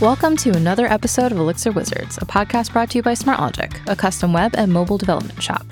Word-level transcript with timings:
Welcome 0.00 0.38
to 0.38 0.56
another 0.56 0.86
episode 0.86 1.30
of 1.30 1.36
Elixir 1.36 1.72
Wizards, 1.72 2.16
a 2.16 2.24
podcast 2.24 2.72
brought 2.72 2.88
to 2.88 2.96
you 2.96 3.02
by 3.02 3.12
SmartLogic, 3.12 3.86
a 3.86 3.94
custom 3.94 4.32
web 4.32 4.54
and 4.56 4.72
mobile 4.72 4.96
development 4.96 5.42
shop. 5.42 5.66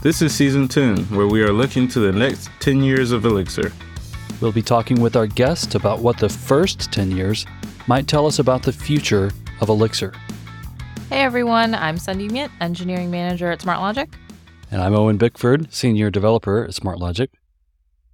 This 0.00 0.22
is 0.22 0.34
season 0.34 0.66
10, 0.66 1.04
where 1.14 1.26
we 1.26 1.42
are 1.42 1.52
looking 1.52 1.86
to 1.88 2.00
the 2.00 2.10
next 2.10 2.48
10 2.60 2.82
years 2.82 3.12
of 3.12 3.26
Elixir. 3.26 3.70
We'll 4.40 4.50
be 4.50 4.62
talking 4.62 4.98
with 5.02 5.14
our 5.14 5.26
guest 5.26 5.74
about 5.74 5.98
what 5.98 6.16
the 6.16 6.30
first 6.30 6.90
10 6.90 7.10
years 7.10 7.44
might 7.86 8.08
tell 8.08 8.26
us 8.26 8.38
about 8.38 8.62
the 8.62 8.72
future 8.72 9.30
of 9.60 9.68
Elixir. 9.68 10.14
Hey 11.10 11.20
everyone, 11.20 11.74
I'm 11.74 11.98
Sundi 11.98 12.30
Myint, 12.30 12.50
engineering 12.62 13.10
manager 13.10 13.50
at 13.50 13.60
SmartLogic. 13.60 14.10
And 14.70 14.80
I'm 14.80 14.94
Owen 14.94 15.18
Bickford, 15.18 15.70
senior 15.70 16.08
developer 16.08 16.64
at 16.64 16.70
SmartLogic. 16.70 17.28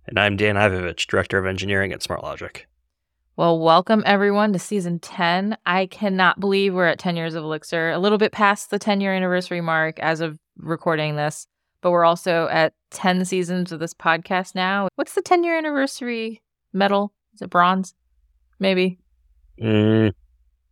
And 0.09 0.19
I'm 0.19 0.37
Dan 0.37 0.57
Ivovich, 0.57 1.07
director 1.07 1.39
of 1.39 1.47
engineering 1.47 1.93
at 1.93 2.01
SmartLogic. 2.01 2.63
Well, 3.35 3.59
welcome 3.59 4.03
everyone 4.05 4.53
to 4.53 4.59
season 4.59 4.99
10. 4.99 5.57
I 5.65 5.87
cannot 5.87 6.39
believe 6.39 6.75
we're 6.75 6.87
at 6.87 6.99
10 6.99 7.17
years 7.17 7.35
of 7.35 7.43
Elixir, 7.43 7.89
a 7.89 7.99
little 7.99 8.19
bit 8.19 8.31
past 8.31 8.69
the 8.69 8.79
10 8.79 9.01
year 9.01 9.15
anniversary 9.15 9.63
mark 9.63 9.99
as 10.01 10.21
of 10.21 10.39
recording 10.59 11.17
this, 11.17 11.47
but 11.81 11.93
we're 11.93 12.05
also 12.05 12.47
at 12.49 12.75
10 12.91 13.25
seasons 13.25 13.73
of 13.73 13.81
this 13.81 13.95
podcast 13.95 14.55
now. 14.55 14.89
What's 14.97 15.15
the 15.15 15.23
10 15.23 15.45
year 15.45 15.57
anniversary 15.57 16.43
medal? 16.75 17.15
Is 17.33 17.41
it 17.41 17.49
bronze? 17.49 17.95
Maybe. 18.59 18.99
Mm, 19.59 20.13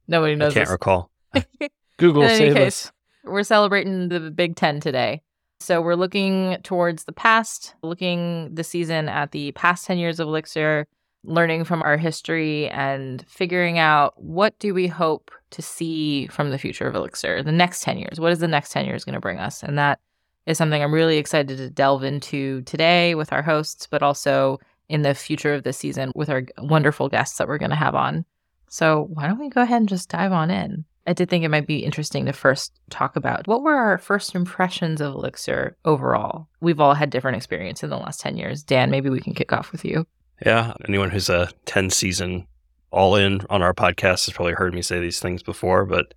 Nobody 0.07 0.35
knows. 0.35 0.53
I 0.53 0.55
can't 0.55 0.67
this. 0.67 0.73
recall. 0.73 1.11
Google 1.97 2.29
save 2.29 2.55
case, 2.55 2.87
us. 2.87 2.93
We're 3.25 3.43
celebrating 3.43 4.11
the 4.11 4.31
Big 4.31 4.57
Ten 4.57 4.81
today. 4.81 5.23
So 5.61 5.81
we're 5.81 5.95
looking 5.95 6.59
towards 6.63 7.05
the 7.05 7.13
past, 7.13 7.75
looking 7.83 8.55
this 8.55 8.69
season 8.69 9.09
at 9.09 9.31
the 9.33 9.53
past 9.53 9.87
10 9.87 9.97
years 9.97 10.21
of 10.21 10.29
Elixir, 10.29 10.87
learning 11.25 11.65
from 11.65 11.83
our 11.83 11.97
history 11.97 12.69
and 12.69 13.25
figuring 13.29 13.79
out 13.79 14.15
what 14.17 14.59
do 14.59 14.73
we 14.73 14.87
hope 14.87 15.31
to 15.51 15.63
see 15.63 16.27
from 16.29 16.51
the 16.51 16.59
future 16.59 16.87
of 16.87 16.95
Elixir, 16.95 17.43
the 17.43 17.53
next 17.53 17.83
10 17.83 17.99
years. 17.99 18.19
What 18.19 18.33
is 18.33 18.39
the 18.39 18.49
next 18.49 18.73
10 18.73 18.87
years 18.87 19.05
going 19.05 19.15
to 19.15 19.21
bring 19.21 19.39
us? 19.39 19.63
And 19.63 19.79
that 19.79 20.01
is 20.47 20.57
something 20.57 20.83
I'm 20.83 20.95
really 20.95 21.19
excited 21.19 21.59
to 21.59 21.71
delve 21.71 22.05
into 22.05 22.63
today 22.63 23.15
with 23.15 23.33
our 23.33 23.43
hosts, 23.43 23.87
but 23.87 24.03
also 24.03 24.59
in 24.89 25.03
the 25.03 25.15
future 25.15 25.55
of 25.55 25.63
this 25.63 25.79
season 25.79 26.13
with 26.15 26.31
our 26.31 26.45
wonderful 26.59 27.09
guests 27.09 27.39
that 27.39 27.49
we're 27.49 27.59
going 27.59 27.71
to 27.71 27.77
have 27.77 27.95
on. 27.95 28.25
So 28.69 29.09
why 29.13 29.27
don't 29.27 29.39
we 29.39 29.49
go 29.49 29.63
ahead 29.63 29.81
and 29.81 29.89
just 29.89 30.09
dive 30.09 30.33
on 30.33 30.51
in? 30.51 30.85
I 31.07 31.13
did 31.13 31.29
think 31.29 31.45
it 31.45 31.49
might 31.49 31.67
be 31.67 31.79
interesting 31.79 32.27
to 32.27 32.33
first 32.33 32.73
talk 32.91 33.17
about 33.17 33.49
what 33.49 33.63
were 33.63 33.75
our 33.75 33.99
first 33.99 34.35
impressions 34.35 35.01
of 35.01 35.15
Elixir 35.15 35.77
overall. 35.85 36.49
We've 36.61 36.81
all 36.81 36.95
had 36.95 37.11
different 37.11 37.37
experience 37.37 37.83
in 37.83 37.91
the 37.91 37.97
last 37.97 38.21
10 38.21 38.37
years. 38.37 38.63
Dan, 38.63 38.91
maybe 38.91 39.11
we 39.11 39.21
can 39.21 39.35
kick 39.35 39.53
off 39.53 39.73
with 39.73 39.85
you. 39.85 40.07
Yeah, 40.45 40.75
anyone 40.89 41.11
who's 41.11 41.29
a 41.29 41.51
10 41.67 41.91
season 41.91 42.47
all 42.91 43.15
in 43.15 43.43
on 43.51 43.63
our 43.63 43.75
podcast 43.75 44.27
has 44.27 44.31
probably 44.33 44.55
heard 44.55 44.75
me 44.75 44.83
say 44.83 44.99
these 44.99 45.21
things 45.21 45.43
before, 45.43 45.85
but 45.85 46.15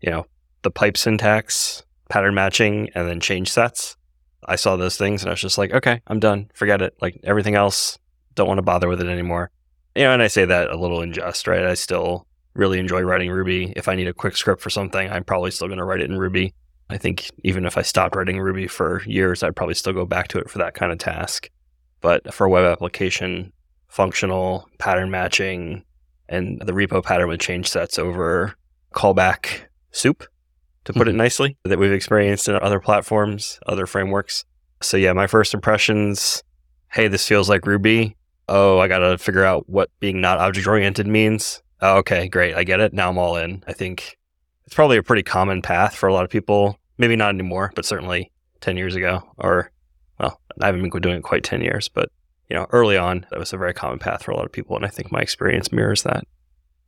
you 0.00 0.10
know, 0.10 0.26
the 0.62 0.70
pipe 0.70 0.96
syntax, 0.96 1.84
pattern 2.08 2.34
matching, 2.34 2.90
and 2.94 3.08
then 3.08 3.20
changesets. 3.20 3.96
I 4.44 4.56
saw 4.56 4.76
those 4.76 4.96
things 4.96 5.22
and 5.22 5.30
I 5.30 5.32
was 5.32 5.40
just 5.40 5.58
like, 5.58 5.72
okay, 5.72 6.00
I'm 6.06 6.20
done. 6.20 6.50
Forget 6.54 6.82
it. 6.82 6.96
Like 7.00 7.20
everything 7.24 7.54
else, 7.54 7.98
don't 8.34 8.48
want 8.48 8.58
to 8.58 8.62
bother 8.62 8.88
with 8.88 9.00
it 9.00 9.08
anymore. 9.08 9.50
You 9.94 10.04
know, 10.04 10.12
and 10.12 10.22
I 10.22 10.28
say 10.28 10.44
that 10.44 10.70
a 10.70 10.76
little 10.76 11.00
in 11.00 11.12
jest, 11.12 11.46
right? 11.46 11.64
I 11.64 11.74
still 11.74 12.26
really 12.54 12.78
enjoy 12.78 13.02
writing 13.02 13.30
Ruby. 13.30 13.72
If 13.76 13.88
I 13.88 13.94
need 13.94 14.08
a 14.08 14.14
quick 14.14 14.36
script 14.36 14.62
for 14.62 14.70
something, 14.70 15.10
I'm 15.10 15.24
probably 15.24 15.50
still 15.50 15.68
going 15.68 15.78
to 15.78 15.84
write 15.84 16.00
it 16.00 16.10
in 16.10 16.18
Ruby. 16.18 16.54
I 16.88 16.98
think 16.98 17.30
even 17.42 17.66
if 17.66 17.76
I 17.76 17.82
stopped 17.82 18.14
writing 18.14 18.38
Ruby 18.38 18.68
for 18.68 19.02
years, 19.04 19.42
I'd 19.42 19.56
probably 19.56 19.74
still 19.74 19.92
go 19.92 20.04
back 20.04 20.28
to 20.28 20.38
it 20.38 20.48
for 20.48 20.58
that 20.58 20.74
kind 20.74 20.92
of 20.92 20.98
task. 20.98 21.50
But 22.00 22.32
for 22.32 22.46
a 22.46 22.50
web 22.50 22.64
application, 22.64 23.52
functional 23.88 24.68
pattern 24.78 25.10
matching 25.10 25.84
and 26.28 26.60
the 26.60 26.72
repo 26.72 27.02
pattern 27.02 27.28
with 27.28 27.40
changesets 27.40 27.98
over 27.98 28.54
callback 28.92 29.66
soup, 29.92 30.24
to 30.84 30.92
put 30.92 31.08
it 31.08 31.12
hmm. 31.12 31.18
nicely, 31.18 31.56
that 31.64 31.78
we've 31.78 31.92
experienced 31.92 32.48
in 32.48 32.56
other 32.56 32.80
platforms, 32.80 33.58
other 33.66 33.86
frameworks. 33.86 34.44
So 34.82 34.96
yeah, 34.96 35.12
my 35.12 35.26
first 35.26 35.54
impressions, 35.54 36.42
hey, 36.90 37.08
this 37.08 37.26
feels 37.26 37.48
like 37.48 37.66
Ruby. 37.66 38.16
Oh, 38.48 38.78
I 38.78 38.88
got 38.88 38.98
to 38.98 39.18
figure 39.18 39.44
out 39.44 39.68
what 39.68 39.90
being 40.00 40.20
not 40.20 40.38
object 40.38 40.66
oriented 40.66 41.06
means. 41.06 41.62
Oh, 41.80 41.98
okay, 41.98 42.28
great. 42.28 42.54
I 42.54 42.64
get 42.64 42.80
it. 42.80 42.92
Now 42.92 43.10
I'm 43.10 43.18
all 43.18 43.36
in. 43.36 43.62
I 43.66 43.72
think 43.72 44.16
it's 44.64 44.74
probably 44.74 44.96
a 44.96 45.02
pretty 45.02 45.22
common 45.22 45.62
path 45.62 45.94
for 45.94 46.08
a 46.08 46.12
lot 46.12 46.24
of 46.24 46.30
people. 46.30 46.78
Maybe 46.98 47.16
not 47.16 47.30
anymore, 47.30 47.72
but 47.74 47.84
certainly 47.84 48.30
10 48.60 48.76
years 48.76 48.94
ago, 48.94 49.22
or, 49.36 49.70
well, 50.18 50.40
I 50.60 50.66
haven't 50.66 50.88
been 50.88 51.02
doing 51.02 51.16
it 51.16 51.22
quite 51.22 51.44
10 51.44 51.60
years, 51.60 51.88
but, 51.88 52.10
you 52.48 52.56
know, 52.56 52.66
early 52.70 52.96
on, 52.96 53.26
that 53.30 53.38
was 53.38 53.52
a 53.52 53.56
very 53.56 53.74
common 53.74 53.98
path 53.98 54.22
for 54.22 54.30
a 54.30 54.36
lot 54.36 54.46
of 54.46 54.52
people. 54.52 54.76
And 54.76 54.84
I 54.84 54.88
think 54.88 55.10
my 55.10 55.20
experience 55.20 55.72
mirrors 55.72 56.02
that. 56.02 56.24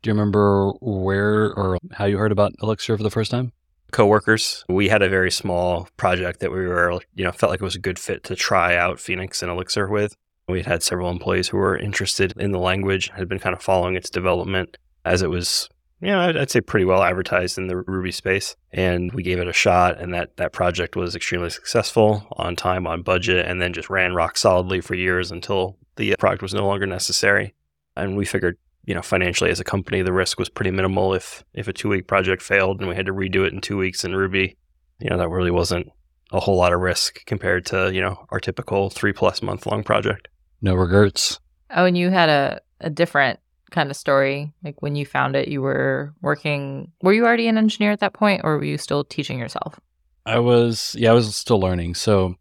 Do 0.02 0.10
you 0.10 0.14
remember 0.14 0.70
where 0.80 1.52
or 1.54 1.78
how 1.92 2.04
you 2.04 2.18
heard 2.18 2.32
about 2.32 2.52
Elixir 2.62 2.96
for 2.96 3.02
the 3.02 3.10
first 3.10 3.30
time? 3.30 3.52
Coworkers, 3.90 4.64
we 4.68 4.88
had 4.88 5.02
a 5.02 5.08
very 5.08 5.30
small 5.30 5.88
project 5.96 6.40
that 6.40 6.52
we 6.52 6.66
were, 6.66 7.00
you 7.14 7.24
know, 7.24 7.32
felt 7.32 7.50
like 7.50 7.60
it 7.60 7.64
was 7.64 7.74
a 7.74 7.80
good 7.80 7.98
fit 7.98 8.22
to 8.24 8.36
try 8.36 8.76
out 8.76 9.00
Phoenix 9.00 9.42
and 9.42 9.50
Elixir 9.50 9.88
with. 9.88 10.14
We 10.46 10.58
had 10.58 10.66
had 10.66 10.82
several 10.82 11.10
employees 11.10 11.48
who 11.48 11.56
were 11.56 11.76
interested 11.76 12.32
in 12.36 12.52
the 12.52 12.58
language, 12.58 13.10
had 13.16 13.28
been 13.28 13.38
kind 13.38 13.54
of 13.54 13.62
following 13.62 13.96
its 13.96 14.10
development 14.10 14.76
as 15.04 15.22
it 15.22 15.30
was, 15.30 15.68
you 16.00 16.08
know, 16.08 16.20
I'd, 16.20 16.36
I'd 16.36 16.50
say 16.50 16.60
pretty 16.60 16.84
well 16.84 17.02
advertised 17.02 17.58
in 17.58 17.66
the 17.66 17.76
Ruby 17.76 18.12
space. 18.12 18.56
And 18.72 19.12
we 19.12 19.22
gave 19.22 19.38
it 19.38 19.48
a 19.48 19.52
shot, 19.52 19.98
and 19.98 20.14
that 20.14 20.36
that 20.36 20.52
project 20.52 20.96
was 20.96 21.16
extremely 21.16 21.50
successful, 21.50 22.26
on 22.32 22.54
time, 22.56 22.86
on 22.86 23.02
budget, 23.02 23.46
and 23.46 23.60
then 23.60 23.72
just 23.72 23.90
ran 23.90 24.14
rock 24.14 24.36
solidly 24.36 24.80
for 24.80 24.94
years 24.94 25.30
until 25.30 25.76
the 25.96 26.12
uh, 26.12 26.16
product 26.18 26.42
was 26.42 26.54
no 26.54 26.66
longer 26.66 26.86
necessary. 26.86 27.54
And 27.96 28.16
we 28.16 28.24
figured, 28.24 28.56
you 28.84 28.94
know, 28.94 29.02
financially 29.02 29.50
as 29.50 29.58
a 29.58 29.64
company, 29.64 30.02
the 30.02 30.12
risk 30.12 30.38
was 30.38 30.48
pretty 30.48 30.70
minimal 30.70 31.14
if 31.14 31.44
if 31.54 31.66
a 31.66 31.72
two 31.72 31.88
week 31.88 32.06
project 32.06 32.42
failed 32.42 32.80
and 32.80 32.88
we 32.88 32.94
had 32.94 33.06
to 33.06 33.12
redo 33.12 33.46
it 33.46 33.52
in 33.52 33.60
two 33.60 33.76
weeks 33.76 34.04
in 34.04 34.14
Ruby. 34.14 34.56
You 35.00 35.10
know, 35.10 35.18
that 35.18 35.28
really 35.28 35.50
wasn't 35.50 35.88
a 36.30 36.40
whole 36.40 36.56
lot 36.56 36.72
of 36.72 36.80
risk 36.80 37.24
compared 37.24 37.64
to 37.66 37.92
you 37.92 38.00
know 38.00 38.24
our 38.30 38.38
typical 38.38 38.90
three 38.90 39.12
plus 39.12 39.42
month 39.42 39.66
long 39.66 39.82
project. 39.82 40.28
No 40.62 40.74
regrets. 40.74 41.40
Oh, 41.70 41.84
and 41.84 41.98
you 41.98 42.10
had 42.10 42.28
a, 42.28 42.60
a 42.80 42.90
different 42.90 43.40
kind 43.70 43.90
of 43.90 43.96
story. 43.96 44.52
Like 44.62 44.82
when 44.82 44.96
you 44.96 45.06
found 45.06 45.36
it, 45.36 45.48
you 45.48 45.62
were 45.62 46.14
working, 46.20 46.92
were 47.02 47.12
you 47.12 47.24
already 47.24 47.48
an 47.48 47.58
engineer 47.58 47.92
at 47.92 48.00
that 48.00 48.14
point 48.14 48.42
or 48.44 48.58
were 48.58 48.64
you 48.64 48.78
still 48.78 49.04
teaching 49.04 49.38
yourself? 49.38 49.78
I 50.26 50.38
was, 50.38 50.94
yeah, 50.98 51.10
I 51.10 51.14
was 51.14 51.34
still 51.34 51.60
learning. 51.60 51.94
So 51.94 52.34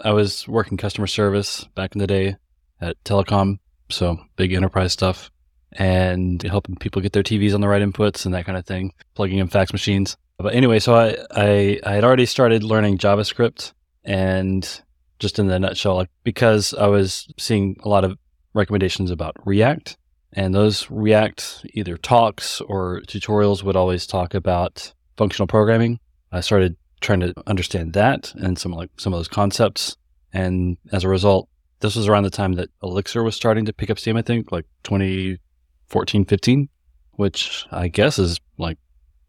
I 0.00 0.12
was 0.12 0.48
working 0.48 0.76
customer 0.76 1.06
service 1.06 1.64
back 1.74 1.94
in 1.94 1.98
the 1.98 2.06
day 2.06 2.36
at 2.80 3.02
Telecom. 3.04 3.58
So 3.90 4.18
big 4.36 4.52
enterprise 4.52 4.92
stuff 4.92 5.30
and 5.72 6.42
helping 6.42 6.76
people 6.76 7.02
get 7.02 7.12
their 7.12 7.22
TVs 7.22 7.54
on 7.54 7.60
the 7.60 7.68
right 7.68 7.82
inputs 7.82 8.24
and 8.24 8.34
that 8.34 8.46
kind 8.46 8.56
of 8.56 8.66
thing, 8.66 8.92
plugging 9.14 9.38
in 9.38 9.48
fax 9.48 9.72
machines. 9.72 10.16
But 10.38 10.54
anyway, 10.54 10.78
so 10.78 10.94
I, 10.94 11.16
I, 11.30 11.80
I 11.84 11.92
had 11.94 12.04
already 12.04 12.26
started 12.26 12.62
learning 12.62 12.98
JavaScript 12.98 13.72
and 14.04 14.82
just 15.18 15.38
in 15.38 15.46
the 15.46 15.58
nutshell, 15.58 15.96
like 15.96 16.10
because 16.22 16.74
I 16.74 16.86
was 16.86 17.28
seeing 17.38 17.76
a 17.82 17.88
lot 17.88 18.04
of 18.04 18.18
recommendations 18.52 19.10
about 19.10 19.36
React 19.46 19.96
and 20.34 20.54
those 20.54 20.90
React 20.90 21.66
either 21.74 21.96
talks 21.96 22.60
or 22.60 23.02
tutorials 23.06 23.62
would 23.62 23.76
always 23.76 24.06
talk 24.06 24.34
about 24.34 24.92
functional 25.16 25.46
programming. 25.46 26.00
I 26.32 26.40
started 26.40 26.76
trying 27.00 27.20
to 27.20 27.34
understand 27.46 27.92
that 27.92 28.34
and 28.34 28.58
some 28.58 28.72
like 28.72 28.90
some 28.98 29.12
of 29.12 29.18
those 29.18 29.28
concepts. 29.28 29.96
And 30.32 30.76
as 30.92 31.04
a 31.04 31.08
result, 31.08 31.48
this 31.80 31.94
was 31.94 32.08
around 32.08 32.24
the 32.24 32.30
time 32.30 32.54
that 32.54 32.70
Elixir 32.82 33.22
was 33.22 33.36
starting 33.36 33.66
to 33.66 33.72
pick 33.72 33.90
up 33.90 33.98
steam, 33.98 34.16
I 34.16 34.22
think, 34.22 34.50
like 34.50 34.66
2014, 34.82 36.24
15, 36.24 36.68
which 37.12 37.66
I 37.70 37.86
guess 37.86 38.18
is 38.18 38.40
like 38.58 38.78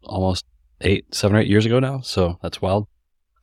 almost 0.02 0.44
eight, 0.80 1.14
seven 1.14 1.36
or 1.36 1.40
eight 1.40 1.48
years 1.48 1.66
ago 1.66 1.78
now. 1.78 2.00
So 2.00 2.38
that's 2.42 2.60
wild. 2.60 2.88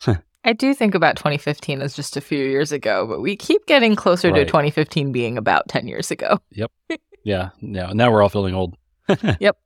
I 0.45 0.51
do 0.51 0.73
think 0.73 0.93
about 0.93 1.15
2015 1.15 1.81
as 1.81 1.95
just 1.95 2.17
a 2.17 2.21
few 2.21 2.43
years 2.43 2.73
ago, 2.73 3.07
but 3.07 3.21
we 3.21 3.37
keep 3.37 3.65
getting 3.65 3.95
closer 3.95 4.29
to 4.29 4.43
2015 4.45 5.13
being 5.13 5.37
about 5.37 5.69
10 5.69 5.87
years 5.87 6.11
ago. 6.11 6.39
Yeah, 7.23 7.49
yeah. 7.59 7.91
Now 7.93 8.11
we're 8.11 8.21
all 8.21 8.29
feeling 8.29 8.55
old. 8.55 8.75
Yep. 9.39 9.57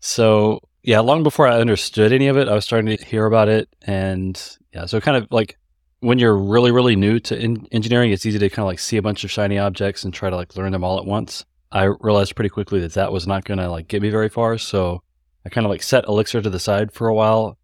So 0.00 0.60
yeah, 0.82 0.98
long 1.00 1.22
before 1.22 1.46
I 1.46 1.60
understood 1.60 2.12
any 2.12 2.26
of 2.26 2.36
it, 2.36 2.48
I 2.48 2.54
was 2.54 2.64
starting 2.64 2.96
to 2.96 3.04
hear 3.04 3.26
about 3.26 3.48
it, 3.48 3.68
and 3.82 4.40
yeah, 4.74 4.86
so 4.86 5.00
kind 5.00 5.16
of 5.16 5.28
like 5.30 5.56
when 6.00 6.18
you're 6.18 6.36
really, 6.36 6.72
really 6.72 6.96
new 6.96 7.20
to 7.20 7.38
in- 7.38 7.68
engineering, 7.70 8.10
it's 8.10 8.26
easy 8.26 8.38
to 8.40 8.50
kind 8.50 8.64
of 8.64 8.66
like 8.66 8.80
see 8.80 8.96
a 8.96 9.02
bunch 9.02 9.22
of 9.22 9.30
shiny 9.30 9.58
objects 9.58 10.02
and 10.02 10.12
try 10.12 10.28
to 10.28 10.34
like 10.34 10.56
learn 10.56 10.72
them 10.72 10.82
all 10.82 10.98
at 10.98 11.04
once. 11.04 11.44
I 11.70 11.84
realized 12.00 12.34
pretty 12.34 12.48
quickly 12.48 12.80
that 12.80 12.94
that 12.94 13.12
was 13.12 13.26
not 13.26 13.44
going 13.44 13.58
to 13.58 13.70
like 13.70 13.86
get 13.86 14.02
me 14.02 14.10
very 14.10 14.28
far, 14.28 14.58
so 14.58 15.02
I 15.46 15.48
kind 15.48 15.64
of 15.64 15.70
like 15.70 15.82
set 15.82 16.04
Elixir 16.06 16.42
to 16.42 16.50
the 16.50 16.58
side 16.58 16.92
for 16.92 17.06
a 17.06 17.14
while 17.14 17.56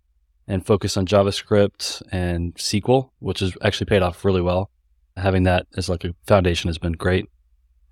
and 0.46 0.64
focused 0.64 0.96
on 0.96 1.06
JavaScript 1.06 2.02
and 2.12 2.54
SQL, 2.54 3.10
which 3.18 3.40
has 3.40 3.52
actually 3.62 3.86
paid 3.86 4.02
off 4.02 4.24
really 4.24 4.40
well. 4.40 4.70
Having 5.16 5.42
that 5.42 5.66
as 5.76 5.88
like 5.88 6.04
a 6.04 6.14
foundation 6.26 6.68
has 6.68 6.78
been 6.78 6.92
great, 6.92 7.26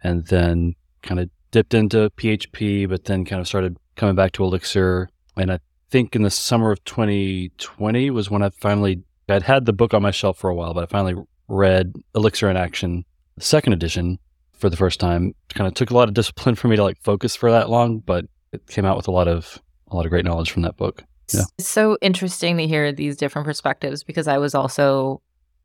and 0.05 0.25
then 0.27 0.75
kind 1.03 1.19
of 1.21 1.31
dipped 1.51 1.75
into 1.75 2.11
PHP, 2.17 2.89
but 2.89 3.05
then 3.05 3.25
kind 3.25 3.41
of 3.41 3.49
started 3.49 3.77
coming 3.97 4.15
back 4.15 4.33
to 4.33 4.45
Elixir. 4.45 5.09
And 5.37 5.53
I 5.53 5.61
think 5.91 6.17
in 6.17 6.23
the 6.23 6.31
summer 6.31 6.73
of 6.73 6.85
2020 6.85 8.11
was 8.11 8.31
when 8.31 8.43
I 8.43 8.51
finally, 8.51 9.03
I'd 9.29 9.43
had 9.43 9.67
the 9.67 9.73
book 9.73 9.95
on 9.95 10.03
my 10.03 10.11
shelf 10.11 10.39
for 10.39 10.51
a 10.51 10.55
while, 10.55 10.75
but 10.75 10.85
I 10.85 10.87
finally 10.87 11.15
read 11.49 11.93
Elixir 12.15 12.51
in 12.51 12.57
Action, 12.57 13.05
the 13.37 13.45
second 13.45 13.73
edition, 13.73 14.19
for 14.53 14.71
the 14.71 14.77
first 14.77 15.01
time. 15.01 15.35
It 15.51 15.55
Kind 15.55 15.69
of 15.69 15.75
took 15.75 15.91
a 15.91 15.95
lot 15.95 16.09
of 16.09 16.15
discipline 16.15 16.55
for 16.55 16.69
me 16.69 16.77
to 16.77 16.83
like 16.83 16.99
focus 17.03 17.37
for 17.37 17.51
that 17.51 17.71
long, 17.71 18.01
but 18.01 18.25
it 18.53 18.67
came 18.67 18.85
out 18.85 18.97
with 18.97 19.09
a 19.09 19.13
lot 19.13 19.29
of 19.29 19.61
a 19.91 19.97
lot 19.97 20.05
of 20.05 20.11
great 20.11 20.25
knowledge 20.25 20.51
from 20.51 20.63
that 20.63 20.77
book. 20.77 21.05
Yeah. 21.33 21.43
It's 21.59 21.69
so 21.69 21.97
interesting 22.01 22.57
to 22.57 22.67
hear 22.67 22.93
these 22.93 23.17
different 23.17 23.47
perspectives 23.47 24.03
because 24.03 24.27
I 24.29 24.39
was 24.39 24.55
also 24.55 25.23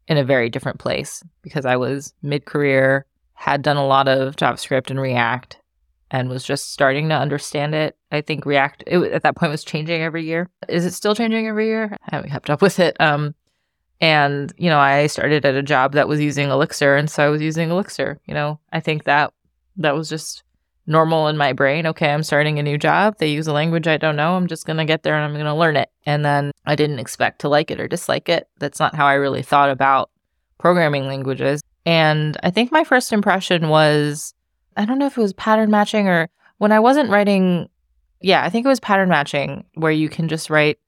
in 0.07 0.17
a 0.17 0.23
very 0.23 0.49
different 0.49 0.79
place 0.79 1.23
because 1.41 1.65
I 1.65 1.75
was 1.75 2.13
mid 2.21 2.45
career, 2.45 3.05
had 3.33 3.61
done 3.61 3.77
a 3.77 3.85
lot 3.85 4.07
of 4.07 4.35
JavaScript 4.35 4.89
and 4.89 4.99
React, 4.99 5.57
and 6.11 6.29
was 6.29 6.43
just 6.43 6.71
starting 6.71 7.09
to 7.09 7.15
understand 7.15 7.73
it. 7.73 7.97
I 8.11 8.21
think 8.21 8.45
React 8.45 8.83
it, 8.85 9.01
at 9.11 9.23
that 9.23 9.35
point 9.35 9.51
was 9.51 9.63
changing 9.63 10.01
every 10.01 10.23
year. 10.23 10.49
Is 10.67 10.85
it 10.85 10.93
still 10.93 11.15
changing 11.15 11.47
every 11.47 11.65
year? 11.67 11.97
I 12.11 12.15
haven't 12.15 12.29
kept 12.29 12.49
up 12.49 12.61
with 12.61 12.79
it. 12.79 12.99
Um, 12.99 13.33
and 14.01 14.53
you 14.57 14.69
know, 14.69 14.79
I 14.79 15.07
started 15.07 15.45
at 15.45 15.55
a 15.55 15.63
job 15.63 15.93
that 15.93 16.07
was 16.07 16.19
using 16.19 16.49
Elixir, 16.49 16.95
and 16.95 17.09
so 17.09 17.25
I 17.25 17.29
was 17.29 17.41
using 17.41 17.69
Elixir. 17.69 18.19
You 18.25 18.33
know, 18.33 18.59
I 18.73 18.79
think 18.81 19.05
that 19.05 19.33
that 19.77 19.95
was 19.95 20.09
just 20.09 20.43
normal 20.87 21.27
in 21.27 21.37
my 21.37 21.53
brain. 21.53 21.87
Okay, 21.87 22.11
I'm 22.11 22.23
starting 22.23 22.59
a 22.59 22.63
new 22.63 22.77
job. 22.77 23.17
They 23.17 23.29
use 23.29 23.47
a 23.47 23.53
language 23.53 23.87
I 23.87 23.97
don't 23.97 24.15
know. 24.15 24.35
I'm 24.35 24.47
just 24.47 24.65
to 24.77 24.85
get 24.85 25.03
there 25.03 25.15
and 25.15 25.23
I'm 25.23 25.33
to 25.45 25.53
learn 25.53 25.77
it. 25.77 25.89
And 26.05 26.25
then 26.25 26.51
I 26.65 26.75
didn't 26.75 26.99
expect 26.99 27.39
to 27.41 27.49
like 27.49 27.71
it 27.71 27.79
or 27.79 27.87
dislike 27.87 28.27
it. 28.27 28.49
That's 28.59 28.79
not 28.79 28.95
how 28.95 29.05
I 29.05 29.13
really 29.13 29.43
thought 29.43 29.69
about 29.69 30.09
programming 30.57 31.07
languages. 31.07 31.61
And 31.85 32.37
I 32.43 32.49
think 32.51 32.71
my 32.71 32.83
first 32.83 33.13
impression 33.13 33.69
was 33.69 34.33
I 34.77 34.85
don't 34.85 34.99
know 34.99 35.07
if 35.07 35.17
it 35.17 35.21
was 35.21 35.33
pattern 35.33 35.69
matching 35.69 36.07
or 36.07 36.29
when 36.57 36.71
I 36.71 36.79
wasn't 36.79 37.09
writing. 37.09 37.69
Yeah, 38.21 38.43
I 38.43 38.49
think 38.49 38.65
it 38.65 38.69
was 38.69 38.79
pattern 38.79 39.09
matching 39.09 39.65
where 39.75 39.91
you 39.91 40.09
can 40.09 40.27
just 40.27 40.49
write 40.49 40.79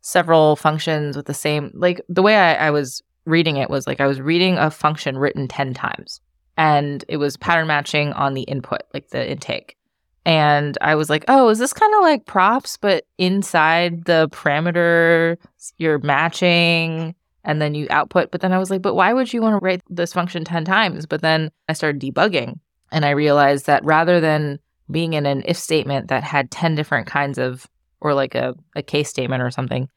several 0.00 0.56
functions 0.56 1.16
with 1.16 1.26
the 1.26 1.34
same, 1.34 1.70
like 1.74 2.00
the 2.08 2.22
way 2.22 2.36
I, 2.36 2.68
I 2.68 2.70
was 2.70 3.02
reading 3.26 3.58
it 3.58 3.68
was 3.68 3.86
like 3.86 4.00
I 4.00 4.06
was 4.06 4.20
reading 4.20 4.56
a 4.56 4.70
function 4.70 5.18
written 5.18 5.48
10 5.48 5.74
times 5.74 6.20
and 6.56 7.04
it 7.08 7.18
was 7.18 7.36
pattern 7.36 7.66
matching 7.66 8.12
on 8.14 8.34
the 8.34 8.42
input, 8.42 8.82
like 8.94 9.10
the 9.10 9.30
intake. 9.30 9.76
And 10.24 10.76
I 10.80 10.94
was 10.94 11.08
like, 11.08 11.24
oh, 11.28 11.48
is 11.48 11.58
this 11.58 11.72
kind 11.72 11.94
of 11.94 12.00
like 12.00 12.26
props, 12.26 12.76
but 12.76 13.06
inside 13.16 14.04
the 14.04 14.28
parameter, 14.30 15.36
you're 15.78 15.98
matching 16.00 17.14
and 17.44 17.62
then 17.62 17.74
you 17.74 17.86
output. 17.90 18.30
But 18.30 18.40
then 18.40 18.52
I 18.52 18.58
was 18.58 18.70
like, 18.70 18.82
but 18.82 18.94
why 18.94 19.12
would 19.12 19.32
you 19.32 19.40
want 19.40 19.54
to 19.58 19.64
write 19.64 19.82
this 19.88 20.12
function 20.12 20.44
10 20.44 20.64
times? 20.64 21.06
But 21.06 21.22
then 21.22 21.50
I 21.68 21.72
started 21.72 22.00
debugging 22.00 22.58
and 22.90 23.04
I 23.04 23.10
realized 23.10 23.66
that 23.66 23.84
rather 23.84 24.20
than 24.20 24.58
being 24.90 25.12
in 25.12 25.26
an 25.26 25.42
if 25.46 25.56
statement 25.56 26.08
that 26.08 26.22
had 26.22 26.50
10 26.50 26.74
different 26.74 27.06
kinds 27.06 27.38
of, 27.38 27.66
or 28.00 28.14
like 28.14 28.34
a, 28.34 28.54
a 28.74 28.82
case 28.82 29.10
statement 29.10 29.42
or 29.42 29.50
something 29.50 29.88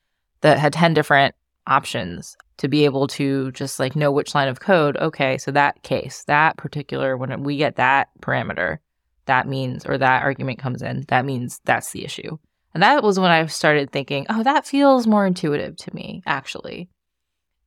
that 0.41 0.59
had 0.59 0.73
10 0.73 0.93
different 0.93 1.35
options 1.67 2.35
to 2.57 2.67
be 2.67 2.85
able 2.85 3.07
to 3.07 3.51
just 3.53 3.79
like 3.79 3.95
know 3.95 4.11
which 4.11 4.35
line 4.35 4.47
of 4.47 4.59
code, 4.59 4.97
okay, 4.97 5.37
so 5.37 5.51
that 5.51 5.81
case, 5.83 6.23
that 6.27 6.57
particular, 6.57 7.17
when 7.17 7.43
we 7.43 7.57
get 7.57 7.77
that 7.77 8.09
parameter, 8.21 8.77
that 9.25 9.47
means, 9.47 9.85
or 9.85 9.97
that 9.97 10.23
argument 10.23 10.59
comes 10.59 10.81
in, 10.81 11.05
that 11.07 11.25
means 11.25 11.59
that's 11.65 11.91
the 11.91 12.03
issue. 12.03 12.37
And 12.73 12.83
that 12.83 13.03
was 13.03 13.19
when 13.19 13.31
I 13.31 13.45
started 13.47 13.91
thinking, 13.91 14.25
oh, 14.29 14.43
that 14.43 14.65
feels 14.65 15.07
more 15.07 15.25
intuitive 15.25 15.75
to 15.77 15.95
me, 15.95 16.21
actually. 16.25 16.89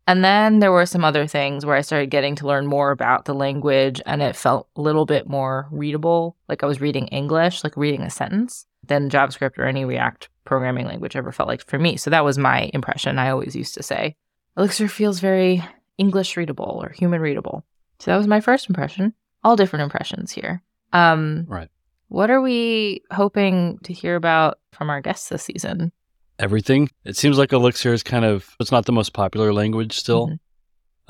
And 0.06 0.24
then 0.24 0.58
there 0.58 0.72
were 0.72 0.86
some 0.86 1.04
other 1.04 1.26
things 1.26 1.64
where 1.64 1.76
I 1.76 1.80
started 1.80 2.10
getting 2.10 2.36
to 2.36 2.46
learn 2.46 2.66
more 2.66 2.90
about 2.90 3.24
the 3.24 3.34
language 3.34 4.02
and 4.04 4.20
it 4.20 4.36
felt 4.36 4.68
a 4.76 4.82
little 4.82 5.06
bit 5.06 5.28
more 5.28 5.66
readable, 5.70 6.36
like 6.48 6.62
I 6.62 6.66
was 6.66 6.80
reading 6.80 7.08
English, 7.08 7.64
like 7.64 7.76
reading 7.76 8.02
a 8.02 8.10
sentence, 8.10 8.66
than 8.86 9.08
JavaScript 9.08 9.58
or 9.58 9.64
any 9.64 9.84
React 9.84 10.28
programming 10.44 10.86
language 10.86 11.16
ever 11.16 11.32
felt 11.32 11.48
like 11.48 11.66
for 11.66 11.78
me. 11.78 11.96
So 11.96 12.10
that 12.10 12.24
was 12.24 12.36
my 12.36 12.70
impression. 12.74 13.18
I 13.18 13.30
always 13.30 13.56
used 13.56 13.74
to 13.74 13.82
say 13.82 14.14
Elixir 14.56 14.88
feels 14.88 15.20
very 15.20 15.64
English 15.96 16.36
readable 16.36 16.80
or 16.82 16.90
human 16.90 17.20
readable. 17.20 17.64
So 17.98 18.10
that 18.10 18.18
was 18.18 18.26
my 18.26 18.40
first 18.40 18.68
impression. 18.68 19.14
All 19.42 19.56
different 19.56 19.84
impressions 19.84 20.32
here. 20.32 20.62
Um, 20.92 21.46
right. 21.48 21.68
What 22.08 22.30
are 22.30 22.40
we 22.40 23.02
hoping 23.10 23.78
to 23.84 23.92
hear 23.92 24.16
about 24.16 24.58
from 24.72 24.90
our 24.90 25.00
guests 25.00 25.28
this 25.30 25.44
season? 25.44 25.92
Everything. 26.38 26.90
It 27.04 27.16
seems 27.16 27.38
like 27.38 27.52
Elixir 27.52 27.92
is 27.92 28.02
kind 28.02 28.25
of, 28.25 28.56
it's 28.58 28.72
not 28.72 28.86
the 28.86 28.92
most 28.92 29.12
popular 29.12 29.52
language 29.52 29.96
still, 29.96 30.26
mm-hmm. 30.26 30.34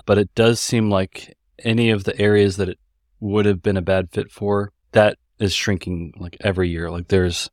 but 0.07 0.19
it 0.19 0.35
does 0.35 0.61
seem 0.61 0.91
like 0.91 1.37
any 1.61 1.91
of 1.91 2.05
the 2.05 2.19
areas 2.21 2.57
that 2.57 2.69
it 2.69 2.79
would 3.21 3.47
have 3.47 3.63
been 3.63 3.77
a 3.77 3.83
bad 3.83 4.11
fit 4.11 4.31
for, 4.31 4.73
that 4.93 5.19
is 5.39 5.55
shrinking 5.55 6.13
like 6.19 6.37
every 6.41 6.69
year. 6.69 6.91
Like 6.91 7.09
there's, 7.09 7.49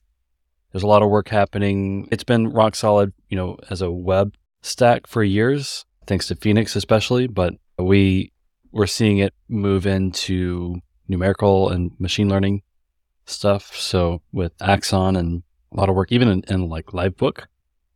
there's 0.71 0.83
a 0.83 0.87
lot 0.87 1.01
of 1.01 1.09
work 1.09 1.29
happening. 1.29 2.07
It's 2.11 2.23
been 2.23 2.49
rock 2.49 2.75
solid, 2.75 3.13
you 3.29 3.37
know, 3.37 3.57
as 3.69 3.81
a 3.81 3.91
web 3.91 4.35
stack 4.61 5.07
for 5.07 5.23
years, 5.23 5.85
thanks 6.07 6.27
to 6.27 6.35
Phoenix 6.35 6.75
especially, 6.75 7.27
but 7.27 7.53
we 7.77 8.31
we're 8.71 8.87
seeing 8.87 9.17
it 9.17 9.33
move 9.49 9.85
into 9.85 10.79
numerical 11.07 11.69
and 11.69 11.91
machine 11.99 12.29
learning 12.29 12.61
stuff. 13.25 13.75
So 13.75 14.21
with 14.31 14.53
Axon 14.61 15.15
and 15.15 15.43
a 15.73 15.77
lot 15.77 15.89
of 15.89 15.95
work, 15.95 16.11
even 16.11 16.27
in, 16.27 16.43
in 16.47 16.69
like 16.69 16.87
Livebook, 16.87 17.45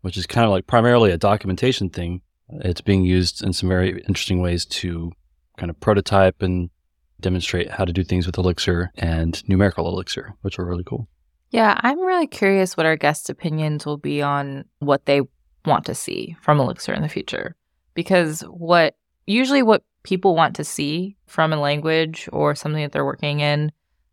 which 0.06 0.18
is 0.18 0.28
kind 0.28 0.46
of 0.46 0.52
like 0.52 0.68
primarily 0.68 1.10
a 1.10 1.18
documentation 1.18 1.90
thing, 1.90 2.22
it's 2.60 2.80
being 2.80 3.04
used 3.04 3.44
in 3.44 3.52
some 3.54 3.68
very 3.68 4.04
interesting 4.07 4.40
ways 4.40 4.63
to 4.63 5.12
kind 5.57 5.72
of 5.72 5.80
prototype 5.80 6.44
and 6.44 6.69
demonstrate 7.19 7.72
how 7.72 7.84
to 7.84 7.92
do 7.92 8.04
things 8.04 8.28
with 8.28 8.38
Elixir 8.38 8.92
and 9.00 9.42
numerical 9.50 9.88
Elixir, 9.88 10.36
which 10.44 10.60
are 10.60 10.66
really 10.66 10.84
cool. 10.84 11.07
Yeah, 11.50 11.80
I'm 11.81 12.00
really 12.02 12.28
curious 12.28 12.78
what 12.78 12.86
our 12.86 12.96
guests' 12.96 13.31
opinions 13.31 13.84
will 13.84 13.98
be 13.98 14.22
on 14.22 14.66
what 14.78 15.07
they 15.07 15.22
want 15.66 15.88
to 15.88 15.96
see 15.96 16.38
from 16.40 16.60
Elixir 16.60 16.94
in 16.94 17.01
the 17.01 17.10
future. 17.10 17.56
Because 17.96 18.42
what 18.42 18.98
usually 19.25 19.63
what 19.63 19.84
people 20.04 20.36
want 20.36 20.56
to 20.58 20.63
see 20.63 21.18
from 21.25 21.51
a 21.51 21.60
language 21.60 22.30
or 22.31 22.54
something 22.54 22.84
that 22.84 22.92
they're 22.92 23.04
working 23.04 23.40
in, 23.40 23.72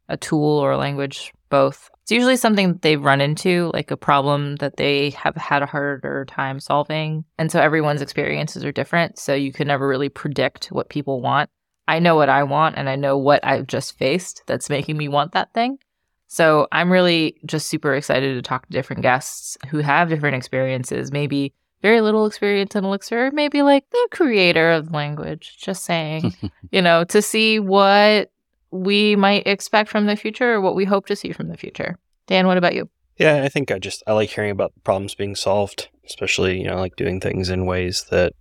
a 0.09 0.17
tool 0.17 0.59
or 0.59 0.71
a 0.71 0.79
language, 0.79 1.35
both, 1.51 1.91
it's 2.03 2.11
usually 2.11 2.37
something 2.37 2.73
that 2.73 2.83
they've 2.83 3.03
run 3.03 3.21
into, 3.21 3.71
like 3.73 3.93
a 3.93 3.97
problem 3.97 4.57
that 4.57 4.77
they 4.77 5.11
have 5.11 5.37
had 5.37 5.63
a 5.63 5.67
harder 5.67 6.25
time 6.25 6.59
solving. 6.59 7.25
And 7.39 7.51
so 7.51 7.61
everyone's 7.61 8.03
experiences 8.03 8.65
are 8.65 8.73
different. 8.73 9.19
So 9.21 9.35
you 9.35 9.53
can 9.53 9.69
never 9.69 9.87
really 9.87 10.09
predict 10.09 10.67
what 10.67 10.89
people 10.89 11.21
want. 11.21 11.49
I 11.87 12.01
know 12.01 12.17
what 12.17 12.29
I 12.29 12.43
want 12.43 12.77
and 12.77 12.89
I 12.89 12.97
know 12.97 13.17
what 13.17 13.45
I've 13.45 13.69
just 13.69 13.97
faced 13.99 14.43
that's 14.47 14.69
making 14.69 14.97
me 14.97 15.07
want 15.07 15.33
that 15.33 15.53
thing. 15.55 15.79
So 16.27 16.67
I'm 16.73 16.91
really 16.91 17.37
just 17.47 17.69
super 17.69 17.95
excited 17.95 18.35
to 18.35 18.43
talk 18.43 18.67
to 18.67 18.73
different 18.73 19.03
guests 19.03 19.57
who 19.69 19.79
have 19.79 20.09
different 20.09 20.37
experiences, 20.37 21.13
maybe 21.13 21.55
very 21.83 22.01
little 22.01 22.27
experience 22.27 22.75
in 22.75 22.85
Elixir, 22.85 23.31
maybe 23.33 23.63
like 23.63 23.89
the 23.91 24.09
creator 24.11 24.73
of 24.73 24.87
the 24.87 24.97
language, 24.97 25.59
just 25.61 25.85
saying, 25.85 26.35
you 26.73 26.83
know, 26.83 27.05
to 27.05 27.23
see 27.23 27.61
what 27.61 28.32
we 28.73 29.15
might 29.17 29.47
expect 29.47 29.91
from 29.91 30.07
the 30.07 30.17
future 30.17 30.55
or 30.55 30.61
what 30.61 30.75
we 30.75 30.85
hope 30.85 31.07
to 31.07 31.17
see 31.17 31.33
from 31.33 31.49
the 31.49 31.57
future. 31.57 31.99
Dan, 32.27 32.47
what 32.47 32.57
about 32.57 32.75
you? 32.75 32.89
Yeah, 33.19 33.43
I 33.45 33.49
think 33.49 33.71
I 33.71 33.79
just 33.79 34.03
I 34.07 34.13
like 34.13 34.31
hearing 34.31 34.51
about 34.51 34.73
problems 34.85 35.15
being 35.15 35.37
solved, 35.37 35.89
especially, 36.07 36.61
you 36.61 36.67
know, 36.67 36.77
like 36.77 36.97
doing 36.97 37.21
things 37.21 37.51
in 37.51 37.67
ways 37.67 38.07
that 38.11 38.33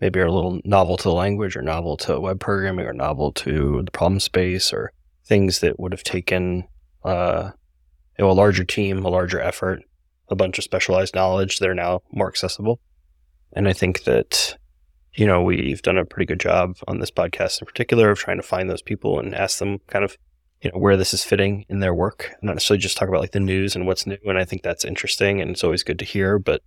maybe 0.00 0.18
are 0.20 0.26
a 0.26 0.32
little 0.32 0.60
novel 0.64 0.96
to 0.96 1.04
the 1.04 1.14
language 1.14 1.56
or 1.56 1.62
novel 1.62 1.96
to 1.98 2.18
web 2.18 2.40
programming 2.40 2.86
or 2.86 2.92
novel 2.92 3.32
to 3.32 3.82
the 3.84 3.90
problem 3.90 4.20
space 4.20 4.72
or 4.72 4.92
things 5.24 5.60
that 5.60 5.78
would 5.78 5.92
have 5.92 6.02
taken 6.02 6.66
uh, 7.04 7.50
you 8.18 8.24
know, 8.24 8.30
a 8.30 8.32
larger 8.32 8.64
team, 8.64 9.04
a 9.04 9.08
larger 9.08 9.40
effort, 9.40 9.82
a 10.28 10.36
bunch 10.36 10.58
of 10.58 10.64
specialized 10.64 11.14
knowledge 11.14 11.58
that 11.58 11.68
are 11.68 11.74
now 11.74 12.02
more 12.12 12.28
accessible. 12.28 12.80
And 13.52 13.68
I 13.68 13.72
think 13.72 14.04
that, 14.04 14.56
you 15.16 15.26
know, 15.26 15.42
we've 15.42 15.82
done 15.82 15.98
a 15.98 16.04
pretty 16.04 16.26
good 16.26 16.40
job 16.40 16.76
on 16.86 17.00
this 17.00 17.10
podcast 17.10 17.60
in 17.60 17.66
particular 17.66 18.10
of 18.10 18.18
trying 18.18 18.36
to 18.36 18.42
find 18.42 18.68
those 18.68 18.82
people 18.82 19.18
and 19.18 19.34
ask 19.34 19.58
them 19.58 19.78
kind 19.86 20.04
of, 20.04 20.16
you 20.60 20.70
know, 20.70 20.78
where 20.78 20.96
this 20.96 21.14
is 21.14 21.24
fitting 21.24 21.64
in 21.68 21.80
their 21.80 21.94
work. 21.94 22.32
Not 22.42 22.54
necessarily 22.54 22.82
just 22.82 22.96
talk 22.96 23.08
about 23.08 23.22
like 23.22 23.32
the 23.32 23.40
news 23.40 23.74
and 23.74 23.86
what's 23.86 24.06
new. 24.06 24.18
And 24.26 24.38
I 24.38 24.44
think 24.44 24.62
that's 24.62 24.84
interesting 24.84 25.40
and 25.40 25.50
it's 25.50 25.64
always 25.64 25.82
good 25.82 25.98
to 26.00 26.04
hear, 26.04 26.38
but 26.38 26.62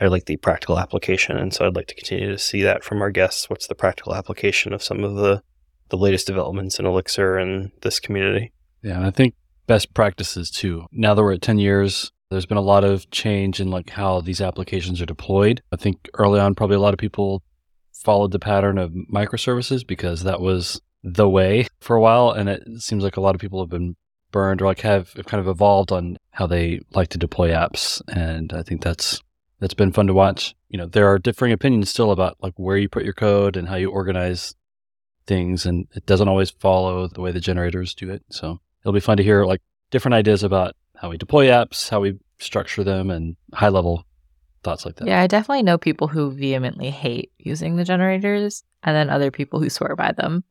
I 0.00 0.06
like 0.06 0.26
the 0.26 0.36
practical 0.36 0.78
application. 0.78 1.38
And 1.38 1.54
so 1.54 1.66
I'd 1.66 1.76
like 1.76 1.86
to 1.86 1.94
continue 1.94 2.30
to 2.30 2.38
see 2.38 2.62
that 2.62 2.84
from 2.84 3.00
our 3.00 3.10
guests. 3.10 3.48
What's 3.48 3.68
the 3.68 3.74
practical 3.74 4.14
application 4.14 4.74
of 4.74 4.82
some 4.82 5.02
of 5.02 5.14
the, 5.14 5.42
the 5.88 5.96
latest 5.96 6.26
developments 6.26 6.78
in 6.78 6.86
Elixir 6.86 7.38
and 7.38 7.70
this 7.80 8.00
community? 8.00 8.52
Yeah, 8.82 8.96
And 8.96 9.06
I 9.06 9.10
think 9.10 9.34
best 9.66 9.94
practices 9.94 10.50
too. 10.50 10.86
Now 10.92 11.14
that 11.14 11.22
we're 11.22 11.34
at 11.34 11.42
10 11.42 11.58
years, 11.58 12.12
there's 12.30 12.46
been 12.46 12.58
a 12.58 12.62
lot 12.62 12.84
of 12.84 13.08
change 13.10 13.60
in 13.60 13.70
like 13.70 13.90
how 13.90 14.20
these 14.20 14.42
applications 14.42 15.00
are 15.00 15.06
deployed. 15.06 15.62
I 15.72 15.76
think 15.76 16.08
early 16.14 16.38
on, 16.38 16.54
probably 16.54 16.76
a 16.76 16.80
lot 16.80 16.92
of 16.92 16.98
people 16.98 17.42
followed 18.04 18.30
the 18.30 18.38
pattern 18.38 18.78
of 18.78 18.92
microservices 19.12 19.86
because 19.86 20.22
that 20.22 20.40
was 20.40 20.80
the 21.02 21.28
way 21.28 21.66
for 21.80 21.96
a 21.96 22.00
while. 22.00 22.30
And 22.30 22.48
it 22.48 22.62
seems 22.78 23.02
like 23.02 23.16
a 23.16 23.20
lot 23.20 23.34
of 23.34 23.40
people 23.40 23.60
have 23.60 23.70
been 23.70 23.96
burned 24.30 24.62
or 24.62 24.66
like 24.66 24.80
have 24.80 25.14
kind 25.26 25.40
of 25.40 25.48
evolved 25.48 25.90
on 25.90 26.16
how 26.30 26.46
they 26.46 26.80
like 26.92 27.08
to 27.08 27.18
deploy 27.18 27.50
apps. 27.50 28.02
And 28.08 28.52
I 28.52 28.62
think 28.62 28.82
that's, 28.82 29.20
that's 29.60 29.74
been 29.74 29.92
fun 29.92 30.06
to 30.08 30.14
watch. 30.14 30.54
You 30.68 30.78
know, 30.78 30.86
there 30.86 31.08
are 31.08 31.18
differing 31.18 31.52
opinions 31.52 31.90
still 31.90 32.10
about 32.10 32.36
like 32.42 32.54
where 32.56 32.76
you 32.76 32.88
put 32.88 33.04
your 33.04 33.12
code 33.14 33.56
and 33.56 33.68
how 33.68 33.76
you 33.76 33.90
organize 33.90 34.54
things. 35.26 35.66
And 35.66 35.86
it 35.94 36.06
doesn't 36.06 36.28
always 36.28 36.50
follow 36.50 37.08
the 37.08 37.20
way 37.20 37.32
the 37.32 37.40
generators 37.40 37.94
do 37.94 38.10
it. 38.10 38.22
So 38.30 38.60
it'll 38.82 38.92
be 38.92 39.00
fun 39.00 39.16
to 39.16 39.22
hear 39.22 39.44
like 39.44 39.62
different 39.90 40.14
ideas 40.14 40.42
about 40.42 40.74
how 40.96 41.10
we 41.10 41.16
deploy 41.16 41.46
apps, 41.46 41.88
how 41.88 42.00
we 42.00 42.18
structure 42.38 42.84
them, 42.84 43.10
and 43.10 43.36
high 43.52 43.68
level 43.68 44.04
thoughts 44.64 44.84
like 44.84 44.96
that. 44.96 45.06
Yeah, 45.06 45.20
I 45.20 45.26
definitely 45.26 45.62
know 45.62 45.78
people 45.78 46.08
who 46.08 46.32
vehemently 46.32 46.90
hate 46.90 47.30
using 47.38 47.76
the 47.76 47.84
generators 47.84 48.64
and 48.82 48.96
then 48.96 49.10
other 49.10 49.30
people 49.30 49.60
who 49.60 49.70
swear 49.70 49.94
by 49.94 50.12
them. 50.12 50.44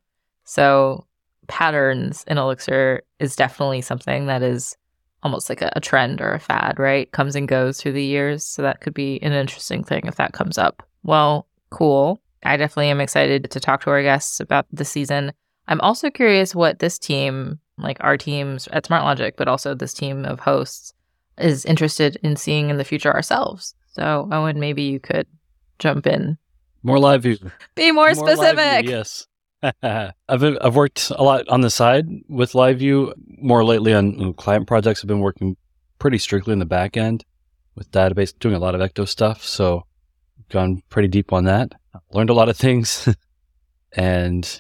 So, 0.46 1.06
patterns 1.48 2.24
in 2.28 2.38
Elixir 2.38 3.02
is 3.20 3.36
definitely 3.36 3.82
something 3.82 4.28
that 4.28 4.42
is 4.42 4.78
almost 5.24 5.50
like 5.50 5.62
a, 5.62 5.72
a 5.76 5.82
trend 5.82 6.22
or 6.22 6.34
a 6.34 6.40
fad, 6.40 6.78
right? 6.78 7.12
Comes 7.12 7.36
and 7.36 7.48
goes 7.48 7.82
through 7.82 7.94
the 7.94 8.04
years. 8.04 8.46
So 8.46 8.62
that 8.62 8.82
could 8.82 8.94
be 8.94 9.22
an 9.24 9.32
interesting 9.32 9.84
thing 9.84 10.04
if 10.06 10.16
that 10.16 10.34
comes 10.34 10.58
up. 10.58 10.84
Well, 11.04 11.48
cool. 11.70 12.22
I 12.44 12.58
definitely 12.58 12.90
am 12.90 13.02
excited 13.02 13.50
to 13.50 13.60
talk 13.60 13.84
to 13.84 13.90
our 13.90 14.04
guests 14.04 14.40
about 14.40 14.66
the 14.72 14.86
season. 14.86 15.32
I'm 15.68 15.82
also 15.82 16.10
curious 16.10 16.54
what 16.54 16.80
this 16.80 17.00
team, 17.00 17.60
like 17.78 17.98
our 18.02 18.18
teams 18.18 18.68
at 18.68 18.84
SmartLogic, 18.84 19.34
but 19.38 19.48
also 19.48 19.74
this 19.74 19.94
team 19.94 20.26
of 20.26 20.42
hosts, 20.42 20.94
is 21.38 21.66
interested 21.66 22.18
in 22.22 22.36
seeing 22.36 22.70
in 22.70 22.78
the 22.78 22.84
future 22.84 23.14
ourselves. 23.14 23.74
So, 23.94 24.28
Owen, 24.32 24.60
maybe 24.60 24.84
you 24.84 25.00
could 25.00 25.28
jump 25.80 26.08
in. 26.08 26.38
More 26.84 26.98
LiveView. 26.98 27.52
Be 27.76 27.92
more, 27.92 28.14
More 28.14 28.28
LiveView, 28.28 28.36
specific. 28.38 28.90
yes. 28.90 29.28
I've 29.82 30.44
I've 30.44 30.76
worked 30.76 31.10
a 31.16 31.24
lot 31.24 31.48
on 31.48 31.62
the 31.62 31.70
side 31.70 32.06
with 32.28 32.52
LiveView. 32.54 33.14
More 33.38 33.64
lately 33.64 33.94
on 33.94 34.34
client 34.34 34.68
projects, 34.68 35.02
I've 35.04 35.08
been 35.08 35.22
working 35.22 35.56
pretty 36.00 36.18
strictly 36.18 36.52
in 36.54 36.60
the 36.60 36.66
back 36.66 36.98
end 36.98 37.24
with 37.76 37.90
database, 37.92 38.38
doing 38.38 38.56
a 38.56 38.60
lot 38.60 38.76
of 38.76 38.82
Ecto 38.82 39.08
stuff. 39.08 39.44
So, 39.46 39.86
gone 40.50 40.82
pretty 40.90 41.08
deep 41.08 41.32
on 41.32 41.46
that. 41.46 41.72
Learned 42.12 42.30
a 42.30 42.34
lot 42.34 42.50
of 42.50 42.58
things, 42.58 43.08
and 43.94 44.60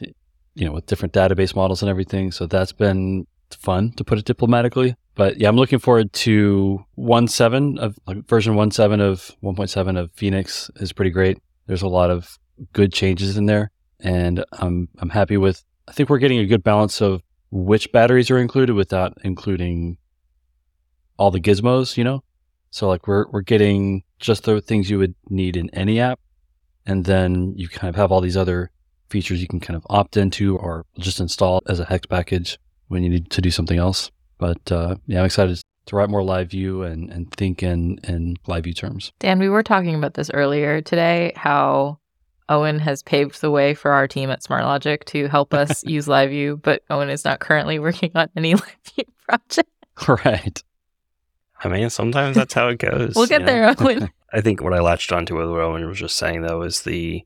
you 0.55 0.65
know, 0.65 0.71
with 0.71 0.85
different 0.85 1.13
database 1.13 1.55
models 1.55 1.81
and 1.81 1.89
everything. 1.89 2.31
So 2.31 2.45
that's 2.45 2.71
been 2.71 3.25
fun 3.51 3.91
to 3.97 4.03
put 4.03 4.19
it 4.19 4.25
diplomatically. 4.25 4.95
But 5.15 5.37
yeah, 5.37 5.47
I'm 5.47 5.55
looking 5.55 5.79
forward 5.79 6.11
to 6.13 6.83
1.7 6.97 7.77
of 7.79 7.99
like 8.07 8.27
version 8.27 8.55
1.7 8.55 9.01
of 9.01 9.31
1.7 9.43 9.99
of 9.99 10.11
Phoenix 10.13 10.71
is 10.77 10.91
pretty 10.91 11.11
great. 11.11 11.37
There's 11.67 11.83
a 11.83 11.87
lot 11.87 12.09
of 12.09 12.37
good 12.71 12.91
changes 12.91 13.37
in 13.37 13.45
there 13.45 13.71
and 13.99 14.43
I'm 14.53 14.89
I'm 14.99 15.09
happy 15.09 15.37
with 15.37 15.63
I 15.87 15.91
think 15.91 16.09
we're 16.09 16.19
getting 16.19 16.39
a 16.39 16.45
good 16.45 16.63
balance 16.63 17.01
of 17.01 17.21
which 17.51 17.91
batteries 17.91 18.31
are 18.31 18.39
included 18.39 18.73
without 18.73 19.17
including 19.23 19.97
all 21.17 21.29
the 21.29 21.39
gizmos, 21.39 21.95
you 21.95 22.03
know? 22.03 22.23
So 22.71 22.87
like 22.87 23.07
we're 23.07 23.25
we're 23.29 23.41
getting 23.41 24.03
just 24.19 24.43
the 24.43 24.61
things 24.61 24.89
you 24.89 24.97
would 24.97 25.13
need 25.29 25.55
in 25.55 25.69
any 25.71 25.99
app 25.99 26.19
and 26.85 27.05
then 27.05 27.53
you 27.55 27.69
kind 27.69 27.89
of 27.89 27.95
have 27.95 28.11
all 28.11 28.21
these 28.21 28.37
other 28.37 28.71
features 29.09 29.41
you 29.41 29.47
can 29.47 29.59
kind 29.59 29.77
of 29.77 29.85
opt 29.89 30.17
into 30.17 30.57
or 30.57 30.85
just 30.97 31.19
install 31.19 31.61
as 31.67 31.79
a 31.79 31.85
hex 31.85 32.07
package 32.07 32.57
when 32.87 33.03
you 33.03 33.09
need 33.09 33.29
to 33.29 33.41
do 33.41 33.51
something 33.51 33.77
else. 33.77 34.09
But 34.37 34.71
uh, 34.71 34.95
yeah, 35.07 35.19
I'm 35.19 35.25
excited 35.25 35.61
to 35.85 35.95
write 35.95 36.09
more 36.09 36.21
LiveView 36.21 36.89
and, 36.89 37.11
and 37.11 37.31
think 37.31 37.61
in, 37.63 37.99
in 38.03 38.37
LiveView 38.47 38.75
terms. 38.75 39.11
Dan, 39.19 39.39
we 39.39 39.49
were 39.49 39.63
talking 39.63 39.95
about 39.95 40.13
this 40.13 40.29
earlier 40.33 40.81
today, 40.81 41.33
how 41.35 41.99
Owen 42.49 42.79
has 42.79 43.03
paved 43.03 43.41
the 43.41 43.51
way 43.51 43.73
for 43.73 43.91
our 43.91 44.07
team 44.07 44.29
at 44.29 44.41
SmartLogic 44.41 45.03
to 45.05 45.27
help 45.27 45.53
us 45.53 45.83
use 45.85 46.07
LiveView, 46.07 46.61
but 46.61 46.83
Owen 46.89 47.09
is 47.09 47.25
not 47.25 47.39
currently 47.39 47.79
working 47.79 48.11
on 48.15 48.29
any 48.35 48.53
LiveView 48.53 49.05
project. 49.27 49.69
right. 50.25 50.63
I 51.63 51.69
mean, 51.69 51.89
sometimes 51.89 52.35
that's 52.35 52.53
how 52.53 52.67
it 52.67 52.79
goes. 52.79 53.13
We'll 53.15 53.27
get 53.27 53.41
you 53.41 53.45
know? 53.47 53.51
there, 53.53 53.75
Owen. 53.79 54.09
I 54.33 54.41
think 54.41 54.61
what 54.61 54.73
I 54.73 54.79
latched 54.79 55.11
onto 55.11 55.37
with 55.37 55.49
what 55.49 55.61
Owen 55.61 55.87
was 55.87 55.99
just 55.99 56.17
saying 56.17 56.41
though 56.41 56.63
is 56.63 56.81
the 56.81 57.23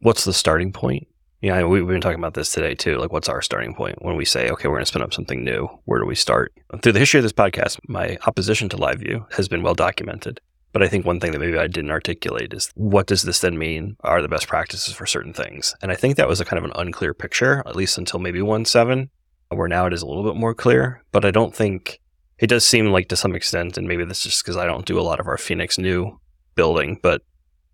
what's 0.00 0.24
the 0.24 0.32
starting 0.32 0.72
point? 0.72 1.08
Yeah, 1.42 1.64
we, 1.64 1.80
we've 1.80 1.94
been 1.94 2.02
talking 2.02 2.18
about 2.18 2.34
this 2.34 2.52
today 2.52 2.74
too. 2.74 2.98
Like, 2.98 3.12
what's 3.12 3.28
our 3.28 3.40
starting 3.40 3.74
point 3.74 4.02
when 4.02 4.16
we 4.16 4.26
say, 4.26 4.50
okay, 4.50 4.68
we're 4.68 4.74
going 4.74 4.82
to 4.84 4.86
spin 4.86 5.00
up 5.00 5.14
something 5.14 5.42
new? 5.42 5.68
Where 5.86 5.98
do 5.98 6.04
we 6.04 6.14
start? 6.14 6.52
Through 6.82 6.92
the 6.92 6.98
history 6.98 7.18
of 7.18 7.24
this 7.24 7.32
podcast, 7.32 7.78
my 7.88 8.18
opposition 8.26 8.68
to 8.68 8.76
LiveView 8.76 9.32
has 9.32 9.48
been 9.48 9.62
well 9.62 9.74
documented. 9.74 10.40
But 10.72 10.82
I 10.82 10.88
think 10.88 11.06
one 11.06 11.18
thing 11.18 11.32
that 11.32 11.38
maybe 11.38 11.58
I 11.58 11.66
didn't 11.66 11.90
articulate 11.90 12.52
is 12.52 12.70
what 12.74 13.06
does 13.06 13.22
this 13.22 13.40
then 13.40 13.58
mean 13.58 13.96
are 14.00 14.20
the 14.20 14.28
best 14.28 14.48
practices 14.48 14.94
for 14.94 15.06
certain 15.06 15.32
things? 15.32 15.74
And 15.80 15.90
I 15.90 15.96
think 15.96 16.16
that 16.16 16.28
was 16.28 16.40
a 16.40 16.44
kind 16.44 16.58
of 16.58 16.64
an 16.64 16.76
unclear 16.76 17.14
picture, 17.14 17.62
at 17.66 17.74
least 17.74 17.96
until 17.96 18.20
maybe 18.20 18.40
1.7, 18.40 19.08
where 19.48 19.66
now 19.66 19.86
it 19.86 19.94
is 19.94 20.02
a 20.02 20.06
little 20.06 20.22
bit 20.22 20.36
more 20.38 20.54
clear. 20.54 21.02
But 21.10 21.24
I 21.24 21.30
don't 21.30 21.54
think 21.54 22.00
it 22.38 22.48
does 22.48 22.66
seem 22.66 22.86
like 22.92 23.08
to 23.08 23.16
some 23.16 23.34
extent, 23.34 23.78
and 23.78 23.88
maybe 23.88 24.04
this 24.04 24.18
is 24.18 24.32
just 24.32 24.44
because 24.44 24.58
I 24.58 24.66
don't 24.66 24.86
do 24.86 25.00
a 25.00 25.02
lot 25.02 25.20
of 25.20 25.26
our 25.26 25.38
Phoenix 25.38 25.78
new 25.78 26.20
building, 26.54 27.00
but 27.02 27.22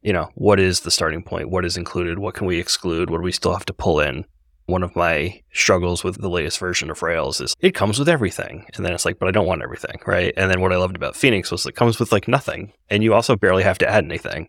you 0.02 0.12
know, 0.12 0.30
what 0.34 0.60
is 0.60 0.80
the 0.80 0.90
starting 0.90 1.22
point? 1.22 1.50
What 1.50 1.64
is 1.64 1.76
included? 1.76 2.18
What 2.18 2.34
can 2.34 2.46
we 2.46 2.58
exclude? 2.58 3.10
What 3.10 3.18
do 3.18 3.24
we 3.24 3.32
still 3.32 3.52
have 3.52 3.66
to 3.66 3.72
pull 3.72 4.00
in? 4.00 4.24
One 4.66 4.82
of 4.82 4.96
my 4.96 5.42
struggles 5.52 6.02
with 6.02 6.20
the 6.20 6.28
latest 6.28 6.58
version 6.58 6.90
of 6.90 7.02
Rails 7.02 7.40
is 7.40 7.54
it 7.60 7.74
comes 7.74 7.98
with 7.98 8.08
everything. 8.08 8.66
And 8.74 8.84
then 8.84 8.92
it's 8.92 9.04
like, 9.04 9.18
but 9.18 9.28
I 9.28 9.32
don't 9.32 9.46
want 9.46 9.62
everything, 9.62 10.00
right? 10.06 10.34
And 10.36 10.50
then 10.50 10.60
what 10.60 10.72
I 10.72 10.76
loved 10.76 10.96
about 10.96 11.16
Phoenix 11.16 11.50
was 11.50 11.66
it 11.66 11.76
comes 11.76 12.00
with 12.00 12.10
like 12.10 12.26
nothing. 12.26 12.72
And 12.90 13.02
you 13.02 13.14
also 13.14 13.36
barely 13.36 13.62
have 13.62 13.78
to 13.78 13.88
add 13.88 14.04
anything. 14.04 14.48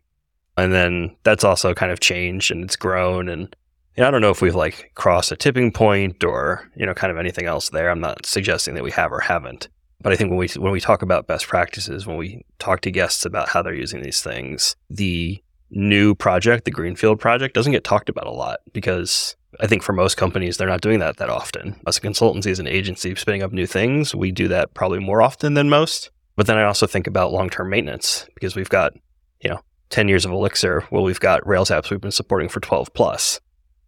And 0.57 0.73
then 0.73 1.15
that's 1.23 1.43
also 1.43 1.75
kind 1.75 1.91
of 1.91 1.99
changed 1.99 2.49
and 2.51 2.63
it's 2.63 2.75
grown. 2.75 3.29
And 3.29 3.55
I 3.97 4.11
don't 4.11 4.21
know 4.21 4.31
if 4.31 4.41
we've 4.41 4.55
like 4.55 4.91
crossed 4.95 5.31
a 5.31 5.35
tipping 5.35 5.71
point 5.71 6.23
or, 6.23 6.67
you 6.75 6.85
know, 6.85 6.95
kind 6.95 7.11
of 7.11 7.17
anything 7.17 7.45
else 7.45 7.69
there. 7.69 7.89
I'm 7.89 7.99
not 7.99 8.25
suggesting 8.25 8.73
that 8.75 8.83
we 8.83 8.91
have 8.91 9.11
or 9.11 9.19
haven't. 9.19 9.69
But 10.01 10.13
I 10.13 10.15
think 10.15 10.29
when 10.29 10.37
we 10.37 10.47
when 10.57 10.71
we 10.71 10.79
talk 10.79 11.01
about 11.01 11.27
best 11.27 11.47
practices, 11.47 12.05
when 12.05 12.17
we 12.17 12.45
talk 12.59 12.81
to 12.81 12.91
guests 12.91 13.25
about 13.25 13.49
how 13.49 13.61
they're 13.61 13.73
using 13.73 14.01
these 14.01 14.21
things, 14.21 14.75
the 14.89 15.41
new 15.71 16.15
project, 16.15 16.65
the 16.65 16.71
Greenfield 16.71 17.19
project, 17.19 17.55
doesn't 17.55 17.71
get 17.71 17.83
talked 17.83 18.09
about 18.09 18.27
a 18.27 18.31
lot 18.31 18.59
because 18.73 19.35
I 19.59 19.67
think 19.67 19.83
for 19.83 19.93
most 19.93 20.15
companies, 20.15 20.57
they're 20.57 20.67
not 20.67 20.81
doing 20.81 20.99
that 20.99 21.17
that 21.17 21.29
often. 21.29 21.79
As 21.87 21.97
a 21.97 22.01
consultancy, 22.01 22.51
as 22.51 22.59
an 22.59 22.67
agency, 22.67 23.15
spinning 23.15 23.43
up 23.43 23.51
new 23.51 23.65
things, 23.65 24.13
we 24.13 24.31
do 24.31 24.47
that 24.49 24.73
probably 24.73 24.99
more 24.99 25.21
often 25.21 25.55
than 25.55 25.69
most. 25.69 26.11
But 26.35 26.45
then 26.45 26.57
I 26.57 26.63
also 26.63 26.85
think 26.85 27.07
about 27.07 27.31
long 27.31 27.49
term 27.49 27.69
maintenance 27.69 28.27
because 28.35 28.55
we've 28.55 28.69
got, 28.69 28.93
you 29.41 29.49
know, 29.49 29.59
10 29.89 30.07
years 30.07 30.25
of 30.25 30.31
Elixir. 30.31 30.83
Well, 30.91 31.03
we've 31.03 31.19
got 31.19 31.45
Rails 31.47 31.71
apps 31.71 31.89
we've 31.89 32.01
been 32.01 32.11
supporting 32.11 32.49
for 32.49 32.59
12 32.59 32.93
plus, 32.93 33.39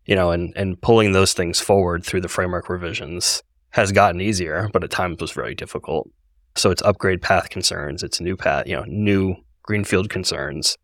you 0.05 0.15
know, 0.15 0.31
and, 0.31 0.53
and 0.55 0.81
pulling 0.81 1.11
those 1.11 1.33
things 1.33 1.59
forward 1.59 2.03
through 2.03 2.21
the 2.21 2.27
framework 2.27 2.67
revisions 2.67 3.43
has 3.71 3.91
gotten 3.91 4.21
easier, 4.21 4.69
but 4.73 4.83
at 4.83 4.91
times 4.91 5.21
was 5.21 5.31
very 5.31 5.55
difficult. 5.55 6.09
So 6.55 6.71
it's 6.71 6.81
upgrade 6.81 7.21
path 7.21 7.49
concerns, 7.49 8.03
it's 8.03 8.19
new 8.19 8.35
path, 8.35 8.67
you 8.67 8.75
know, 8.75 8.85
new 8.87 9.35
greenfield 9.63 10.09
concerns. 10.09 10.77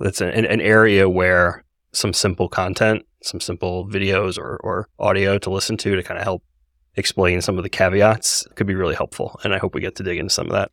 It's 0.00 0.20
an, 0.20 0.30
an 0.30 0.60
area 0.60 1.08
where 1.08 1.64
some 1.92 2.12
simple 2.12 2.48
content, 2.48 3.04
some 3.22 3.40
simple 3.40 3.86
videos 3.86 4.38
or, 4.38 4.56
or 4.58 4.88
audio 4.98 5.38
to 5.38 5.50
listen 5.50 5.76
to 5.78 5.94
to 5.94 6.02
kind 6.02 6.18
of 6.18 6.24
help 6.24 6.42
explain 6.96 7.40
some 7.40 7.56
of 7.56 7.62
the 7.62 7.70
caveats 7.70 8.46
could 8.54 8.66
be 8.66 8.74
really 8.74 8.94
helpful. 8.94 9.38
And 9.44 9.54
I 9.54 9.58
hope 9.58 9.74
we 9.74 9.80
get 9.80 9.96
to 9.96 10.02
dig 10.02 10.18
into 10.18 10.32
some 10.32 10.46
of 10.46 10.52
that. 10.52 10.70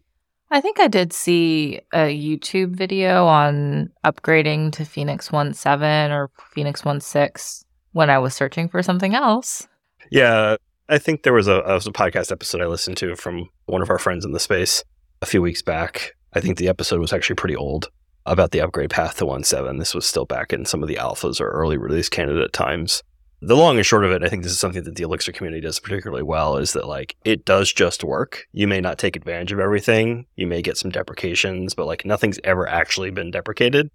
I 0.51 0.61
think 0.61 0.79
I 0.79 0.87
did 0.87 1.13
see 1.13 1.79
a 1.93 2.07
YouTube 2.07 2.71
video 2.71 3.27
on 3.27 3.91
upgrading 4.03 4.71
to 4.73 4.85
Phoenix 4.85 5.29
1.7 5.29 6.09
or 6.09 6.31
Phoenix 6.51 6.81
1.6 6.81 7.65
when 7.91 8.09
I 8.09 8.17
was 8.17 8.33
searching 8.33 8.67
for 8.67 8.81
something 8.81 9.13
else. 9.13 9.67
Yeah, 10.09 10.55
I 10.91 10.97
think 10.97 11.21
there 11.21 11.33
was 11.33 11.47
a, 11.47 11.57
a 11.57 11.79
podcast 11.79 12.31
episode 12.31 12.61
I 12.61 12.65
listened 12.65 12.97
to 12.97 13.15
from 13.15 13.47
one 13.67 13.83
of 13.83 13.91
our 13.91 13.99
friends 13.99 14.25
in 14.25 14.31
the 14.31 14.39
space 14.39 14.83
a 15.21 15.27
few 15.27 15.39
weeks 15.39 15.61
back. 15.61 16.15
I 16.33 16.39
think 16.39 16.57
the 16.57 16.67
episode 16.67 16.99
was 16.99 17.13
actually 17.13 17.35
pretty 17.35 17.55
old 17.55 17.91
about 18.25 18.49
the 18.49 18.61
upgrade 18.61 18.89
path 18.89 19.17
to 19.17 19.25
1.7. 19.25 19.77
This 19.77 19.93
was 19.93 20.07
still 20.07 20.25
back 20.25 20.51
in 20.51 20.65
some 20.65 20.81
of 20.81 20.89
the 20.89 20.95
alphas 20.95 21.39
or 21.39 21.49
early 21.49 21.77
release 21.77 22.09
candidate 22.09 22.53
times. 22.53 23.03
The 23.39 23.55
long 23.55 23.77
and 23.77 23.85
short 23.85 24.03
of 24.03 24.11
it, 24.11 24.23
I 24.23 24.29
think 24.29 24.41
this 24.41 24.51
is 24.51 24.57
something 24.57 24.83
that 24.83 24.95
the 24.95 25.03
Elixir 25.03 25.31
community 25.31 25.61
does 25.61 25.79
particularly 25.79 26.23
well, 26.23 26.57
is 26.57 26.73
that 26.73 26.87
like 26.87 27.15
it 27.23 27.45
does 27.45 27.71
just 27.71 28.03
work. 28.03 28.47
You 28.51 28.67
may 28.67 28.81
not 28.81 28.97
take 28.97 29.15
advantage 29.15 29.51
of 29.51 29.59
everything. 29.59 30.25
You 30.37 30.47
may 30.47 30.63
get 30.63 30.75
some 30.75 30.89
deprecations, 30.89 31.75
but 31.75 31.85
like 31.85 32.03
nothing's 32.03 32.39
ever 32.43 32.67
actually 32.67 33.11
been 33.11 33.29
deprecated. 33.29 33.91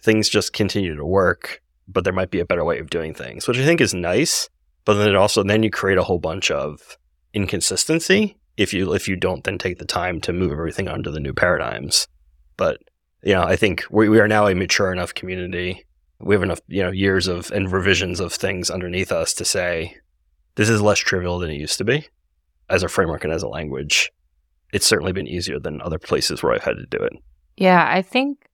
Things 0.00 0.28
just 0.28 0.52
continue 0.52 0.94
to 0.94 1.04
work, 1.04 1.60
but 1.88 2.04
there 2.04 2.12
might 2.12 2.30
be 2.30 2.38
a 2.38 2.46
better 2.46 2.64
way 2.64 2.78
of 2.78 2.88
doing 2.88 3.14
things, 3.14 3.48
which 3.48 3.58
I 3.58 3.64
think 3.64 3.80
is 3.80 3.94
nice. 3.94 4.48
But 4.86 4.94
then 4.94 5.08
it 5.08 5.16
also 5.16 5.42
then 5.42 5.62
you 5.62 5.70
create 5.70 5.98
a 5.98 6.04
whole 6.04 6.20
bunch 6.20 6.50
of 6.50 6.96
inconsistency 7.34 8.38
if 8.56 8.72
you 8.72 8.94
if 8.94 9.06
you 9.06 9.16
don't 9.16 9.44
then 9.44 9.58
take 9.58 9.78
the 9.78 9.84
time 9.84 10.20
to 10.22 10.32
move 10.32 10.52
everything 10.52 10.88
onto 10.88 11.10
the 11.10 11.20
new 11.20 11.34
paradigms. 11.34 12.08
But 12.56 12.78
you 13.22 13.34
know, 13.34 13.42
I 13.42 13.56
think 13.56 13.84
we, 13.90 14.08
we 14.08 14.20
are 14.20 14.28
now 14.28 14.46
a 14.46 14.54
mature 14.54 14.92
enough 14.92 15.12
community. 15.12 15.84
We 16.20 16.34
have 16.34 16.42
enough, 16.42 16.60
you 16.68 16.82
know, 16.82 16.90
years 16.90 17.26
of 17.26 17.50
and 17.50 17.70
revisions 17.70 18.20
of 18.20 18.32
things 18.32 18.70
underneath 18.70 19.12
us 19.12 19.34
to 19.34 19.44
say 19.44 19.96
this 20.54 20.70
is 20.70 20.80
less 20.80 21.00
trivial 21.00 21.38
than 21.40 21.50
it 21.50 21.60
used 21.60 21.78
to 21.78 21.84
be 21.84 22.06
as 22.70 22.82
a 22.82 22.88
framework 22.88 23.24
and 23.24 23.32
as 23.32 23.42
a 23.42 23.48
language. 23.48 24.12
It's 24.72 24.86
certainly 24.86 25.12
been 25.12 25.26
easier 25.26 25.58
than 25.58 25.82
other 25.82 25.98
places 25.98 26.42
where 26.42 26.54
I've 26.54 26.64
had 26.64 26.76
to 26.76 26.86
do 26.86 26.98
it. 27.04 27.12
Yeah, 27.56 27.84
I 27.88 28.02
think 28.02 28.48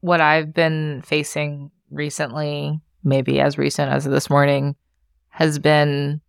what 0.00 0.20
I've 0.20 0.52
been 0.52 1.02
facing 1.02 1.70
recently, 1.90 2.80
maybe 3.04 3.40
as 3.40 3.56
recent 3.56 3.92
as 3.92 4.04
this 4.04 4.28
morning, 4.28 4.76
has 5.30 5.58
been 5.58 6.20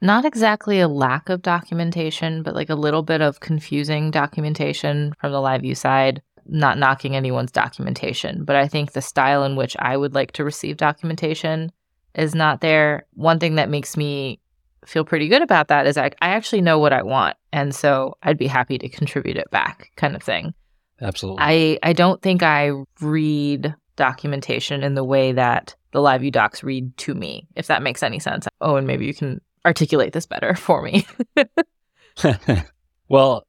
not 0.00 0.24
exactly 0.24 0.80
a 0.80 0.88
lack 0.88 1.28
of 1.28 1.42
documentation, 1.42 2.42
but 2.42 2.54
like 2.54 2.70
a 2.70 2.74
little 2.74 3.02
bit 3.02 3.20
of 3.20 3.40
confusing 3.40 4.10
documentation 4.10 5.12
from 5.20 5.32
the 5.32 5.38
LiveView 5.38 5.76
side. 5.76 6.22
Not 6.50 6.78
knocking 6.78 7.14
anyone's 7.14 7.52
documentation, 7.52 8.44
but 8.44 8.56
I 8.56 8.68
think 8.68 8.92
the 8.92 9.02
style 9.02 9.44
in 9.44 9.54
which 9.54 9.76
I 9.78 9.98
would 9.98 10.14
like 10.14 10.32
to 10.32 10.44
receive 10.44 10.78
documentation 10.78 11.70
is 12.14 12.34
not 12.34 12.62
there. 12.62 13.04
One 13.12 13.38
thing 13.38 13.56
that 13.56 13.68
makes 13.68 13.98
me 13.98 14.40
feel 14.86 15.04
pretty 15.04 15.28
good 15.28 15.42
about 15.42 15.68
that 15.68 15.86
is 15.86 15.98
I, 15.98 16.06
I 16.22 16.30
actually 16.30 16.62
know 16.62 16.78
what 16.78 16.94
I 16.94 17.02
want. 17.02 17.36
And 17.52 17.74
so 17.74 18.16
I'd 18.22 18.38
be 18.38 18.46
happy 18.46 18.78
to 18.78 18.88
contribute 18.88 19.36
it 19.36 19.50
back, 19.50 19.90
kind 19.96 20.16
of 20.16 20.22
thing. 20.22 20.54
Absolutely. 21.02 21.42
I, 21.42 21.78
I 21.82 21.92
don't 21.92 22.22
think 22.22 22.42
I 22.42 22.70
read 23.00 23.74
documentation 23.98 24.82
in 24.82 24.94
the 24.94 25.04
way 25.04 25.32
that 25.32 25.74
the 25.92 25.98
LiveView 25.98 26.32
docs 26.32 26.62
read 26.62 26.96
to 26.98 27.14
me, 27.14 27.46
if 27.54 27.66
that 27.66 27.82
makes 27.82 28.02
any 28.02 28.18
sense. 28.18 28.48
Oh, 28.60 28.76
and 28.76 28.86
maybe 28.86 29.04
you 29.04 29.12
can 29.12 29.40
articulate 29.66 30.14
this 30.14 30.26
better 30.26 30.54
for 30.66 30.82
me. 30.82 31.06
well, 33.08 33.46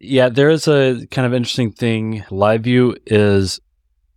Yeah, 0.00 0.28
there 0.28 0.50
is 0.50 0.66
a 0.66 1.06
kind 1.10 1.26
of 1.26 1.34
interesting 1.34 1.70
thing. 1.70 2.24
LiveView 2.30 2.96
is 3.06 3.60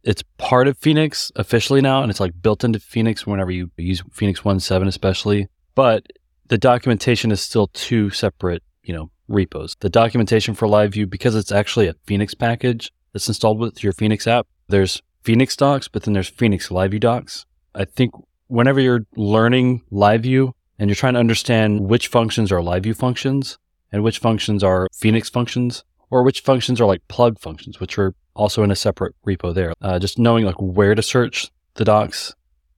it's 0.03 0.23
part 0.37 0.67
of 0.67 0.77
Phoenix 0.77 1.31
officially 1.35 1.81
now, 1.81 2.01
and 2.01 2.09
it's 2.09 2.19
like 2.19 2.41
built 2.41 2.63
into 2.63 2.79
Phoenix 2.79 3.27
whenever 3.27 3.51
you 3.51 3.69
use 3.77 4.01
Phoenix 4.11 4.41
1.7 4.41 4.87
especially. 4.87 5.47
But 5.75 6.07
the 6.47 6.57
documentation 6.57 7.31
is 7.31 7.41
still 7.41 7.67
two 7.67 8.09
separate, 8.09 8.63
you 8.83 8.93
know, 8.93 9.09
repos. 9.27 9.75
The 9.79 9.89
documentation 9.89 10.53
for 10.53 10.67
LiveView, 10.67 11.09
because 11.09 11.35
it's 11.35 11.51
actually 11.51 11.87
a 11.87 11.95
Phoenix 12.05 12.33
package 12.33 12.91
that's 13.13 13.27
installed 13.27 13.59
with 13.59 13.83
your 13.83 13.93
Phoenix 13.93 14.27
app, 14.27 14.47
there's 14.67 15.01
Phoenix 15.23 15.55
docs, 15.55 15.87
but 15.87 16.03
then 16.03 16.13
there's 16.13 16.29
Phoenix 16.29 16.69
LiveView 16.69 16.99
docs. 16.99 17.45
I 17.75 17.85
think 17.85 18.13
whenever 18.47 18.79
you're 18.79 19.05
learning 19.15 19.81
LiveView 19.91 20.53
and 20.79 20.89
you're 20.89 20.95
trying 20.95 21.13
to 21.13 21.19
understand 21.19 21.81
which 21.81 22.07
functions 22.07 22.51
are 22.51 22.59
LiveView 22.59 22.95
functions 22.95 23.57
and 23.91 24.03
which 24.03 24.19
functions 24.19 24.63
are 24.63 24.87
Phoenix 24.93 25.29
functions, 25.29 25.83
or 26.09 26.23
which 26.23 26.41
functions 26.41 26.81
are 26.81 26.85
like 26.85 27.07
plug 27.07 27.39
functions, 27.39 27.79
which 27.79 27.97
are 27.97 28.13
also 28.35 28.63
in 28.63 28.71
a 28.71 28.75
separate 28.75 29.15
repo 29.25 29.53
there. 29.53 29.73
Uh, 29.81 29.99
just 29.99 30.19
knowing 30.19 30.45
like 30.45 30.59
where 30.59 30.95
to 30.95 31.01
search 31.01 31.49
the 31.75 31.85
docs, 31.85 32.33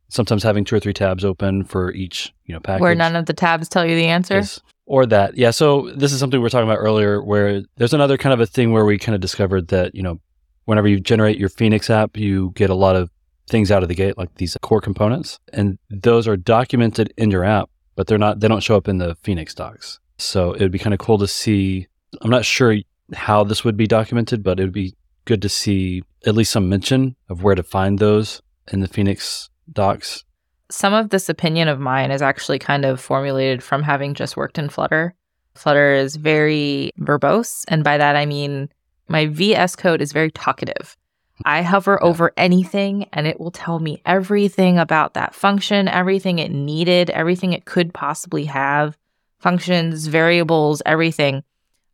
sometimes 0.10 0.44
having 0.44 0.66
two 0.66 0.76
or 0.76 0.80
three 0.80 0.94
tabs 0.94 1.26
open 1.26 1.64
for 1.64 1.92
each 1.94 2.34
you 2.46 2.54
know 2.54 2.60
package. 2.60 2.82
Where 2.82 2.96
none 2.96 3.16
of 3.16 3.26
the 3.26 3.34
tabs 3.34 3.70
tell 3.70 3.86
you 3.86 3.96
the 3.96 4.06
answer. 4.06 4.44
Or 4.88 5.08
that, 5.08 5.36
yeah. 5.36 5.50
So 5.50 5.92
this 5.96 6.14
is 6.14 6.20
something 6.20 6.40
we 6.40 6.44
were 6.44 6.50
talking 6.50 6.70
about 6.70 6.78
earlier, 6.78 7.24
where 7.24 7.64
there's 7.78 7.94
another 7.94 8.18
kind 8.18 8.34
of 8.34 8.40
a 8.40 8.46
thing 8.46 8.72
where 8.72 8.86
we 8.86 9.00
kind 9.00 9.16
of 9.16 9.22
discovered 9.22 9.70
that 9.70 9.96
you 9.96 10.04
know, 10.04 10.20
whenever 10.66 10.88
you 10.88 11.00
generate 11.00 11.38
your 11.38 11.50
Phoenix 11.50 11.90
app, 11.90 12.18
you 12.18 12.52
get 12.56 12.70
a 12.70 12.76
lot 12.76 12.96
of 12.96 13.10
things 13.48 13.72
out 13.72 13.84
of 13.84 13.90
the 13.90 13.96
gate, 13.96 14.18
like 14.18 14.34
these 14.36 14.58
core 14.62 14.82
components, 14.82 15.40
and 15.54 15.78
those 15.90 16.28
are 16.28 16.38
documented 16.38 17.14
in 17.18 17.32
your 17.32 17.44
app, 17.44 17.70
but 17.96 18.08
they're 18.08 18.18
not. 18.18 18.40
They 18.40 18.48
don't 18.48 18.64
show 18.64 18.76
up 18.76 18.88
in 18.88 18.98
the 18.98 19.16
Phoenix 19.16 19.54
docs. 19.54 20.00
So 20.18 20.54
it 20.54 20.62
would 20.62 20.72
be 20.72 20.80
kind 20.80 20.94
of 20.94 21.00
cool 21.00 21.18
to 21.20 21.28
see. 21.28 21.88
I'm 22.22 22.32
not 22.32 22.46
sure 22.46 22.76
how 23.14 23.44
this 23.44 23.64
would 23.64 23.78
be 23.78 23.88
documented, 23.88 24.44
but 24.44 24.60
it 24.60 24.64
would 24.64 24.74
be 24.74 24.96
good 25.26 25.42
to 25.42 25.50
see 25.50 26.04
at 26.26 26.36
least 26.36 26.52
some 26.52 26.70
mention 26.70 27.16
of 27.30 27.44
where 27.44 27.56
to 27.56 27.64
find 27.64 28.00
those 28.00 28.42
in 28.72 28.80
the 28.80 28.88
Phoenix 28.88 29.50
docs. 29.72 30.24
Some 30.72 30.94
of 30.94 31.10
this 31.10 31.30
opinion 31.30 31.68
of 31.68 31.80
mine 31.80 32.12
is 32.12 32.22
actually 32.22 32.58
kind 32.58 32.86
of 32.86 33.00
formulated 33.00 33.62
from 33.62 33.84
having 33.84 34.16
just 34.16 34.36
worked 34.36 34.58
in 34.58 34.70
Flutter. 34.70 35.14
Flutter 35.54 35.94
is 35.94 36.16
very 36.16 36.92
verbose, 37.00 37.64
and 37.68 37.84
by 37.84 37.98
that 37.98 38.16
I 38.16 38.26
mean 38.26 38.70
my 39.08 39.28
VS 39.28 39.76
code 39.76 40.02
is 40.02 40.12
very 40.12 40.32
talkative. 40.32 40.98
I 41.44 41.62
hover 41.64 42.00
Yeah. 42.02 42.08
over 42.08 42.32
anything 42.38 43.08
and 43.12 43.28
it 43.28 43.40
will 43.40 43.52
tell 43.52 43.80
me 43.80 44.02
everything 44.06 44.78
about 44.80 45.14
that 45.16 45.36
function, 45.36 45.88
everything 45.88 46.40
it 46.40 46.52
needed, 46.52 47.10
everything 47.10 47.52
it 47.54 47.66
could 47.66 47.94
possibly 47.94 48.46
have, 48.46 48.98
functions, 49.40 50.08
variables, 50.08 50.82
everything. 50.86 51.44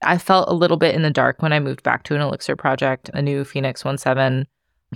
I 0.03 0.18
felt 0.18 0.48
a 0.50 0.53
little 0.53 0.77
bit 0.77 0.96
in 0.96 1.01
the 1.01 1.10
dark 1.12 1.41
when 1.41 1.53
I 1.53 1.60
moved 1.60 1.84
back 1.84 2.03
to 2.03 2.15
an 2.15 2.22
Elixir 2.22 2.56
project, 2.56 3.10
a 3.13 3.22
new 3.22 3.44
Phoenix 3.44 3.84
1.7 3.84 4.46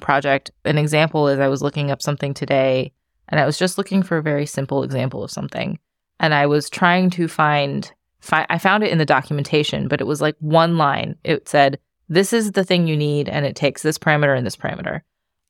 project. 0.01 0.51
An 0.63 0.77
example 0.77 1.27
is 1.27 1.39
I 1.39 1.47
was 1.47 1.61
looking 1.61 1.91
up 1.91 2.01
something 2.01 2.33
today 2.33 2.91
and 3.29 3.39
I 3.39 3.45
was 3.45 3.57
just 3.57 3.77
looking 3.77 4.03
for 4.03 4.17
a 4.17 4.23
very 4.23 4.45
simple 4.45 4.83
example 4.83 5.23
of 5.23 5.31
something. 5.31 5.79
And 6.19 6.33
I 6.33 6.45
was 6.45 6.69
trying 6.69 7.09
to 7.11 7.27
find, 7.27 7.91
fi- 8.19 8.45
I 8.49 8.57
found 8.57 8.83
it 8.83 8.91
in 8.91 8.97
the 8.99 9.05
documentation, 9.05 9.87
but 9.87 10.01
it 10.01 10.07
was 10.07 10.21
like 10.21 10.35
one 10.39 10.77
line. 10.77 11.15
It 11.23 11.49
said, 11.49 11.79
This 12.09 12.33
is 12.33 12.51
the 12.51 12.63
thing 12.63 12.87
you 12.87 12.95
need, 12.97 13.27
and 13.29 13.45
it 13.45 13.55
takes 13.55 13.81
this 13.81 13.97
parameter 13.97 14.37
and 14.37 14.45
this 14.45 14.55
parameter. 14.55 15.01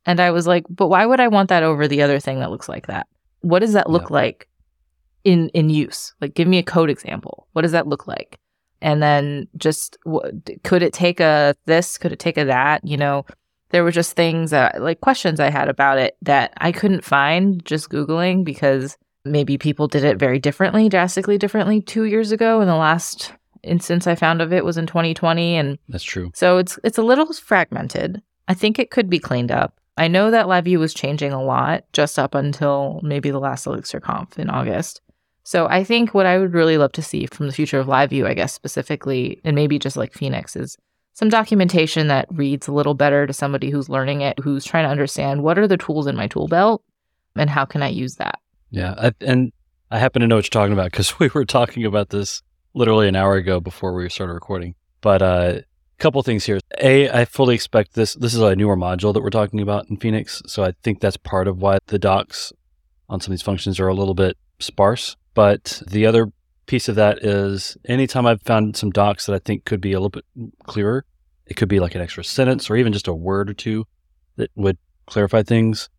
And 0.05 0.19
I 0.19 0.31
was 0.31 0.47
like, 0.47 0.65
But 0.69 0.87
why 0.87 1.05
would 1.05 1.19
I 1.19 1.27
want 1.27 1.49
that 1.49 1.63
over 1.63 1.87
the 1.87 2.01
other 2.01 2.19
thing 2.19 2.39
that 2.39 2.51
looks 2.51 2.69
like 2.69 2.87
that? 2.87 3.07
What 3.41 3.59
does 3.59 3.73
that 3.73 3.89
look 3.89 4.03
Yep. 4.03 4.11
like 4.11 4.47
in 5.23 5.49
in 5.49 5.69
use? 5.69 6.13
Like, 6.21 6.33
give 6.33 6.47
me 6.47 6.57
a 6.57 6.63
code 6.63 6.89
example. 6.89 7.47
What 7.53 7.63
does 7.63 7.71
that 7.73 7.87
look 7.87 8.07
like? 8.07 8.39
And 8.81 9.01
then 9.01 9.47
just 9.57 9.97
wh- 10.07 10.27
could 10.63 10.83
it 10.83 10.93
take 10.93 11.19
a 11.19 11.55
this? 11.65 11.97
Could 11.97 12.11
it 12.11 12.19
take 12.19 12.37
a 12.37 12.45
that? 12.45 12.85
You 12.87 12.97
know, 12.97 13.25
there 13.71 13.83
were 13.83 13.91
just 13.91 14.15
things 14.15 14.51
that 14.51 14.81
like 14.81 15.01
questions 15.01 15.39
I 15.39 15.49
had 15.49 15.69
about 15.69 15.97
it 15.97 16.15
that 16.21 16.53
I 16.57 16.71
couldn't 16.71 17.03
find 17.03 17.63
just 17.65 17.89
Googling 17.89 18.43
because 18.45 18.97
maybe 19.23 19.57
people 19.57 19.87
did 19.87 20.03
it 20.03 20.17
very 20.17 20.37
differently, 20.39 20.87
drastically 20.87 21.37
differently 21.39 21.81
two 21.81 22.03
years 22.03 22.31
ago. 22.31 22.61
In 22.61 22.67
the 22.67 22.75
last 22.75 23.33
instance 23.65 24.07
I 24.07 24.15
found 24.15 24.41
of 24.41 24.53
it 24.53 24.65
was 24.65 24.77
in 24.77 24.87
2020. 24.87 25.55
And 25.55 25.77
That's 25.89 26.03
true. 26.03 26.31
so 26.33 26.57
it's 26.57 26.79
it's 26.83 26.97
a 26.97 27.03
little 27.03 27.31
fragmented. 27.33 28.21
I 28.47 28.53
think 28.53 28.79
it 28.79 28.91
could 28.91 29.09
be 29.09 29.19
cleaned 29.19 29.51
up. 29.51 29.79
I 29.97 30.07
know 30.07 30.29
that 30.31 30.47
LiveView 30.47 30.77
was 30.77 30.93
changing 30.93 31.31
a 31.31 31.43
lot 31.43 31.85
just 31.93 32.19
up 32.19 32.35
until 32.35 32.99
maybe 33.01 33.31
the 33.31 33.39
last 33.39 33.65
ElixirConf 33.65 34.37
in 34.37 34.49
August. 34.49 35.01
So 35.43 35.67
I 35.67 35.83
think 35.83 36.13
what 36.13 36.25
I 36.25 36.37
would 36.37 36.53
really 36.53 36.77
love 36.77 36.91
to 36.93 37.01
see 37.01 37.27
from 37.27 37.47
the 37.47 37.53
future 37.53 37.79
of 37.79 37.87
LiveView, 37.87 38.25
I 38.25 38.33
guess 38.33 38.51
specifically, 38.51 39.39
and 39.43 39.55
maybe 39.55 39.79
just 39.79 39.95
like 39.95 40.11
Phoenix, 40.11 40.55
is 40.55 40.77
some 41.13 41.29
documentation 41.29 42.07
that 42.07 42.27
reads 42.31 42.67
a 42.67 42.73
little 42.73 42.93
better 42.93 43.25
to 43.25 43.31
somebody 43.31 43.69
who's 43.69 43.87
learning 43.87 44.21
it, 44.21 44.37
who's 44.39 44.65
trying 44.65 44.83
to 44.85 44.89
understand 44.89 45.43
what 45.43 45.57
are 45.57 45.67
the 45.67 45.77
tools 45.77 46.07
in 46.07 46.15
my 46.15 46.27
tool 46.27 46.47
belt 46.47 46.83
and 47.35 47.49
how 47.49 47.63
can 47.63 47.81
I 47.81 47.87
use 47.87 48.15
that. 48.15 48.39
Yeah, 48.69 48.95
I, 48.97 49.11
and 49.21 49.53
I 49.91 49.99
happen 49.99 50.21
to 50.21 50.27
know 50.27 50.35
what 50.35 50.45
you're 50.45 50.61
talking 50.61 50.73
about 50.73 50.91
because 50.91 51.19
we 51.19 51.29
were 51.33 51.45
talking 51.45 51.85
about 51.85 52.09
this 52.09 52.41
literally 52.75 53.07
an 53.07 53.15
hour 53.15 53.35
ago 53.35 53.59
before 53.59 53.93
we 53.93 54.07
started 54.09 54.33
recording. 54.33 54.75
But 55.01 55.21
a 55.21 55.25
uh, 55.25 55.61
couple 55.97 56.21
things 56.21 56.45
here. 56.45 56.59
A, 56.79 57.09
I 57.09 57.25
fully 57.25 57.55
expect 57.55 57.93
this. 57.93 58.13
This 58.13 58.35
is 58.35 58.41
a 58.41 58.55
newer 58.55 58.77
module 58.77 59.13
that 59.13 59.21
we're 59.21 59.29
talking 59.29 59.61
about 59.61 59.89
in 59.89 59.97
Phoenix, 59.97 60.43
so 60.45 60.63
I 60.63 60.73
think 60.83 60.99
that's 60.99 61.17
part 61.17 61.47
of 61.47 61.61
why 61.61 61.79
the 61.87 61.97
docs 61.97 62.53
on 63.09 63.21
some 63.21 63.31
of 63.31 63.37
these 63.37 63.43
functions 63.43 63.79
are 63.79 63.87
a 63.87 63.93
little 63.93 64.13
bit 64.13 64.37
sparse. 64.59 65.15
But 65.33 65.81
the 65.87 66.05
other 66.05 66.31
piece 66.65 66.89
of 66.89 66.95
that 66.95 67.23
is 67.23 67.77
anytime 67.85 68.25
I've 68.25 68.41
found 68.41 68.75
some 68.75 68.89
docs 68.89 69.25
that 69.25 69.35
I 69.35 69.39
think 69.39 69.65
could 69.65 69.81
be 69.81 69.93
a 69.93 69.99
little 69.99 70.09
bit 70.09 70.25
clearer, 70.65 71.05
it 71.45 71.55
could 71.55 71.69
be 71.69 71.79
like 71.79 71.95
an 71.95 72.01
extra 72.01 72.23
sentence 72.23 72.69
or 72.69 72.75
even 72.75 72.93
just 72.93 73.07
a 73.07 73.13
word 73.13 73.49
or 73.49 73.53
two 73.53 73.85
that 74.37 74.49
would 74.55 74.77
clarify 75.05 75.43
things. 75.43 75.89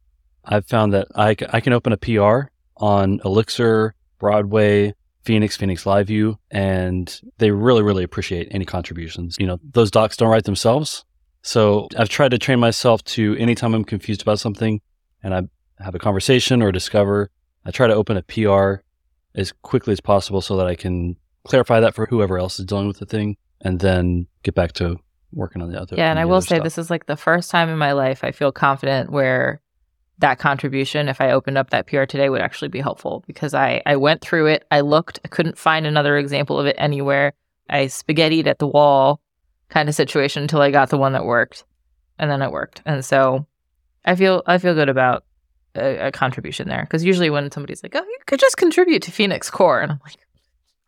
I've 0.45 0.67
found 0.67 0.93
that 0.93 1.09
I, 1.15 1.37
I 1.51 1.61
can 1.61 1.73
open 1.73 1.93
a 1.93 1.97
PR 1.97 2.51
on 2.77 3.21
Elixir, 3.25 3.95
Broadway, 4.19 4.95
Phoenix, 5.27 5.57
Phoenix 5.57 5.83
LiveView, 5.83 6.39
and 6.53 7.21
they 7.39 7.51
really, 7.51 7.83
really 7.83 8.05
appreciate 8.05 8.47
any 8.53 8.65
contributions. 8.65 9.37
You 9.41 9.47
know, 9.49 9.59
those 9.73 9.91
docs 9.91 10.17
don't 10.17 10.29
write 10.29 10.45
themselves. 10.45 11.05
So 11.43 11.89
I've 11.99 12.09
tried 12.09 12.31
to 12.31 12.39
train 12.39 12.61
myself 12.61 13.03
to 13.05 13.37
anytime 13.37 13.75
I'm 13.75 13.85
confused 13.85 14.23
about 14.23 14.39
something 14.39 14.81
and 15.25 15.35
I 15.35 15.43
have 15.83 15.97
a 15.97 15.99
conversation 15.99 16.63
or 16.63 16.71
discover, 16.71 17.31
I 17.65 17.73
try 17.73 17.89
to 17.89 17.95
open 17.95 18.17
a 18.17 18.23
PR 18.23 18.83
as 19.35 19.53
quickly 19.63 19.93
as 19.93 20.01
possible 20.01 20.41
so 20.41 20.57
that 20.59 20.67
I 20.67 20.77
can 20.77 21.17
clarify 21.45 21.81
that 21.81 21.95
for 21.95 22.07
whoever 22.07 22.39
else 22.39 22.61
is 22.61 22.65
dealing 22.65 22.87
with 22.87 22.99
the 22.99 23.07
thing 23.07 23.37
and 23.61 23.81
then 23.81 24.29
get 24.45 24.55
back 24.55 24.73
to 24.75 24.97
working 25.33 25.61
on 25.61 25.73
the 25.73 25.81
other. 25.81 25.97
Yeah, 25.97 26.11
and 26.11 26.21
I 26.21 26.25
will 26.25 26.41
say 26.41 26.57
stuff. 26.57 26.65
this 26.65 26.79
is 26.79 26.89
like 26.89 27.07
the 27.07 27.17
first 27.17 27.51
time 27.51 27.69
in 27.69 27.79
my 27.79 27.93
life 27.93 28.23
I 28.23 28.31
feel 28.31 28.53
confident 28.53 29.11
where 29.11 29.61
that 30.19 30.39
contribution, 30.39 31.09
if 31.09 31.21
I 31.21 31.31
opened 31.31 31.59
up 31.59 31.71
that 31.71 31.87
PR 31.87 32.05
today, 32.05 32.29
would 32.29 32.41
actually 32.41 32.69
be 32.69 32.81
helpful 32.81 33.23
because 33.27 33.55
I 33.55 33.83
I 33.85 33.97
went 33.97 34.23
through 34.23 34.47
it, 34.47 34.65
I 34.71 34.81
looked, 34.81 35.21
I 35.25 35.29
couldn't 35.29 35.59
find 35.59 35.87
another 35.87 36.17
example 36.17 36.59
of 36.59 36.67
it 36.67 36.77
anywhere. 36.79 37.33
I 37.69 37.87
spaghettied 37.87 38.47
at 38.47 38.59
the 38.59 38.67
wall 38.67 39.21
kind 39.69 39.89
of 39.89 39.95
situation 39.95 40.43
until 40.43 40.63
I 40.63 40.71
got 40.71 40.91
the 40.91 40.99
one 40.99 41.13
that 41.13 41.25
worked, 41.25 41.65
and 42.19 42.31
then 42.31 42.43
it 42.43 42.53
worked. 42.53 42.83
And 42.87 43.05
so 43.05 43.47
I 44.05 44.15
feel 44.15 44.43
I 44.47 44.59
feel 44.59 44.75
good 44.75 44.89
about 44.89 45.25
a, 45.75 46.09
a 46.09 46.13
contribution 46.13 46.69
there 46.69 46.83
because 46.83 47.05
usually 47.05 47.31
when 47.31 47.51
somebody's 47.51 47.83
like, 47.83 47.95
"Oh, 47.95 48.05
you 48.05 48.19
could 48.27 48.41
just 48.41 48.57
contribute 48.57 49.03
to 49.03 49.13
Phoenix 49.13 49.51
Core," 49.51 49.81
and 49.81 49.93
I'm 49.93 50.01
like, 50.05 50.17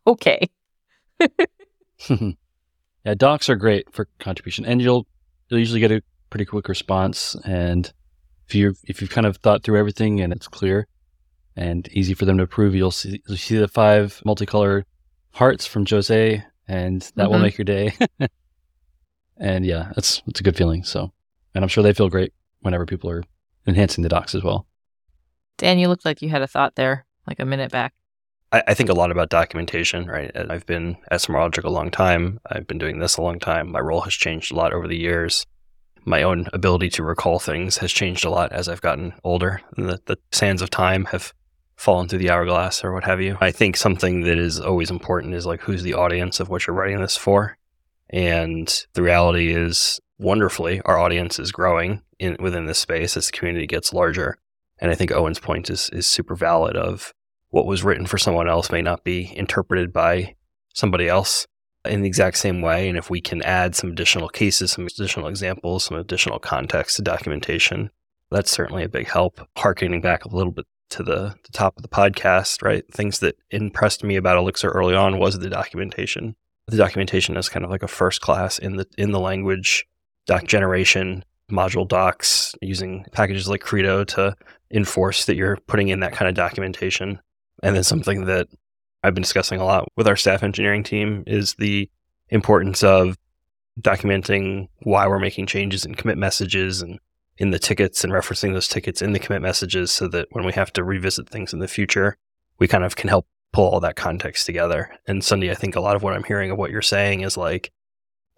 "Okay." 0.07 0.49
yeah, 3.05 3.15
docs 3.15 3.49
are 3.49 3.57
great 3.57 3.93
for 3.93 4.09
contribution, 4.19 4.65
and 4.65 4.81
you'll 4.81 5.07
you'll 5.49 5.61
usually 5.61 5.81
get 5.81 5.93
a 5.93 6.03
pretty 6.31 6.45
quick 6.45 6.69
response. 6.69 7.37
And 7.45 7.93
if 8.49 8.55
you 8.55 8.75
if 8.85 9.01
you've 9.01 9.11
kind 9.11 9.27
of 9.27 9.37
thought 9.39 9.63
through 9.63 9.79
everything 9.79 10.21
and 10.21 10.33
it's 10.33 10.49
clear 10.49 10.87
and 11.55 11.87
easy 11.93 12.15
for 12.15 12.25
them 12.25 12.39
to 12.39 12.45
approve, 12.45 12.75
you'll 12.75 12.91
see 12.91 13.21
you'll 13.29 13.37
see 13.37 13.57
the 13.59 13.69
five 13.69 14.23
multicolored 14.25 14.85
hearts 15.33 15.67
from 15.67 15.85
Jose, 15.87 16.43
and 16.67 17.13
that 17.17 17.31
will 17.31 17.39
Mhm. 17.39 17.43
make 17.43 17.59
your 17.59 17.65
day. 17.67 17.93
and 19.37 19.67
yeah, 19.67 19.93
it's 19.97 20.23
it's 20.27 20.41
a 20.41 20.43
good 20.43 20.57
feeling. 20.57 20.83
So, 20.85 21.13
and 21.55 21.63
I'm 21.65 21.69
sure 21.69 21.83
they 21.83 21.93
feel 21.93 22.09
great 22.09 22.33
whenever 22.61 22.87
people 22.87 23.11
are 23.11 23.23
enhancing 23.67 24.03
the 24.03 24.09
docs 24.09 24.35
as 24.35 24.43
well. 24.43 24.67
Dan, 25.59 25.79
you 25.79 25.89
looked 25.89 26.05
like 26.05 26.23
you 26.23 26.29
had 26.31 26.43
a 26.43 26.47
thought 26.47 26.75
there, 26.77 27.07
like 27.27 27.39
a 27.41 27.45
minute 27.45 27.71
back. 27.71 27.93
I, 28.51 28.63
I 28.69 28.75
think 28.75 28.89
a 28.89 28.95
lot 28.95 29.11
about 29.11 29.29
documentation, 29.29 30.07
right? 30.07 30.31
And 30.35 30.51
I've 30.51 30.65
been 30.65 30.97
at 31.11 31.21
SmartLogic 31.21 31.65
a 31.65 31.71
long 31.71 31.91
time. 31.91 32.41
I've 32.51 32.67
been 32.67 32.79
doing 32.79 32.99
this 32.99 33.17
a 33.19 33.23
long 33.23 33.39
time. 33.39 33.71
My 33.73 33.81
role 33.81 34.01
has 34.03 34.15
changed 34.15 34.53
a 34.53 34.57
lot 34.57 34.73
over 34.73 34.89
the 34.89 34.97
years. 34.97 35.45
My 36.09 36.23
own 36.23 36.47
ability 36.55 36.89
to 36.91 37.03
recall 37.03 37.39
things 37.39 37.77
has 37.79 37.93
changed 37.93 38.25
a 38.25 38.31
lot 38.31 38.51
as 38.51 38.67
I've 38.67 38.81
gotten 38.81 39.13
older. 39.25 39.61
And 39.77 39.91
the, 39.91 40.01
the 40.07 40.19
sands 40.33 40.63
of 40.63 40.71
time 40.71 41.05
have 41.07 41.35
fallen 41.77 42.09
through 42.09 42.21
the 42.21 42.31
hourglass 42.31 42.83
or 42.83 42.95
what 42.95 43.05
have 43.05 43.21
you. 43.21 43.37
I 43.43 43.51
think 43.51 43.77
something 43.77 44.23
that 44.23 44.39
is 44.39 44.59
always 44.59 44.91
important 44.91 45.35
is 45.35 45.45
like 45.45 45.61
who's 45.61 45.83
the 45.83 45.93
audience 45.93 46.41
of 46.41 46.49
what 46.49 46.67
you're 46.67 46.75
writing 46.75 46.99
this 47.03 47.19
for. 47.19 47.59
And 48.09 48.87
the 48.95 49.03
reality 49.03 49.53
is, 49.53 50.01
wonderfully, 50.19 50.81
our 50.87 50.99
audience 50.99 51.39
is 51.39 51.53
growing 51.53 52.01
in 52.19 52.39
within 52.41 52.65
this 52.65 52.79
space 52.79 53.15
as 53.15 53.27
the 53.27 53.33
community 53.33 53.67
gets 53.67 53.93
larger. 53.93 54.39
And 54.79 54.91
I 54.91 54.95
think 54.95 55.13
Owen's 55.13 55.39
point 55.39 55.69
is 55.69 55.91
is 55.91 56.07
super 56.07 56.35
valid 56.35 56.75
of 56.75 57.13
what 57.51 57.67
was 57.67 57.85
written 57.85 58.07
for 58.07 58.17
someone 58.17 58.49
else 58.49 58.73
may 58.73 58.81
not 58.81 59.05
be 59.05 59.37
interpreted 59.37 59.93
by 59.93 60.37
somebody 60.73 61.07
else. 61.07 61.47
In 61.85 62.03
the 62.03 62.09
exact 62.09 62.39
same 62.39 62.61
way. 62.61 62.89
And 62.89 62.99
if 62.99 63.11
we 63.11 63.21
can 63.21 63.43
add 63.43 63.75
some 63.75 63.91
additional 63.91 64.29
cases, 64.29 64.73
some 64.73 64.87
additional 64.87 65.29
examples, 65.29 65.85
some 65.85 65.97
additional 65.97 66.39
context 66.39 66.97
to 66.97 67.03
documentation, 67.03 67.91
that's 68.31 68.51
certainly 68.51 68.85
a 68.85 68.89
big 68.89 69.09
help. 69.09 69.41
Harkening 69.57 70.01
back 70.01 70.25
a 70.25 70.35
little 70.35 70.53
bit 70.53 70.67
to 70.91 71.03
the, 71.03 71.35
the 71.45 71.53
top 71.53 71.77
of 71.77 71.83
the 71.83 71.89
podcast, 71.89 72.63
right? 72.63 72.85
Things 72.93 73.21
that 73.21 73.37
impressed 73.51 74.03
me 74.05 74.17
about 74.17 74.39
Elixir 74.39 74.71
early 74.71 74.95
on 74.95 75.19
was 75.19 75.39
the 75.39 75.51
documentation. 75.51 76.35
The 76.67 76.77
documentation 76.77 77.37
is 77.37 77.49
kind 77.49 77.65
of 77.65 77.71
like 77.71 77.83
a 77.83 77.89
first 77.89 78.21
class 78.21 78.59
in 78.59 78.77
the 78.77 78.87
in 78.99 79.11
the 79.11 79.21
language 79.21 79.87
doc 80.27 80.45
generation, 80.47 81.25
module 81.51 81.89
docs, 81.89 82.55
using 82.61 83.07
packages 83.13 83.49
like 83.49 83.63
Credo 83.63 84.05
to 84.05 84.37
enforce 84.71 85.25
that 85.25 85.37
you're 85.37 85.57
putting 85.67 85.89
in 85.89 86.01
that 86.01 86.13
kind 86.13 86.29
of 86.29 86.35
documentation. 86.35 87.19
And 87.63 87.75
then 87.75 87.85
something 87.85 88.27
that 88.27 88.49
I've 89.03 89.15
been 89.15 89.23
discussing 89.23 89.61
a 89.61 89.65
lot 89.65 89.89
with 89.97 90.09
our 90.09 90.17
staff 90.17 90.43
engineering 90.43 90.83
team 90.83 91.25
is 91.27 91.55
the 91.55 91.91
importance 92.31 92.83
of 92.83 93.17
documenting 93.81 94.69
why 94.83 95.07
we're 95.07 95.19
making 95.19 95.47
changes 95.47 95.85
in 95.85 95.95
commit 95.95 96.19
messages 96.19 96.83
and 96.83 96.99
in 97.39 97.51
the 97.51 97.59
tickets 97.59 98.03
and 98.03 98.13
referencing 98.13 98.53
those 98.53 98.67
tickets 98.67 99.01
in 99.01 99.13
the 99.13 99.19
commit 99.19 99.41
messages 99.41 99.93
so 99.93 100.09
that 100.09 100.27
when 100.33 100.45
we 100.45 100.53
have 100.53 100.73
to 100.73 100.83
revisit 100.83 101.29
things 101.29 101.53
in 101.53 101.61
the 101.61 101.69
future, 101.69 102.17
we 102.59 102.67
kind 102.67 102.85
of 102.85 102.97
can 102.97 103.09
help 103.09 103.27
pull 103.53 103.69
all 103.69 103.81
that 103.81 103.97
context 103.97 104.45
together. 104.45 104.91
And 105.07 105.23
Sundi, 105.23 105.51
I 105.51 105.55
think 105.55 105.77
a 105.77 105.81
lot 105.81 105.97
of 105.97 106.03
what 106.03 106.15
I'm 106.15 106.25
hearing 106.25 106.51
of 106.51 106.59
what 106.59 106.73
you're 106.73 106.83
saying 106.83 107.21
is 107.21 107.37
like, 107.37 107.71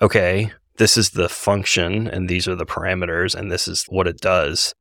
okay, 0.03 0.53
this 0.77 0.97
is 0.97 1.11
the 1.11 1.29
function 1.29 2.07
and 2.07 2.29
these 2.29 2.47
are 2.47 2.55
the 2.55 2.67
parameters 2.67 3.35
and 3.35 3.51
this 3.51 3.67
is 3.67 3.87
what 3.87 4.07
it 4.07 4.21
does. 4.21 4.75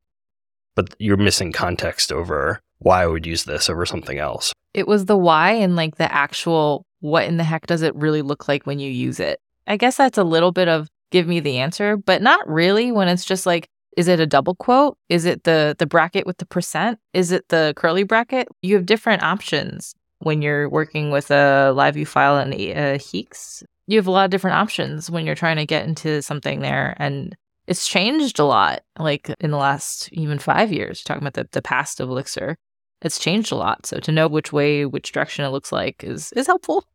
But 0.75 0.93
you're 0.99 1.17
missing 1.17 1.51
context 1.51 2.11
over 2.11 2.61
why 2.79 3.03
I 3.03 3.07
would 3.07 3.25
use 3.25 3.45
this 3.45 3.69
over 3.69 3.85
something 3.85 4.17
else. 4.17 4.53
It 4.73 4.87
was 4.87 5.05
the 5.05 5.17
why 5.17 5.51
and 5.51 5.75
like 5.75 5.95
the 5.95 6.11
actual 6.11 6.85
what 7.01 7.25
in 7.25 7.37
the 7.37 7.43
heck 7.43 7.65
does 7.65 7.81
it 7.81 7.95
really 7.95 8.21
look 8.21 8.47
like 8.47 8.65
when 8.65 8.79
you 8.79 8.91
use 8.91 9.19
it? 9.19 9.39
I 9.67 9.77
guess 9.77 9.97
that's 9.97 10.17
a 10.17 10.23
little 10.23 10.51
bit 10.51 10.67
of 10.67 10.89
give 11.11 11.27
me 11.27 11.39
the 11.39 11.57
answer, 11.57 11.97
but 11.97 12.21
not 12.21 12.47
really 12.47 12.91
when 12.91 13.07
it's 13.07 13.25
just 13.25 13.45
like 13.45 13.67
is 13.97 14.07
it 14.07 14.19
a 14.19 14.27
double 14.27 14.55
quote? 14.55 14.97
Is 15.09 15.25
it 15.25 15.43
the 15.43 15.75
the 15.77 15.87
bracket 15.87 16.25
with 16.25 16.37
the 16.37 16.45
percent? 16.45 16.99
Is 17.13 17.31
it 17.31 17.47
the 17.49 17.73
curly 17.75 18.03
bracket? 18.03 18.47
You 18.61 18.75
have 18.75 18.85
different 18.85 19.23
options 19.23 19.95
when 20.19 20.41
you're 20.41 20.69
working 20.69 21.11
with 21.11 21.31
a 21.31 21.73
LiveView 21.75 22.07
file 22.07 22.37
and 22.37 22.53
a 22.53 22.97
HEEx. 22.97 23.63
You 23.87 23.97
have 23.97 24.07
a 24.07 24.11
lot 24.11 24.25
of 24.25 24.31
different 24.31 24.57
options 24.57 25.09
when 25.09 25.25
you're 25.25 25.35
trying 25.35 25.57
to 25.57 25.65
get 25.65 25.87
into 25.87 26.21
something 26.21 26.59
there 26.59 26.95
and 26.97 27.35
it's 27.67 27.87
changed 27.87 28.39
a 28.39 28.45
lot 28.45 28.81
like 28.97 29.29
in 29.39 29.51
the 29.51 29.57
last 29.57 30.09
even 30.11 30.39
5 30.39 30.71
years 30.73 31.03
talking 31.03 31.23
about 31.23 31.33
the, 31.33 31.47
the 31.51 31.61
past 31.61 31.99
of 31.99 32.09
Elixir 32.09 32.57
it's 33.01 33.19
changed 33.19 33.51
a 33.51 33.55
lot. 33.55 33.85
So 33.85 33.99
to 33.99 34.11
know 34.11 34.27
which 34.27 34.51
way, 34.51 34.85
which 34.85 35.11
direction 35.11 35.45
it 35.45 35.49
looks 35.49 35.71
like 35.71 36.03
is 36.03 36.31
is 36.33 36.47
helpful 36.47 36.85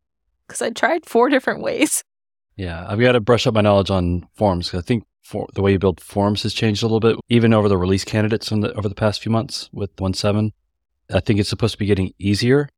because 0.47 0.63
I 0.63 0.71
tried 0.71 1.07
four 1.07 1.29
different 1.31 1.63
ways. 1.63 2.03
Yeah, 2.57 2.87
I've 2.89 3.01
got 3.01 3.13
to 3.13 3.21
brush 3.21 3.47
up 3.47 3.55
my 3.55 3.63
knowledge 3.63 3.91
on 3.91 4.29
forms 4.35 4.69
because 4.69 4.85
I 4.85 4.87
think 4.87 5.05
for, 5.23 5.49
the 5.55 5.63
way 5.63 5.73
you 5.73 5.79
build 5.79 6.01
forms 6.01 6.43
has 6.45 6.55
changed 6.55 6.83
a 6.83 6.87
little 6.87 7.01
bit, 7.01 7.17
even 7.29 7.53
over 7.53 7.69
the 7.69 7.79
release 7.79 8.05
candidates 8.05 8.51
the, 8.51 8.73
over 8.75 8.89
the 8.89 8.95
past 8.95 9.23
few 9.23 9.33
months 9.33 9.71
with 9.73 9.95
1.7. 9.97 10.53
I 11.13 11.21
think 11.21 11.41
it's 11.41 11.49
supposed 11.49 11.73
to 11.73 11.79
be 11.79 11.87
getting 11.87 12.13
easier. 12.19 12.69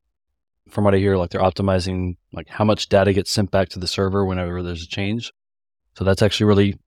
From 0.70 0.84
what 0.84 0.94
I 0.94 0.98
hear, 0.98 1.16
like 1.16 1.30
they're 1.30 1.40
optimizing 1.40 2.16
like 2.32 2.48
how 2.48 2.64
much 2.64 2.88
data 2.88 3.12
gets 3.12 3.30
sent 3.30 3.50
back 3.50 3.68
to 3.70 3.78
the 3.78 3.86
server 3.86 4.24
whenever 4.24 4.62
there's 4.62 4.82
a 4.82 4.88
change. 4.88 5.32
So 5.96 6.04
that's 6.04 6.22
actually 6.22 6.46
really 6.46 6.78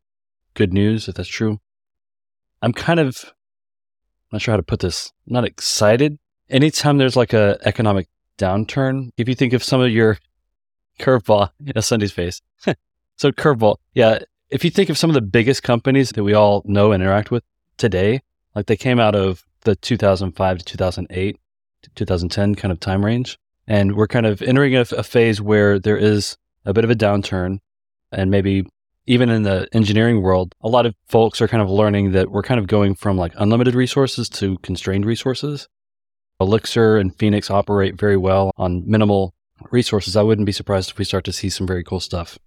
good 0.54 0.74
news 0.74 1.08
if 1.08 1.16
that's 1.16 1.30
true. 1.30 1.60
I'm 2.62 2.74
kind 2.74 3.00
of 3.00 3.32
not 4.32 4.42
sure 4.42 4.52
how 4.52 4.58
to 4.58 4.64
put 4.64 4.82
this. 4.82 5.14
I'm 5.28 5.34
not 5.34 5.46
excited 5.46 6.20
anytime 6.50 6.98
there's 6.98 7.16
like 7.16 7.34
a 7.34 7.58
economic 7.66 8.08
downturn, 8.38 9.12
if 9.18 9.28
you 9.28 9.36
think 9.36 9.54
of 9.54 9.64
some 9.64 9.82
of 9.82 9.92
your 9.92 10.18
curveball, 11.00 11.50
a 11.76 11.82
Sundi's 11.82 12.12
face. 12.12 12.42
so 13.18 13.32
curveball, 13.32 13.78
yeah. 13.94 14.20
If 14.50 14.64
you 14.64 14.72
think 14.72 14.90
of 14.90 14.98
some 14.98 15.12
of 15.12 15.14
the 15.14 15.22
biggest 15.22 15.62
companies 15.62 16.10
that 16.10 16.24
we 16.24 16.34
all 16.34 16.64
know 16.66 16.92
and 16.92 17.04
interact 17.04 17.30
with 17.30 17.44
today, 17.78 18.22
like 18.56 18.66
they 18.66 18.76
came 18.76 19.00
out 19.00 19.16
of 19.16 19.44
the 19.62 19.76
2005 19.76 20.58
to 20.58 20.66
2008 20.66 21.40
to 21.84 21.90
2010 21.92 22.56
kind 22.56 22.72
of 22.72 22.80
time 22.80 23.06
range, 23.06 23.38
and 23.68 23.96
we're 23.96 24.08
kind 24.08 24.26
of 24.26 24.42
entering 24.42 24.76
a, 24.76 24.82
a 24.98 25.04
phase 25.04 25.40
where 25.40 25.78
there 25.78 25.98
is 25.98 26.36
a 26.66 26.74
bit 26.74 26.84
of 26.84 26.90
a 26.90 26.96
downturn, 26.96 27.60
and 28.12 28.32
maybe 28.32 28.66
even 29.06 29.30
in 29.30 29.44
the 29.44 29.68
engineering 29.74 30.22
world, 30.22 30.54
a 30.62 30.70
lot 30.70 30.86
of 30.86 30.96
folks 31.08 31.42
are 31.42 31.48
kind 31.48 31.64
of 31.64 31.70
learning 31.70 32.12
that 32.12 32.32
we're 32.32 32.44
kind 32.44 32.60
of 32.60 32.68
going 32.68 32.96
from 32.96 33.18
like 33.18 33.34
unlimited 33.38 33.76
resources 33.76 34.30
to 34.30 34.58
constrained 34.60 35.06
resources. 35.06 35.68
Elixir 36.40 36.98
and 36.98 37.16
Phoenix 37.16 37.50
operate 37.50 37.96
very 37.96 38.18
well 38.18 38.52
on 38.58 38.90
minimal 38.90 39.34
resources. 39.72 40.16
I 40.16 40.24
wouldn't 40.24 40.46
be 40.46 40.52
surprised 40.52 40.92
if 40.92 40.98
we 40.98 41.06
start 41.06 41.26
to 41.26 41.34
see 41.34 41.50
some 41.50 41.68
very 41.68 41.84
cool 41.84 42.00
stuff 42.00 42.38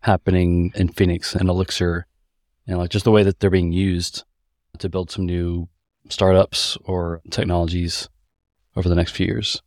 happening 0.00 0.72
in 0.74 0.88
Phoenix 0.88 1.34
and 1.34 1.48
Elixir, 1.48 2.06
know, 2.66 2.78
like 2.78 2.90
just 2.90 3.04
the 3.04 3.10
way 3.10 3.22
that 3.22 3.40
they're 3.40 3.50
being 3.50 3.72
used 3.72 4.24
to 4.78 4.88
build 4.88 5.10
some 5.10 5.26
new 5.26 5.68
startups 6.08 6.78
or 6.84 7.20
technologies 7.30 8.08
over 8.76 8.88
the 8.88 8.94
next 8.94 9.12
few 9.12 9.26
years. 9.26 9.62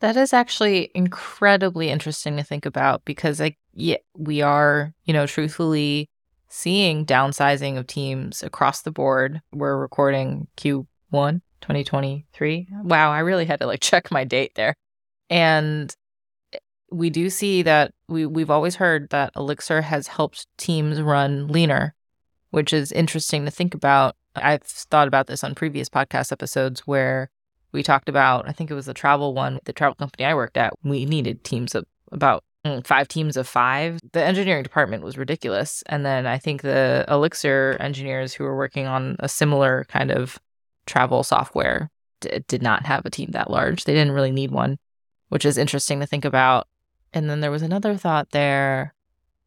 That 0.00 0.16
is 0.16 0.32
actually 0.32 0.90
incredibly 0.94 1.88
interesting 1.90 2.36
to 2.36 2.42
think 2.42 2.66
about 2.66 3.04
because 3.04 3.40
like 3.40 3.58
yeah, 3.74 3.96
we 4.16 4.40
are, 4.40 4.94
you 5.04 5.12
know, 5.12 5.26
truthfully 5.26 6.08
seeing 6.48 7.04
downsizing 7.04 7.76
of 7.76 7.86
teams 7.86 8.42
across 8.42 8.82
the 8.82 8.92
board. 8.92 9.42
We're 9.52 9.76
recording 9.76 10.46
Q1 10.56 11.40
2023. 11.64 12.68
Wow, 12.82 13.10
I 13.10 13.20
really 13.20 13.46
had 13.46 13.60
to 13.60 13.66
like 13.66 13.80
check 13.82 14.10
my 14.10 14.24
date 14.24 14.52
there. 14.54 14.74
And 15.30 15.94
we 16.90 17.10
do 17.10 17.30
see 17.30 17.62
that 17.62 17.92
we 18.08 18.26
we've 18.26 18.50
always 18.50 18.76
heard 18.76 19.08
that 19.10 19.32
Elixir 19.34 19.82
has 19.82 20.06
helped 20.06 20.46
teams 20.58 21.00
run 21.00 21.48
leaner, 21.48 21.94
which 22.50 22.72
is 22.72 22.92
interesting 22.92 23.44
to 23.46 23.50
think 23.50 23.74
about. 23.74 24.14
I've 24.36 24.62
thought 24.62 25.08
about 25.08 25.26
this 25.26 25.44
on 25.44 25.54
previous 25.54 25.88
podcast 25.88 26.32
episodes 26.32 26.80
where 26.80 27.30
we 27.72 27.82
talked 27.82 28.08
about, 28.08 28.48
I 28.48 28.52
think 28.52 28.70
it 28.70 28.74
was 28.74 28.86
the 28.86 28.94
travel 28.94 29.32
one, 29.32 29.60
the 29.64 29.72
travel 29.72 29.94
company 29.94 30.24
I 30.24 30.34
worked 30.34 30.56
at, 30.56 30.72
we 30.82 31.06
needed 31.06 31.44
teams 31.44 31.74
of 31.74 31.84
about 32.12 32.42
mm, 32.66 32.84
five 32.86 33.08
teams 33.08 33.36
of 33.36 33.46
five. 33.48 34.00
The 34.12 34.24
engineering 34.24 34.64
department 34.64 35.04
was 35.04 35.16
ridiculous. 35.16 35.82
And 35.86 36.04
then 36.04 36.26
I 36.26 36.38
think 36.38 36.62
the 36.62 37.04
Elixir 37.08 37.76
engineers 37.80 38.34
who 38.34 38.44
were 38.44 38.56
working 38.56 38.86
on 38.86 39.16
a 39.20 39.28
similar 39.28 39.86
kind 39.88 40.10
of 40.10 40.38
travel 40.86 41.22
software 41.22 41.90
d- 42.20 42.40
did 42.48 42.62
not 42.62 42.86
have 42.86 43.04
a 43.04 43.10
team 43.10 43.30
that 43.32 43.50
large. 43.50 43.84
They 43.84 43.94
didn't 43.94 44.12
really 44.14 44.32
need 44.32 44.50
one, 44.50 44.78
which 45.28 45.44
is 45.44 45.58
interesting 45.58 46.00
to 46.00 46.06
think 46.06 46.24
about. 46.24 46.66
And 47.12 47.30
then 47.30 47.40
there 47.40 47.50
was 47.50 47.62
another 47.62 47.96
thought 47.96 48.30
there 48.30 48.94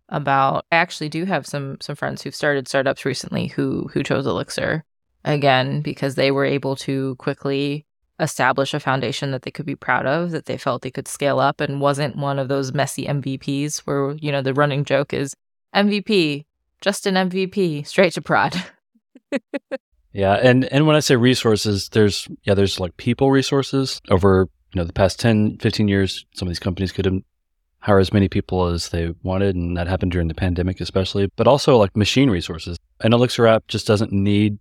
about 0.10 0.65
I 0.71 0.78
actually 0.78 1.10
do 1.10 1.26
have 1.26 1.45
some 1.45 1.78
some 1.82 1.95
friends 1.95 2.21
who've 2.21 2.36
started 2.36 2.67
startups 2.67 3.04
recently 3.04 3.47
who 3.47 3.89
who 3.93 4.04
chose 4.04 4.26
Elixir 4.26 4.86
again 5.26 5.82
because 5.82 6.15
they 6.15 6.32
were 6.32 6.45
able 6.45 6.78
to 6.78 7.15
quickly 7.15 7.86
establish 8.19 8.73
a 8.73 8.80
foundation 8.80 9.32
that 9.32 9.41
they 9.41 9.52
could 9.52 9.65
be 9.65 9.76
proud 9.76 10.06
of 10.06 10.32
that 10.32 10.45
they 10.45 10.58
felt 10.58 10.82
they 10.82 10.89
could 10.89 11.10
scale 11.10 11.39
up 11.39 11.60
and 11.60 11.82
wasn't 11.82 12.15
one 12.15 12.39
of 12.39 12.47
those 12.47 12.73
messy 12.73 13.06
MVPs 13.06 13.80
where 13.80 14.13
you 14.13 14.32
know 14.32 14.41
the 14.41 14.54
running 14.54 14.86
joke 14.86 15.13
is 15.13 15.36
MVP 15.76 16.45
just 16.82 17.06
an 17.06 17.15
MVP 17.15 17.86
straight 17.86 18.13
to 18.13 18.21
prod. 18.21 18.56
Yeah, 20.18 20.34
and 20.34 20.66
and 20.74 20.88
when 20.88 20.96
I 20.96 21.00
say 21.00 21.16
resources, 21.16 21.90
there's 21.90 22.28
yeah, 22.42 22.56
there's 22.56 22.80
like 22.80 22.98
people 22.98 23.30
resources 23.30 24.02
over 24.10 24.50
you 24.74 24.82
know 24.82 24.84
the 24.84 24.92
past 24.92 25.20
10, 25.20 25.60
15 25.60 25.88
years. 25.88 26.26
Some 26.34 26.48
of 26.48 26.50
these 26.50 26.60
companies 26.60 26.92
couldn't 26.92 27.24
hire 27.82 28.00
as 28.00 28.12
many 28.12 28.28
people 28.28 28.66
as 28.66 28.90
they 28.90 29.14
wanted, 29.22 29.56
and 29.56 29.78
that 29.78 29.86
happened 29.86 30.12
during 30.12 30.28
the 30.28 30.34
pandemic, 30.34 30.82
especially. 30.82 31.30
But 31.36 31.48
also 31.48 31.78
like 31.78 31.96
machine 31.96 32.32
resources. 32.32 32.80
An 33.02 33.14
Elixir 33.14 33.46
app 33.46 33.68
just 33.68 33.86
doesn't 33.86 34.12
need 34.12 34.58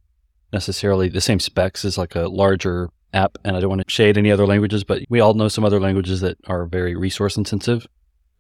necessarily 0.53 1.09
the 1.09 1.23
same 1.23 1.41
specs 1.41 1.87
as 1.87 1.97
like 1.97 2.15
a 2.15 2.29
larger 2.29 2.91
app. 3.15 3.39
And 3.43 3.57
I 3.57 3.61
don't 3.61 3.71
want 3.71 3.81
to 3.81 3.91
shade 3.91 4.19
any 4.19 4.31
other 4.31 4.47
languages, 4.47 4.85
but 4.85 5.05
we 5.09 5.21
all 5.21 5.33
know 5.33 5.49
some 5.49 5.65
other 5.65 5.81
languages 5.81 6.21
that 6.21 6.37
are 6.47 6.67
very 6.67 6.95
resource 6.95 7.39
intensive. 7.39 7.87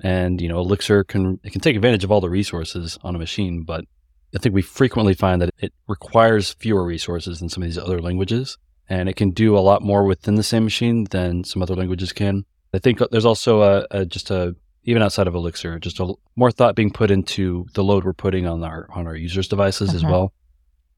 And 0.02 0.38
you 0.38 0.50
know, 0.50 0.58
Elixir 0.58 1.02
can 1.02 1.40
it 1.42 1.52
can 1.52 1.62
take 1.62 1.76
advantage 1.76 2.04
of 2.04 2.12
all 2.12 2.20
the 2.20 2.28
resources 2.28 2.98
on 3.02 3.14
a 3.14 3.18
machine, 3.18 3.62
but 3.62 3.86
I 4.36 4.38
think 4.38 4.54
we 4.54 4.60
frequently 4.60 5.14
find 5.14 5.40
that 5.40 5.54
it 5.56 5.72
requires 5.88 6.52
fewer 6.52 6.84
resources 6.84 7.40
than 7.40 7.48
some 7.48 7.62
of 7.62 7.70
these 7.70 7.78
other 7.78 8.02
languages, 8.02 8.58
and 8.86 9.08
it 9.08 9.16
can 9.16 9.30
do 9.30 9.56
a 9.56 9.60
lot 9.60 9.80
more 9.80 10.04
within 10.04 10.34
the 10.34 10.42
same 10.42 10.64
machine 10.64 11.04
than 11.04 11.42
some 11.42 11.62
other 11.62 11.74
languages 11.74 12.12
can. 12.12 12.44
I 12.74 12.78
think 12.78 12.98
there's 13.10 13.24
also 13.24 13.62
a, 13.62 13.86
a 13.90 14.04
just 14.04 14.30
a 14.30 14.54
even 14.84 15.00
outside 15.00 15.26
of 15.26 15.34
Elixir, 15.34 15.78
just 15.78 16.00
a 16.00 16.12
more 16.36 16.50
thought 16.50 16.76
being 16.76 16.90
put 16.90 17.10
into 17.10 17.66
the 17.72 17.82
load 17.82 18.04
we're 18.04 18.12
putting 18.12 18.46
on 18.46 18.62
our 18.62 18.86
on 18.92 19.06
our 19.06 19.16
users' 19.16 19.48
devices 19.48 19.88
uh-huh. 19.88 19.96
as 19.96 20.04
well, 20.04 20.34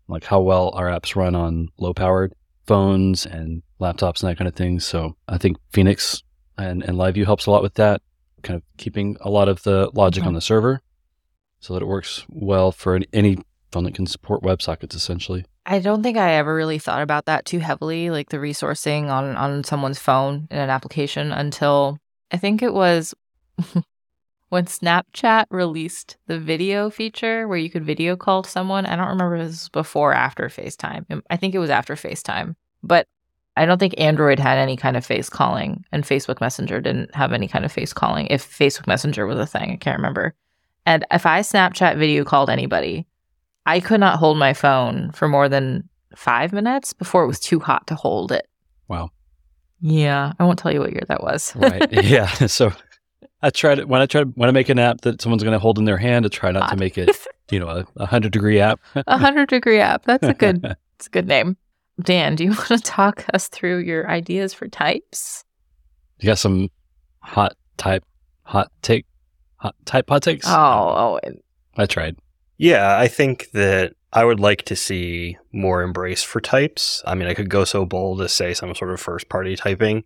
like 0.09 0.24
how 0.24 0.40
well 0.40 0.72
our 0.74 0.87
apps 0.87 1.14
run 1.14 1.37
on 1.37 1.68
low 1.79 1.94
powered 1.94 2.35
phones 2.66 3.24
and 3.24 3.62
laptops 3.81 4.20
and 4.20 4.31
that 4.31 4.37
kind 4.37 4.48
of 4.48 4.57
thing. 4.57 4.81
So 4.81 5.14
I 5.29 5.38
think 5.38 5.59
Phoenix 5.70 6.24
and, 6.59 6.83
and 6.83 6.98
LiveView 6.98 7.24
helps 7.24 7.46
a 7.46 7.53
lot 7.53 7.62
with 7.62 7.74
that, 7.74 8.03
kind 8.42 8.57
of 8.57 8.64
keeping 8.79 9.16
a 9.20 9.31
lot 9.31 9.48
of 9.48 9.62
the 9.62 9.92
logic 9.94 10.22
uh-huh. 10.22 10.29
on 10.29 10.35
the 10.35 10.40
server 10.40 10.83
so 11.61 11.75
that 11.75 11.83
it 11.83 11.87
works 11.87 12.25
well 12.29 12.73
for 12.73 13.01
any 13.12 13.38
phone 13.71 13.85
that 13.85 13.94
can 13.94 14.07
support 14.07 14.42
WebSockets 14.42 14.94
essentially. 14.94 15.44
I 15.66 15.81
don't 15.81 16.03
think 16.03 16.16
I 16.16 16.35
ever 16.35 16.55
really 16.55 16.79
thought 16.79 17.03
about 17.03 17.27
that 17.27 17.44
too 17.44 17.59
heavily, 17.59 18.11
like 18.11 18.31
the 18.31 18.38
resourcing 18.38 19.11
on 19.11 19.37
on 19.37 19.64
someone's 19.64 19.99
phone 19.99 20.49
in 20.51 20.59
an 20.59 20.71
application 20.71 21.31
until 21.31 21.99
I 22.31 22.38
think 22.38 22.62
it 22.62 22.73
was 22.73 23.14
when 24.49 24.64
Snapchat 24.64 25.44
released 25.51 26.16
the 26.27 26.38
video 26.38 26.88
feature 26.88 27.47
where 27.47 27.59
you 27.59 27.68
could 27.68 27.85
video 27.85 28.16
call 28.16 28.44
someone. 28.44 28.87
I 28.87 28.97
don't 28.97 29.09
remember 29.09 29.37
if 29.37 29.49
this 29.49 29.61
was 29.61 29.68
before 29.68 30.12
or 30.12 30.14
after 30.14 30.49
FaceTime. 30.49 31.23
I 31.29 31.37
think 31.37 31.55
it 31.55 31.59
was 31.59 31.71
after 31.71 31.94
FaceTime, 31.94 32.55
but 32.83 33.07
I 33.57 33.66
don't 33.66 33.79
think 33.79 33.99
Android 33.99 34.38
had 34.38 34.57
any 34.57 34.77
kind 34.77 34.97
of 34.97 35.05
face 35.05 35.29
calling 35.29 35.85
and 35.92 36.05
Facebook 36.05 36.40
Messenger 36.40 36.81
didn't 36.81 37.14
have 37.14 37.33
any 37.33 37.49
kind 37.49 37.64
of 37.64 37.73
face 37.73 37.92
calling. 37.92 38.29
If 38.29 38.42
Facebook 38.42 38.87
Messenger 38.87 39.27
was 39.27 39.38
a 39.38 39.47
thing, 39.47 39.73
I 39.73 39.77
can't 39.77 39.99
remember. 39.99 40.35
And 40.88 41.05
if 41.11 41.27
I 41.27 41.40
Snapchat 41.40 41.98
video 41.98 42.24
called 42.24 42.48
anybody, 42.48 43.07
I 43.66 43.79
could 43.79 44.01
not 44.01 44.18
hold 44.18 44.38
my 44.38 44.55
phone 44.55 45.12
for 45.12 45.29
more 45.29 45.46
than 45.46 45.87
five 46.16 46.51
minutes 46.51 46.94
before 46.94 47.24
it 47.24 47.27
was 47.27 47.38
too 47.38 47.61
hot 47.61 47.87
to 47.88 47.94
hold 47.94 48.33
it. 48.33 48.48
Wow. 48.88 49.11
Yeah. 49.83 50.33
I 50.38 50.44
won't 50.44 50.59
tell 50.59 50.72
you 50.72 50.81
what 50.81 50.92
year 50.92 51.03
that 51.09 51.22
was. 51.22 51.55
Right. 51.55 51.92
yeah. 52.05 52.27
So 52.48 52.72
I 53.42 53.51
tried 53.51 53.85
when 53.85 54.01
I 54.01 54.07
try 54.07 54.22
when 54.22 54.48
I 54.48 54.53
make 54.53 54.70
an 54.70 54.79
app 54.79 55.03
that 55.03 55.20
someone's 55.20 55.42
going 55.42 55.53
to 55.53 55.59
hold 55.59 55.79
in 55.79 55.85
their 55.85 55.98
hand 55.98 56.22
to 56.22 56.31
try 56.31 56.53
not 56.53 56.68
to 56.68 56.74
ah. 56.74 56.79
make 56.79 56.96
it, 56.96 57.14
you 57.51 57.61
know, 57.61 57.68
a, 57.68 57.87
a 57.96 58.07
hundred 58.07 58.33
degree 58.33 58.59
app. 58.59 58.81
a 58.94 59.18
hundred 59.18 59.51
degree 59.51 59.81
app. 59.81 60.07
That's 60.07 60.27
a 60.27 60.33
good. 60.33 60.74
It's 60.96 61.07
a 61.07 61.11
good 61.11 61.29
name. 61.29 61.59
Dan, 62.01 62.35
do 62.35 62.44
you 62.44 62.51
want 62.51 62.66
to 62.68 62.79
talk 62.81 63.27
us 63.35 63.46
through 63.48 63.81
your 63.81 64.09
ideas 64.09 64.55
for 64.55 64.66
types? 64.66 65.44
You 66.18 66.27
got 66.27 66.38
some 66.38 66.70
hot 67.20 67.57
type, 67.77 68.05
hot 68.42 68.72
take, 68.83 69.05
hot 69.59 69.75
type 69.85 70.09
hot 70.09 70.23
takes. 70.23 70.47
Oh, 70.49 71.18
oh, 71.23 71.31
I 71.77 71.87
tried. 71.87 72.16
Yeah, 72.57 72.99
I 72.99 73.07
think 73.07 73.51
that 73.53 73.94
I 74.12 74.25
would 74.25 74.40
like 74.40 74.62
to 74.62 74.77
see 74.77 75.37
more 75.53 75.83
embrace 75.83 76.23
for 76.23 76.40
types. 76.40 77.03
I 77.07 77.14
mean, 77.14 77.29
I 77.29 77.35
could 77.35 77.51
go 77.51 77.64
so 77.64 77.85
bold 77.85 78.21
as 78.23 78.33
say 78.33 78.55
some 78.55 78.75
sort 78.75 78.90
of 78.90 79.01
first 79.01 79.29
party 79.29 79.55
typing, 79.55 80.05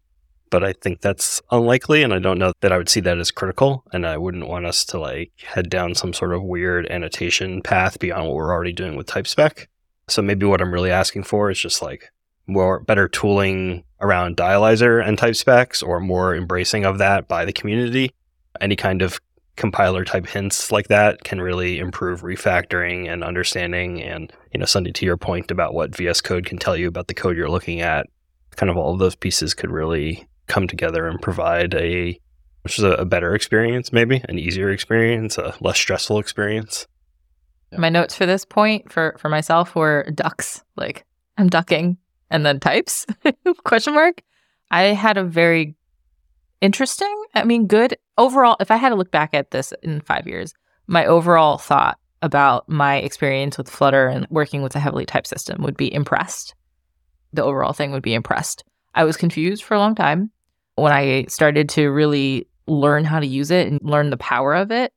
but 0.50 0.64
I 0.64 0.72
think 0.72 1.00
that's 1.00 1.40
unlikely. 1.50 2.02
And 2.02 2.12
I 2.12 2.18
don't 2.18 2.38
know 2.38 2.52
that 2.60 2.72
I 2.72 2.78
would 2.78 2.88
see 2.88 3.00
that 3.00 3.18
as 3.18 3.30
critical. 3.30 3.84
And 3.92 4.06
I 4.06 4.18
wouldn't 4.18 4.48
want 4.48 4.66
us 4.66 4.84
to 4.86 4.98
like 4.98 5.32
head 5.42 5.70
down 5.70 5.94
some 5.94 6.12
sort 6.12 6.34
of 6.34 6.42
weird 6.42 6.86
annotation 6.90 7.62
path 7.62 7.98
beyond 7.98 8.26
what 8.26 8.34
we're 8.34 8.52
already 8.52 8.72
doing 8.72 8.96
with 8.96 9.06
TypeSpec. 9.06 9.66
So 10.08 10.20
maybe 10.20 10.44
what 10.46 10.60
I'm 10.60 10.72
really 10.72 10.90
asking 10.90 11.22
for 11.22 11.50
is 11.50 11.60
just 11.60 11.80
like 11.80 12.10
more 12.46 12.80
better 12.80 13.08
tooling 13.08 13.84
around 14.00 14.36
dialyzer 14.36 15.02
and 15.06 15.16
type 15.16 15.36
specs 15.36 15.80
or 15.82 16.00
more 16.00 16.34
embracing 16.34 16.84
of 16.84 16.98
that 16.98 17.28
by 17.28 17.44
the 17.44 17.52
community. 17.52 18.12
Any 18.60 18.76
kind 18.76 19.00
of 19.00 19.20
compiler 19.56 20.04
type 20.04 20.26
hints 20.26 20.72
like 20.72 20.88
that 20.88 21.24
can 21.24 21.40
really 21.40 21.78
improve 21.78 22.22
refactoring 22.22 23.12
and 23.12 23.22
understanding 23.22 24.02
and 24.02 24.32
you 24.52 24.58
know 24.58 24.64
Sundi 24.64 24.94
to 24.94 25.04
your 25.04 25.16
point 25.16 25.50
about 25.50 25.74
what 25.74 25.94
VS 25.94 26.20
Code 26.22 26.46
can 26.46 26.58
tell 26.58 26.76
you 26.76 26.88
about 26.88 27.08
the 27.08 27.14
code 27.14 27.36
you're 27.36 27.50
looking 27.50 27.80
at 27.80 28.06
kind 28.56 28.70
of 28.70 28.76
all 28.76 28.92
of 28.92 28.98
those 28.98 29.14
pieces 29.14 29.52
could 29.54 29.70
really 29.70 30.26
come 30.46 30.66
together 30.66 31.06
and 31.06 31.20
provide 31.20 31.74
a 31.74 32.18
which 32.62 32.78
is 32.78 32.84
a, 32.84 32.92
a 32.92 33.04
better 33.04 33.34
experience 33.34 33.92
maybe 33.92 34.22
an 34.28 34.38
easier 34.38 34.70
experience 34.70 35.36
a 35.36 35.54
less 35.60 35.78
stressful 35.78 36.18
experience. 36.18 36.86
My 37.76 37.88
notes 37.88 38.14
for 38.14 38.26
this 38.26 38.44
point 38.44 38.90
for 38.90 39.16
for 39.18 39.28
myself 39.28 39.74
were 39.74 40.10
ducks 40.14 40.62
like 40.76 41.04
i'm 41.38 41.48
ducking 41.48 41.98
and 42.32 42.44
then 42.44 42.58
types 42.58 43.06
question 43.64 43.94
mark. 43.94 44.22
I 44.70 44.84
had 44.84 45.18
a 45.18 45.24
very 45.24 45.76
interesting. 46.62 47.14
I 47.34 47.44
mean, 47.44 47.66
good 47.66 47.98
overall. 48.16 48.56
If 48.60 48.70
I 48.70 48.76
had 48.76 48.88
to 48.88 48.94
look 48.94 49.10
back 49.10 49.34
at 49.34 49.50
this 49.50 49.74
in 49.82 50.00
five 50.00 50.26
years, 50.26 50.54
my 50.86 51.04
overall 51.04 51.58
thought 51.58 51.98
about 52.22 52.68
my 52.68 52.96
experience 52.96 53.58
with 53.58 53.68
Flutter 53.68 54.06
and 54.06 54.26
working 54.30 54.62
with 54.62 54.74
a 54.76 54.80
heavily 54.80 55.04
typed 55.04 55.26
system 55.26 55.62
would 55.62 55.76
be 55.76 55.92
impressed. 55.92 56.54
The 57.32 57.42
overall 57.42 57.72
thing 57.72 57.92
would 57.92 58.02
be 58.02 58.14
impressed. 58.14 58.64
I 58.94 59.04
was 59.04 59.16
confused 59.16 59.64
for 59.64 59.74
a 59.74 59.78
long 59.78 59.94
time. 59.94 60.30
When 60.76 60.92
I 60.92 61.24
started 61.24 61.68
to 61.70 61.88
really 61.88 62.48
learn 62.66 63.04
how 63.04 63.20
to 63.20 63.26
use 63.26 63.50
it 63.50 63.66
and 63.66 63.80
learn 63.82 64.10
the 64.10 64.16
power 64.16 64.54
of 64.54 64.70
it, 64.70 64.92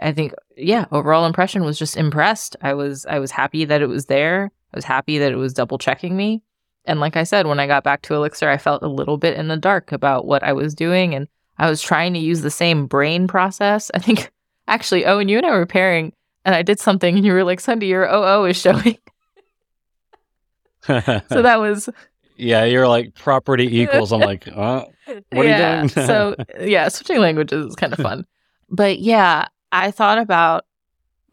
I 0.00 0.12
think 0.12 0.32
yeah, 0.56 0.86
overall 0.90 1.26
impression 1.26 1.64
was 1.64 1.78
just 1.78 1.96
impressed. 1.96 2.56
I 2.62 2.74
was 2.74 3.06
I 3.06 3.18
was 3.18 3.30
happy 3.30 3.64
that 3.66 3.82
it 3.82 3.88
was 3.88 4.06
there. 4.06 4.50
I 4.72 4.76
was 4.76 4.84
happy 4.84 5.18
that 5.18 5.32
it 5.32 5.36
was 5.36 5.52
double 5.52 5.78
checking 5.78 6.16
me. 6.16 6.42
And 6.84 7.00
like 7.00 7.16
I 7.16 7.24
said, 7.24 7.46
when 7.46 7.60
I 7.60 7.66
got 7.66 7.84
back 7.84 8.02
to 8.02 8.14
Elixir, 8.14 8.48
I 8.48 8.56
felt 8.56 8.82
a 8.82 8.88
little 8.88 9.16
bit 9.16 9.36
in 9.36 9.48
the 9.48 9.56
dark 9.56 9.92
about 9.92 10.26
what 10.26 10.42
I 10.42 10.52
was 10.52 10.74
doing. 10.74 11.14
And 11.14 11.28
I 11.58 11.68
was 11.68 11.82
trying 11.82 12.14
to 12.14 12.18
use 12.18 12.40
the 12.40 12.50
same 12.50 12.86
brain 12.86 13.28
process. 13.28 13.90
I 13.94 13.98
think 13.98 14.30
actually, 14.66 15.04
oh, 15.04 15.18
and 15.18 15.30
you 15.30 15.36
and 15.36 15.46
I 15.46 15.50
were 15.50 15.66
pairing, 15.66 16.12
and 16.44 16.54
I 16.54 16.62
did 16.62 16.80
something, 16.80 17.16
and 17.16 17.24
you 17.24 17.32
were 17.32 17.44
like, 17.44 17.60
Sundi, 17.60 17.88
your 17.88 18.08
OO 18.08 18.46
is 18.46 18.56
showing. 18.56 18.98
so 20.86 21.02
that 21.28 21.60
was. 21.60 21.88
Yeah, 22.36 22.64
you're 22.64 22.88
like 22.88 23.14
property 23.14 23.80
equals. 23.80 24.12
I'm 24.12 24.20
like, 24.20 24.48
uh, 24.48 24.86
what 25.30 25.46
yeah, 25.46 25.80
are 25.80 25.82
you 25.82 25.88
doing? 25.90 26.06
so, 26.06 26.36
yeah, 26.58 26.88
switching 26.88 27.18
languages 27.18 27.66
is 27.66 27.76
kind 27.76 27.92
of 27.92 27.98
fun. 27.98 28.24
But 28.70 29.00
yeah, 29.00 29.48
I 29.72 29.90
thought 29.90 30.18
about 30.18 30.64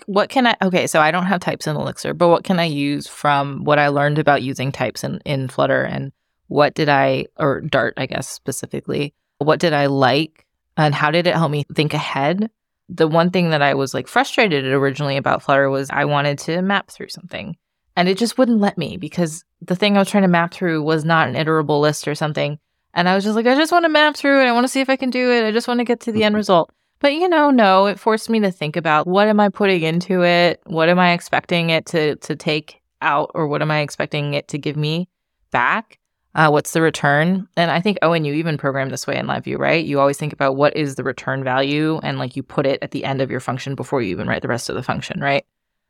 what 0.05 0.29
can 0.29 0.47
I 0.47 0.55
okay, 0.61 0.87
so 0.87 0.99
I 0.99 1.11
don't 1.11 1.25
have 1.25 1.39
types 1.39 1.67
in 1.67 1.75
Elixir, 1.75 2.13
but 2.13 2.29
what 2.29 2.43
can 2.43 2.59
I 2.59 2.65
use 2.65 3.07
from 3.07 3.63
what 3.63 3.79
I 3.79 3.87
learned 3.89 4.19
about 4.19 4.43
using 4.43 4.71
types 4.71 5.03
in, 5.03 5.19
in 5.25 5.47
Flutter 5.47 5.83
and 5.83 6.11
what 6.47 6.73
did 6.73 6.89
I 6.89 7.25
or 7.37 7.61
Dart, 7.61 7.93
I 7.97 8.05
guess 8.05 8.29
specifically, 8.29 9.13
what 9.39 9.59
did 9.59 9.73
I 9.73 9.87
like 9.87 10.45
and 10.77 10.93
how 10.93 11.11
did 11.11 11.27
it 11.27 11.35
help 11.35 11.51
me 11.51 11.65
think 11.73 11.93
ahead? 11.93 12.49
The 12.89 13.07
one 13.07 13.31
thing 13.31 13.49
that 13.49 13.61
I 13.61 13.73
was 13.73 13.93
like 13.93 14.07
frustrated 14.07 14.65
originally 14.65 15.17
about 15.17 15.43
Flutter 15.43 15.69
was 15.69 15.89
I 15.89 16.05
wanted 16.05 16.37
to 16.39 16.61
map 16.61 16.89
through 16.89 17.09
something 17.09 17.57
and 17.97 18.07
it 18.07 18.17
just 18.17 18.37
wouldn't 18.37 18.59
let 18.59 18.77
me 18.77 18.95
because 18.95 19.43
the 19.59 19.75
thing 19.75 19.95
I 19.95 19.99
was 19.99 20.09
trying 20.09 20.21
to 20.21 20.29
map 20.29 20.53
through 20.53 20.83
was 20.83 21.03
not 21.03 21.27
an 21.27 21.33
iterable 21.33 21.81
list 21.81 22.07
or 22.07 22.13
something. 22.13 22.59
And 22.93 23.09
I 23.09 23.15
was 23.15 23.23
just 23.23 23.35
like, 23.35 23.47
I 23.47 23.55
just 23.55 23.71
want 23.71 23.85
to 23.85 23.89
map 23.89 24.15
through 24.15 24.41
it. 24.41 24.45
I 24.45 24.51
want 24.51 24.63
to 24.63 24.69
see 24.69 24.81
if 24.81 24.89
I 24.89 24.95
can 24.95 25.09
do 25.09 25.31
it. 25.31 25.45
I 25.45 25.51
just 25.51 25.67
want 25.67 25.79
to 25.79 25.83
get 25.83 26.01
to 26.01 26.11
the 26.11 26.23
end 26.23 26.33
mm-hmm. 26.33 26.37
result. 26.37 26.71
But 26.99 27.13
you 27.13 27.29
know, 27.29 27.51
no, 27.51 27.85
it 27.85 27.99
forced 27.99 28.29
me 28.29 28.39
to 28.41 28.51
think 28.51 28.75
about 28.75 29.07
what 29.07 29.27
am 29.27 29.39
I 29.39 29.49
putting 29.49 29.83
into 29.83 30.23
it? 30.23 30.61
What 30.65 30.89
am 30.89 30.99
I 30.99 31.13
expecting 31.13 31.69
it 31.69 31.85
to 31.87 32.15
to 32.17 32.35
take 32.35 32.81
out 33.01 33.31
or 33.35 33.47
what 33.47 33.61
am 33.61 33.71
I 33.71 33.79
expecting 33.79 34.33
it 34.33 34.47
to 34.49 34.57
give 34.57 34.75
me 34.75 35.07
back? 35.51 35.99
Uh, 36.35 36.49
what's 36.49 36.73
the 36.73 36.81
return? 36.81 37.47
And 37.57 37.71
I 37.71 37.81
think 37.81 37.97
Owen, 38.03 38.23
you 38.23 38.33
even 38.33 38.57
program 38.57 38.89
this 38.89 39.07
way 39.07 39.17
in 39.17 39.25
LiveView, 39.25 39.57
right? 39.57 39.83
You 39.83 39.99
always 39.99 40.17
think 40.17 40.33
about 40.33 40.55
what 40.55 40.75
is 40.77 40.93
the 40.93 41.03
return 41.03 41.43
value 41.43 41.99
and 42.03 42.19
like 42.19 42.35
you 42.35 42.43
put 42.43 42.67
it 42.67 42.77
at 42.83 42.91
the 42.91 43.05
end 43.05 43.21
of 43.21 43.31
your 43.31 43.39
function 43.39 43.73
before 43.73 44.03
you 44.03 44.11
even 44.11 44.27
write 44.27 44.43
the 44.43 44.47
rest 44.47 44.69
of 44.69 44.75
the 44.75 44.83
function, 44.83 45.19
right? 45.19 45.43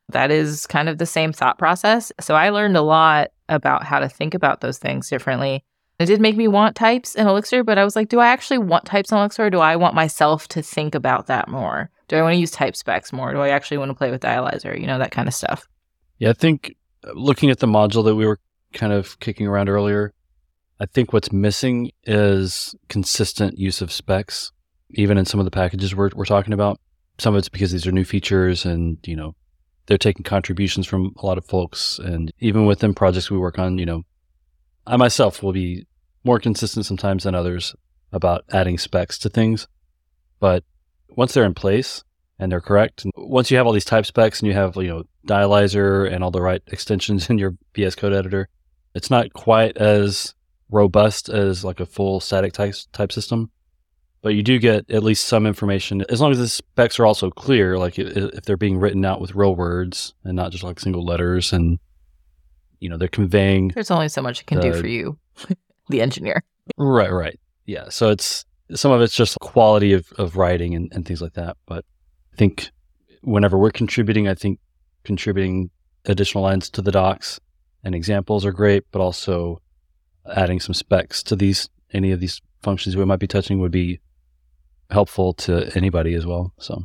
That 0.09 0.31
is 0.31 0.65
kind 0.65 0.87
of 0.87 0.99
the 0.99 1.05
same 1.05 1.33
thought 1.33 1.57
process. 1.57 2.13
So 2.21 2.33
I 2.35 2.49
learned 2.49 2.77
a 2.77 2.81
lot 2.81 3.31
about 3.49 3.83
how 3.83 3.99
to 3.99 4.07
think 4.07 4.33
about 4.33 4.61
those 4.61 4.77
things 4.77 5.09
differently. 5.09 5.65
It 5.99 6.05
did 6.05 6.21
make 6.21 6.37
me 6.37 6.47
want 6.47 6.75
types 6.75 7.15
in 7.15 7.25
Elixir, 7.25 7.63
but 7.63 7.79
I 7.79 7.83
was 7.83 7.95
like, 7.95 8.09
do 8.09 8.19
I 8.19 8.27
actually 8.27 8.59
want 8.59 8.85
types 8.85 9.11
in 9.11 9.17
Elixir 9.17 9.45
or 9.45 9.49
do 9.49 9.59
I 9.59 9.75
want 9.75 9.95
myself 9.95 10.47
to 10.49 10.61
think 10.61 10.93
about 10.93 11.25
that 11.27 11.47
more? 11.47 11.89
Do 12.07 12.15
I 12.15 12.21
want 12.21 12.35
to 12.35 12.39
use 12.39 12.51
type 12.51 12.75
specs 12.75 13.11
more? 13.11 13.33
Do 13.33 13.39
I 13.41 13.49
actually 13.49 13.79
want 13.79 13.89
to 13.89 13.95
play 13.95 14.11
with 14.11 14.21
dialyzer? 14.21 14.79
You 14.79 14.85
know, 14.85 14.99
that 14.99 15.11
kind 15.11 15.27
of 15.27 15.33
stuff. 15.33 15.67
Yeah, 16.19 16.29
I 16.29 16.33
think 16.33 16.75
uh, 17.03 17.13
looking 17.15 17.49
at 17.49 17.59
the 17.59 17.67
module 17.67 18.05
that 18.05 18.15
we 18.15 18.27
were 18.27 18.39
kind 18.73 18.93
of 18.93 19.19
kicking 19.19 19.47
around 19.47 19.69
earlier, 19.69 20.13
I 20.79 20.85
think 20.85 21.13
what's 21.13 21.31
missing 21.31 21.91
is 22.03 22.75
consistent 22.89 23.57
use 23.57 23.81
of 23.81 23.91
specs, 23.91 24.51
even 24.91 25.17
in 25.17 25.25
some 25.25 25.39
of 25.39 25.45
the 25.45 25.51
packages 25.51 25.95
we're, 25.95 26.11
we're 26.15 26.25
talking 26.25 26.53
about. 26.53 26.79
Some 27.17 27.33
of 27.33 27.39
it's 27.39 27.49
because 27.49 27.71
these 27.71 27.87
are 27.87 27.91
new 27.91 28.05
features 28.05 28.65
and, 28.65 28.99
you 29.03 29.15
know, 29.15 29.35
they're 29.87 29.97
taking 29.97 30.23
contributions 30.23 30.85
from 30.85 31.13
a 31.17 31.25
lot 31.25 31.39
of 31.39 31.45
folks. 31.45 31.97
And 31.97 32.31
even 32.39 32.67
within 32.67 32.93
projects 32.93 33.31
we 33.31 33.39
work 33.39 33.57
on, 33.57 33.79
you 33.79 33.87
know, 33.87 34.03
I 34.85 34.97
myself 34.97 35.41
will 35.41 35.53
be 35.53 35.86
more 36.27 36.39
consistent 36.39 36.85
sometimes 36.85 37.23
than 37.23 37.33
others 37.33 37.75
about 38.11 38.43
adding 38.51 38.77
specs 38.77 39.17
to 39.19 39.29
things. 39.29 39.67
But 40.39 40.63
once 41.09 41.33
they're 41.33 41.45
in 41.45 41.53
place 41.53 42.03
and 42.37 42.51
they're 42.51 42.61
correct, 42.61 43.03
and 43.03 43.13
once 43.15 43.49
you 43.49 43.57
have 43.57 43.65
all 43.65 43.73
these 43.73 43.85
type 43.85 44.05
specs 44.05 44.41
and 44.41 44.47
you 44.47 44.53
have, 44.53 44.75
you 44.75 44.89
know, 44.89 45.03
dialyzer 45.25 46.11
and 46.11 46.23
all 46.23 46.29
the 46.29 46.41
right 46.41 46.61
extensions 46.67 47.29
in 47.29 47.37
your 47.37 47.55
VS 47.73 47.95
Code 47.95 48.13
editor, 48.13 48.49
it's 48.93 49.09
not 49.09 49.33
quite 49.33 49.77
as 49.77 50.35
robust 50.69 51.29
as 51.29 51.63
like 51.63 51.79
a 51.79 51.85
full 51.85 52.19
static 52.19 52.53
type, 52.53 52.75
type 52.91 53.11
system. 53.11 53.49
But 54.21 54.35
you 54.35 54.43
do 54.43 54.59
get 54.59 54.89
at 54.91 55.03
least 55.03 55.25
some 55.25 55.45
information 55.47 56.03
as 56.09 56.19
long 56.19 56.31
as 56.31 56.39
the 56.39 56.49
specs 56.49 56.99
are 56.99 57.05
also 57.05 57.29
clear, 57.29 57.77
like 57.77 57.97
if 57.97 58.43
they're 58.43 58.57
being 58.57 58.77
written 58.77 59.05
out 59.05 59.21
with 59.21 59.33
real 59.33 59.55
words 59.55 60.13
and 60.25 60.35
not 60.35 60.51
just 60.51 60.63
like 60.63 60.79
single 60.79 61.05
letters 61.05 61.53
and 61.53 61.79
you 62.79 62.89
know 62.89 62.97
they're 62.97 63.07
conveying 63.07 63.69
there's 63.69 63.89
only 63.89 64.07
so 64.07 64.21
much 64.21 64.41
it 64.41 64.45
can 64.45 64.59
the, 64.59 64.71
do 64.71 64.79
for 64.79 64.87
you 64.87 65.17
the 65.89 66.01
engineer 66.01 66.43
right 66.77 67.11
right 67.11 67.39
yeah 67.65 67.89
so 67.89 68.09
it's 68.09 68.45
some 68.73 68.91
of 68.91 69.01
it's 69.01 69.15
just 69.15 69.39
quality 69.39 69.93
of, 69.93 70.11
of 70.17 70.35
writing 70.35 70.75
and, 70.75 70.91
and 70.93 71.05
things 71.05 71.21
like 71.21 71.33
that 71.33 71.55
but 71.65 71.85
i 72.33 72.35
think 72.35 72.69
whenever 73.21 73.57
we're 73.57 73.71
contributing 73.71 74.27
i 74.27 74.33
think 74.33 74.59
contributing 75.03 75.69
additional 76.05 76.43
lines 76.43 76.69
to 76.69 76.81
the 76.81 76.91
docs 76.91 77.39
and 77.83 77.95
examples 77.95 78.45
are 78.45 78.51
great 78.51 78.83
but 78.91 79.01
also 79.01 79.61
adding 80.35 80.59
some 80.59 80.73
specs 80.73 81.23
to 81.23 81.35
these 81.35 81.69
any 81.93 82.11
of 82.11 82.19
these 82.19 82.41
functions 82.61 82.97
we 82.97 83.05
might 83.05 83.19
be 83.19 83.27
touching 83.27 83.59
would 83.59 83.71
be 83.71 83.99
helpful 84.89 85.33
to 85.33 85.69
anybody 85.75 86.13
as 86.13 86.25
well 86.25 86.53
so 86.59 86.83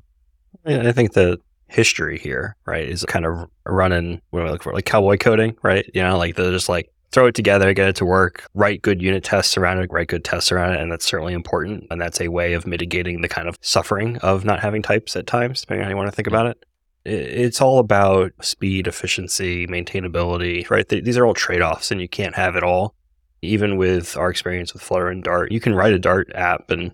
yeah, 0.65 0.89
i 0.89 0.93
think 0.93 1.13
the 1.13 1.41
history 1.73 2.19
here, 2.19 2.57
right, 2.67 2.87
is 2.89 3.05
kind 3.07 3.25
of 3.25 3.49
running 3.67 4.21
what 4.31 4.41
do 4.41 4.47
I 4.47 4.51
look 4.51 4.63
for? 4.63 4.73
Like 4.73 4.85
cowboy 4.85 5.17
coding, 5.17 5.57
right? 5.63 5.89
You 5.95 6.03
know, 6.03 6.19
like 6.19 6.37
they're 6.37 6.53
just 6.53 6.69
like 6.69 6.92
throw 7.13 7.27
it 7.27 7.35
together, 7.35 7.73
get 7.75 7.89
it 7.89 7.97
to 7.97 8.05
work, 8.05 8.49
write 8.55 8.83
good 8.83 9.03
unit 9.03 9.23
tests 9.23 9.57
around 9.57 9.79
it, 9.79 9.91
write 9.93 10.09
good 10.09 10.25
tests 10.25 10.51
around 10.51 10.75
it. 10.75 10.81
And 10.81 10.91
that's 10.91 11.05
certainly 11.05 11.35
important. 11.35 11.87
And 11.91 12.01
that's 12.01 12.21
a 12.21 12.29
way 12.29 12.55
of 12.55 12.67
mitigating 12.67 13.21
the 13.21 13.29
kind 13.29 13.49
of 13.49 13.57
suffering 13.61 14.17
of 14.19 14.45
not 14.45 14.61
having 14.61 14.83
types 14.83 15.15
at 15.15 15.27
times, 15.27 15.61
depending 15.61 15.83
on 15.83 15.85
how 15.85 15.91
you 15.91 15.97
want 15.97 16.09
to 16.09 16.17
think 16.17 16.27
about 16.27 16.47
it. 16.47 16.65
It's 17.05 17.61
all 17.61 17.79
about 17.79 18.33
speed, 18.41 18.87
efficiency, 18.87 19.67
maintainability, 19.67 20.69
right? 20.71 20.89
These 20.89 21.19
are 21.19 21.27
all 21.27 21.35
trade 21.35 21.61
offs, 21.61 21.91
and 21.91 22.01
you 22.01 22.09
can't 22.09 22.37
have 22.37 22.55
it 22.55 22.63
all. 22.63 22.95
Even 23.43 23.77
with 23.77 24.17
our 24.17 24.31
experience 24.31 24.73
with 24.73 24.83
Flutter 24.83 25.09
and 25.09 25.25
Dart, 25.25 25.51
you 25.51 25.59
can 25.59 25.75
write 25.75 25.93
a 25.93 25.99
Dart 25.99 26.31
app 26.33 26.71
and 26.71 26.93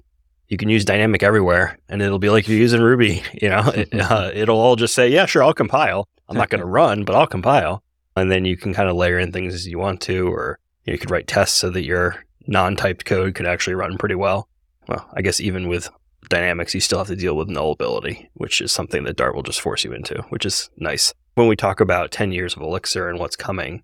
you 0.48 0.56
can 0.56 0.70
use 0.70 0.82
dynamic 0.82 1.22
everywhere 1.22 1.78
and 1.90 2.00
it'll 2.00 2.18
be 2.18 2.30
like 2.30 2.48
you're 2.48 2.56
using 2.56 2.80
Ruby. 2.80 3.22
You 3.42 3.50
know, 3.50 3.68
it, 3.68 3.92
uh, 4.00 4.30
it'll 4.32 4.58
all 4.58 4.74
just 4.74 4.94
say, 4.94 5.10
yeah, 5.10 5.26
sure, 5.26 5.44
I'll 5.44 5.52
compile. 5.52 6.08
I'm 6.26 6.38
not 6.38 6.48
going 6.48 6.62
to 6.62 6.66
run, 6.66 7.04
but 7.04 7.14
I'll 7.14 7.26
compile 7.26 7.82
and 8.18 8.30
then 8.30 8.44
you 8.44 8.56
can 8.56 8.74
kind 8.74 8.88
of 8.88 8.96
layer 8.96 9.18
in 9.18 9.32
things 9.32 9.54
as 9.54 9.66
you 9.66 9.78
want 9.78 10.00
to, 10.02 10.28
or 10.28 10.58
you, 10.84 10.98
could 10.98 11.10
write 11.10 11.26
tests 11.26 11.56
so 11.56 11.70
that 11.70 11.84
your 11.84 12.24
non-typed 12.46 13.04
code 13.04 13.34
could 13.34 13.46
actually 13.46 13.74
run 13.74 13.98
pretty 13.98 14.14
well. 14.14 14.48
Well, 14.88 15.08
I 15.14 15.22
guess 15.22 15.40
even 15.40 15.68
with 15.68 15.90
Dynamics, 16.28 16.74
you 16.74 16.80
still 16.80 16.98
have 16.98 17.08
to 17.08 17.16
deal 17.16 17.36
with 17.36 17.48
nullability, 17.48 18.28
which 18.34 18.60
is 18.60 18.72
something 18.72 19.04
that 19.04 19.16
Dart 19.16 19.34
will 19.34 19.42
just 19.42 19.60
force 19.60 19.84
you 19.84 19.92
into, 19.92 20.22
which 20.30 20.44
is 20.44 20.70
nice. 20.76 21.12
When 21.34 21.48
we 21.48 21.56
talk 21.56 21.80
about 21.80 22.10
10 22.10 22.32
years 22.32 22.54
of 22.54 22.62
Elixir 22.62 23.08
and 23.08 23.18
what's 23.18 23.36
coming, 23.36 23.82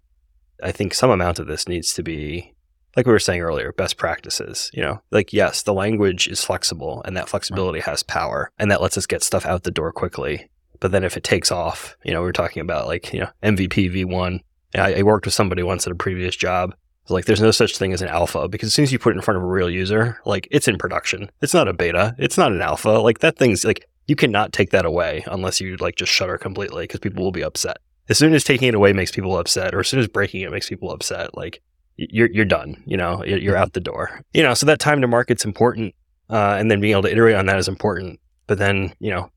I 0.63 0.73
think 0.73 0.95
some 0.95 1.11
amount 1.11 1.39
of 1.39 1.47
this 1.47 1.69
needs 1.69 1.95
to 1.95 2.03
be, 2.03 2.55
like 2.97 3.07
we 3.07 3.13
were 3.13 3.19
saying 3.19 3.41
earlier, 3.41 3.73
best 3.73 3.97
practices. 3.97 4.71
You 4.73 4.83
know, 4.83 5.03
like, 5.11 5.33
yes, 5.33 5.63
the 5.63 5.75
language 5.75 6.27
is 6.27 6.45
flexible 6.45 7.03
and 7.05 7.17
that 7.17 7.29
flexibility 7.29 7.81
has 7.81 8.03
power 8.03 8.51
and 8.59 8.71
that 8.71 8.83
lets 8.83 8.99
us 8.99 9.07
get 9.07 9.23
stuff 9.23 9.47
out 9.47 9.63
the 9.63 9.71
door 9.71 9.93
quickly. 9.93 10.49
But 10.85 10.93
then 10.93 11.03
if 11.03 11.17
it 11.17 11.25
takes 11.25 11.51
off, 11.51 11.97
you 12.05 12.13
know, 12.13 12.21
we 12.21 12.29
are 12.29 12.33
talking 12.33 12.61
about 12.61 12.87
like, 12.87 13.11
you 13.15 13.21
know, 13.21 13.31
MVP 13.43 13.91
V1. 13.91 14.41
I, 14.75 14.97
I 14.97 15.03
worked 15.03 15.25
with 15.25 15.33
somebody 15.33 15.63
once 15.63 15.87
at 15.87 15.93
a 15.95 15.97
previous 15.97 16.37
job. 16.37 16.75
Like 17.09 17.25
there's 17.25 17.41
no 17.41 17.53
such 17.53 17.79
thing 17.79 17.95
as 17.95 18.03
an 18.03 18.09
alpha 18.09 18.49
because 18.49 18.67
as 18.67 18.75
soon 18.75 18.83
as 18.83 18.93
you 18.93 18.99
put 18.99 19.15
it 19.15 19.17
in 19.17 19.23
front 19.23 19.39
of 19.39 19.45
a 19.45 19.47
real 19.47 19.71
user, 19.71 20.19
like 20.27 20.47
it's 20.51 20.69
in 20.69 20.77
production. 20.77 21.31
It's 21.41 21.55
not 21.55 21.69
a 21.69 21.73
beta. 21.73 22.15
It's 22.19 22.37
not 22.37 22.53
an 22.53 22.61
alpha. 22.61 22.91
Like 22.91 23.21
that 23.21 23.39
thing's 23.39 23.65
like 23.65 23.89
you 24.09 24.15
cannot 24.15 24.53
take 24.53 24.73
that 24.73 24.85
away 24.85 25.25
unless 25.27 25.59
you 25.59 25.75
like 25.77 25.97
just 25.97 26.13
shutter 26.13 26.37
completely 26.37 26.83
because 26.83 27.01
people 27.01 27.25
will 27.25 27.33
be 27.33 27.43
upset. 27.43 27.79
As 28.11 28.19
soon 28.19 28.35
as 28.35 28.45
taking 28.45 28.69
it 28.69 28.75
away 28.75 28.93
makes 28.93 29.11
people 29.11 29.39
upset, 29.39 29.75
or 29.75 29.81
as 29.81 29.89
soon 29.89 30.01
as 30.01 30.09
breaking 30.09 30.43
it 30.43 30.53
makes 30.53 30.69
people 30.69 30.91
upset, 30.91 31.35
like 31.35 31.63
you're 31.97 32.29
you're 32.31 32.45
done. 32.45 32.83
You 32.85 32.99
know, 32.99 33.25
you're 33.25 33.57
out 33.57 33.73
the 33.73 33.81
door. 33.81 34.21
You 34.35 34.43
know, 34.43 34.53
so 34.53 34.67
that 34.67 34.81
time 34.81 35.01
to 35.01 35.07
market's 35.09 35.47
important, 35.47 35.95
uh, 36.29 36.57
and 36.59 36.71
then 36.71 36.83
being 36.83 36.93
able 36.93 37.05
to 37.05 37.11
iterate 37.11 37.37
on 37.37 37.47
that 37.47 37.57
is 37.57 37.69
important. 37.69 38.21
But 38.47 38.59
then 38.59 38.93
you 38.99 39.11
know, 39.11 39.31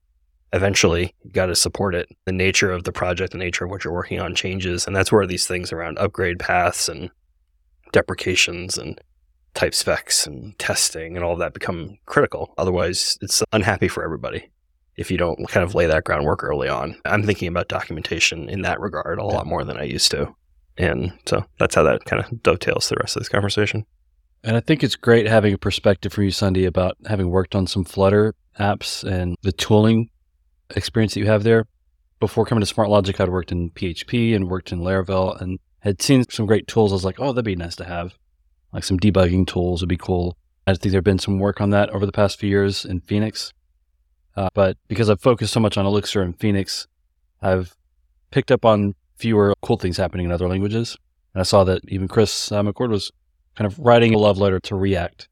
eventually 0.53 1.13
you 1.23 1.31
got 1.31 1.47
to 1.47 1.55
support 1.55 1.95
it. 1.95 2.09
The 2.25 2.31
nature 2.31 2.71
of 2.71 2.83
the 2.83 2.91
project, 2.91 3.31
the 3.31 3.37
nature 3.37 3.65
of 3.65 3.71
what 3.71 3.83
you're 3.83 3.93
working 3.93 4.19
on 4.19 4.35
changes. 4.35 4.87
And 4.87 4.95
that's 4.95 5.11
where 5.11 5.27
these 5.27 5.47
things 5.47 5.71
around 5.71 5.97
upgrade 5.99 6.39
paths 6.39 6.89
and 6.89 7.09
deprecations 7.91 8.77
and 8.77 8.99
type 9.53 9.73
specs 9.73 10.27
and 10.27 10.57
testing 10.59 11.15
and 11.15 11.25
all 11.25 11.33
of 11.33 11.39
that 11.39 11.53
become 11.53 11.97
critical. 12.05 12.53
Otherwise, 12.57 13.17
it's 13.21 13.43
unhappy 13.51 13.87
for 13.87 14.03
everybody 14.03 14.49
if 14.97 15.11
you 15.11 15.17
don't 15.17 15.47
kind 15.47 15.63
of 15.63 15.75
lay 15.75 15.85
that 15.85 16.03
groundwork 16.03 16.43
early 16.43 16.67
on. 16.67 16.99
I'm 17.05 17.23
thinking 17.23 17.47
about 17.47 17.67
documentation 17.67 18.49
in 18.49 18.61
that 18.63 18.79
regard 18.79 19.19
a 19.19 19.23
lot 19.23 19.45
more 19.45 19.63
than 19.63 19.77
I 19.77 19.83
used 19.83 20.11
to. 20.11 20.33
And 20.77 21.11
so 21.25 21.43
that's 21.59 21.75
how 21.75 21.83
that 21.83 22.05
kind 22.05 22.23
of 22.23 22.43
dovetails 22.43 22.89
the 22.89 22.97
rest 22.99 23.15
of 23.15 23.21
this 23.21 23.29
conversation. 23.29 23.85
And 24.43 24.55
I 24.55 24.59
think 24.59 24.83
it's 24.83 24.95
great 24.95 25.27
having 25.27 25.53
a 25.53 25.57
perspective 25.57 26.13
from 26.13 26.25
you, 26.25 26.29
Sundi, 26.29 26.67
about 26.67 26.95
having 27.07 27.29
worked 27.29 27.55
on 27.55 27.67
some 27.67 27.83
Flutter 27.83 28.35
apps 28.59 29.03
and 29.03 29.35
the 29.41 29.51
tooling 29.51 30.09
experience 30.75 31.13
that 31.13 31.19
you 31.19 31.27
have 31.27 31.43
there. 31.43 31.67
Before 32.19 32.45
coming 32.45 32.63
to 32.63 32.73
SmartLogic, 32.73 33.19
I'd 33.19 33.29
worked 33.29 33.51
in 33.51 33.69
PHP 33.71 34.35
and 34.35 34.49
worked 34.49 34.71
in 34.71 34.79
Laravel 34.79 35.39
and 35.39 35.59
had 35.81 36.01
seen 36.01 36.23
some 36.29 36.45
great 36.45 36.67
tools. 36.67 36.91
I 36.91 36.95
was 36.95 37.05
like, 37.05 37.19
oh, 37.19 37.31
that'd 37.31 37.45
be 37.45 37.55
nice 37.55 37.75
to 37.75 37.85
have. 37.85 38.15
Like 38.73 38.83
some 38.83 38.99
debugging 38.99 39.47
tools 39.47 39.81
would 39.81 39.89
be 39.89 39.97
cool. 39.97 40.37
I 40.65 40.73
think 40.73 40.91
there's 40.91 41.03
been 41.03 41.19
some 41.19 41.39
work 41.39 41.61
on 41.61 41.69
that 41.69 41.89
over 41.91 42.05
the 42.05 42.11
past 42.11 42.39
few 42.39 42.49
years 42.49 42.83
in 42.83 42.99
Phoenix. 43.01 43.53
Uh, 44.35 44.49
but 44.53 44.77
because 44.87 45.09
I've 45.09 45.21
focused 45.21 45.53
so 45.53 45.59
much 45.59 45.77
on 45.77 45.85
Elixir 45.85 46.21
and 46.21 46.37
Phoenix, 46.37 46.87
I've 47.41 47.75
picked 48.31 48.51
up 48.51 48.65
on 48.65 48.95
fewer 49.15 49.53
cool 49.61 49.77
things 49.77 49.97
happening 49.97 50.25
in 50.25 50.31
other 50.31 50.47
languages. 50.47 50.97
And 51.33 51.41
I 51.41 51.43
saw 51.43 51.63
that 51.63 51.81
even 51.87 52.07
Chris 52.07 52.51
uh, 52.51 52.61
McCord 52.61 52.89
was 52.89 53.11
kind 53.55 53.65
of 53.65 53.79
writing 53.79 54.13
a 54.13 54.17
love 54.17 54.37
letter 54.37 54.59
to 54.59 54.75
React, 54.75 55.29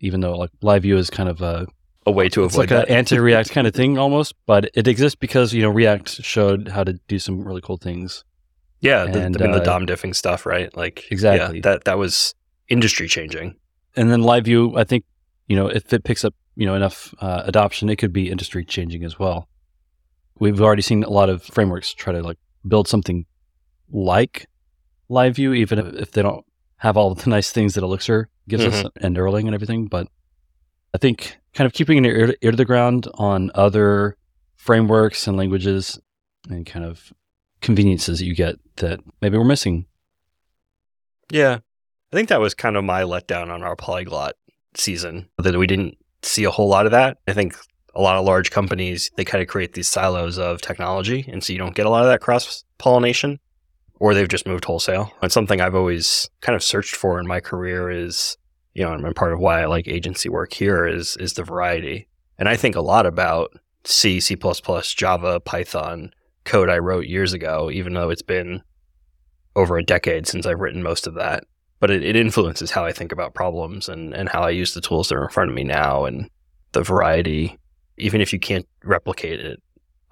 even 0.00 0.20
though 0.20 0.36
like 0.36 0.50
LiveView 0.62 0.96
is 0.96 1.10
kind 1.10 1.28
of 1.28 1.42
a 1.42 1.66
a 2.08 2.10
way 2.10 2.28
to 2.30 2.44
it's 2.44 2.54
avoid 2.54 2.70
like 2.70 2.88
an 2.88 2.94
anti-React 2.94 3.50
kind 3.50 3.66
of 3.66 3.74
thing 3.74 3.98
almost, 3.98 4.34
but 4.46 4.70
it 4.74 4.88
exists 4.88 5.14
because 5.14 5.52
you 5.52 5.62
know 5.62 5.68
React 5.68 6.22
showed 6.22 6.68
how 6.68 6.82
to 6.82 6.94
do 7.06 7.18
some 7.18 7.44
really 7.44 7.60
cool 7.60 7.76
things. 7.76 8.24
Yeah, 8.80 9.04
the, 9.06 9.22
and, 9.22 9.36
I 9.40 9.44
mean 9.44 9.52
the 9.52 9.60
uh, 9.60 9.64
DOM 9.64 9.86
diffing 9.86 10.14
stuff, 10.14 10.46
right? 10.46 10.74
Like 10.76 11.04
exactly 11.10 11.58
yeah, 11.58 11.62
that 11.62 11.84
that 11.84 11.98
was 11.98 12.34
industry 12.68 13.08
changing. 13.08 13.56
And 13.96 14.10
then 14.10 14.22
LiveView, 14.22 14.78
I 14.78 14.84
think 14.84 15.04
you 15.46 15.56
know 15.56 15.68
if 15.68 15.92
it 15.92 16.04
picks 16.04 16.24
up 16.24 16.34
you 16.56 16.66
know 16.66 16.74
enough 16.74 17.14
uh, 17.20 17.42
adoption, 17.44 17.88
it 17.88 17.96
could 17.96 18.12
be 18.12 18.30
industry 18.30 18.64
changing 18.64 19.04
as 19.04 19.18
well. 19.18 19.48
We've 20.38 20.60
already 20.60 20.82
seen 20.82 21.04
a 21.04 21.10
lot 21.10 21.28
of 21.28 21.42
frameworks 21.42 21.92
try 21.92 22.12
to 22.12 22.22
like 22.22 22.38
build 22.66 22.88
something 22.88 23.26
like 23.90 24.46
LiveView, 25.10 25.56
even 25.56 25.78
if, 25.78 25.94
if 25.94 26.10
they 26.12 26.22
don't 26.22 26.44
have 26.78 26.96
all 26.96 27.14
the 27.14 27.30
nice 27.36 27.50
things 27.50 27.74
that 27.74 27.84
Elixir 27.84 28.28
gives 28.48 28.64
mm-hmm. 28.64 28.86
us 28.86 28.92
and 28.96 29.16
Erlang 29.16 29.46
and 29.46 29.54
everything. 29.54 29.86
But 29.86 30.08
I 30.94 30.98
think 30.98 31.38
kind 31.54 31.66
of 31.66 31.72
keeping 31.72 31.98
an 31.98 32.06
ear, 32.06 32.34
ear 32.40 32.50
to 32.50 32.56
the 32.56 32.64
ground 32.64 33.08
on 33.14 33.50
other 33.54 34.16
frameworks 34.56 35.26
and 35.26 35.36
languages 35.36 35.98
and 36.48 36.64
kind 36.64 36.84
of 36.84 37.12
conveniences 37.60 38.18
that 38.18 38.26
you 38.26 38.34
get 38.34 38.56
that 38.76 39.00
maybe 39.20 39.36
we're 39.36 39.44
missing. 39.44 39.86
Yeah. 41.30 41.58
I 42.12 42.16
think 42.16 42.28
that 42.30 42.40
was 42.40 42.54
kind 42.54 42.76
of 42.76 42.84
my 42.84 43.02
letdown 43.02 43.50
on 43.50 43.62
our 43.62 43.76
polyglot 43.76 44.34
season 44.74 45.28
that 45.38 45.56
we 45.56 45.66
didn't 45.66 45.98
see 46.22 46.44
a 46.44 46.50
whole 46.50 46.68
lot 46.68 46.86
of 46.86 46.92
that. 46.92 47.18
I 47.26 47.32
think 47.32 47.56
a 47.94 48.00
lot 48.00 48.16
of 48.16 48.24
large 48.24 48.50
companies, 48.50 49.10
they 49.16 49.24
kind 49.24 49.42
of 49.42 49.48
create 49.48 49.74
these 49.74 49.88
silos 49.88 50.38
of 50.38 50.60
technology. 50.62 51.26
And 51.28 51.44
so 51.44 51.52
you 51.52 51.58
don't 51.58 51.74
get 51.74 51.86
a 51.86 51.90
lot 51.90 52.02
of 52.02 52.08
that 52.08 52.20
cross 52.20 52.64
pollination 52.78 53.40
or 54.00 54.14
they've 54.14 54.28
just 54.28 54.46
moved 54.46 54.64
wholesale. 54.64 55.12
And 55.20 55.30
something 55.30 55.60
I've 55.60 55.74
always 55.74 56.30
kind 56.40 56.56
of 56.56 56.62
searched 56.62 56.96
for 56.96 57.20
in 57.20 57.26
my 57.26 57.40
career 57.40 57.90
is 57.90 58.37
you 58.78 58.84
know, 58.84 58.92
and 58.92 59.16
part 59.16 59.32
of 59.32 59.40
why 59.40 59.60
I 59.60 59.66
like 59.66 59.88
agency 59.88 60.28
work 60.28 60.52
here 60.52 60.86
is 60.86 61.16
is 61.16 61.32
the 61.32 61.42
variety. 61.42 62.06
And 62.38 62.48
I 62.48 62.56
think 62.56 62.76
a 62.76 62.80
lot 62.80 63.06
about 63.06 63.58
C, 63.84 64.20
C++, 64.20 64.36
Java, 64.94 65.40
Python 65.40 66.12
code 66.44 66.70
I 66.70 66.78
wrote 66.78 67.06
years 67.06 67.32
ago, 67.32 67.70
even 67.72 67.94
though 67.94 68.08
it's 68.08 68.22
been 68.22 68.62
over 69.56 69.78
a 69.78 69.84
decade 69.84 70.28
since 70.28 70.46
I've 70.46 70.60
written 70.60 70.80
most 70.80 71.08
of 71.08 71.14
that. 71.14 71.42
But 71.80 71.90
it, 71.90 72.04
it 72.04 72.14
influences 72.14 72.70
how 72.70 72.84
I 72.84 72.92
think 72.92 73.10
about 73.10 73.34
problems 73.34 73.88
and, 73.88 74.14
and 74.14 74.28
how 74.28 74.42
I 74.42 74.50
use 74.50 74.74
the 74.74 74.80
tools 74.80 75.08
that 75.08 75.16
are 75.16 75.24
in 75.24 75.30
front 75.30 75.50
of 75.50 75.56
me 75.56 75.64
now 75.64 76.04
and 76.04 76.30
the 76.70 76.84
variety. 76.84 77.58
Even 77.96 78.20
if 78.20 78.32
you 78.32 78.38
can't 78.38 78.66
replicate 78.84 79.40
it, 79.40 79.60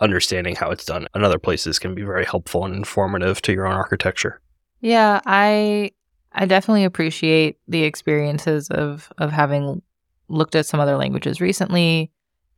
understanding 0.01 0.57
how 0.57 0.71
it's 0.71 0.85
done 0.85 1.07
in 1.15 1.23
other 1.23 1.39
places 1.39 1.79
can 1.79 1.95
be 1.95 2.03
very 2.03 2.25
helpful 2.25 2.65
and 2.65 2.75
informative 2.75 3.41
to 3.43 3.53
your 3.53 3.69
own 3.69 3.75
architecture. 3.75 4.41
Yeah, 4.81 5.21
I 5.25 5.93
I 6.37 6.47
definitely 6.47 6.85
appreciate 6.85 7.59
the 7.67 7.83
experiences 7.85 8.69
of 8.71 9.11
of 9.19 9.33
having 9.33 9.83
looked 10.29 10.55
at 10.55 10.67
some 10.67 10.81
other 10.81 10.97
languages 10.97 11.41
recently 11.41 12.11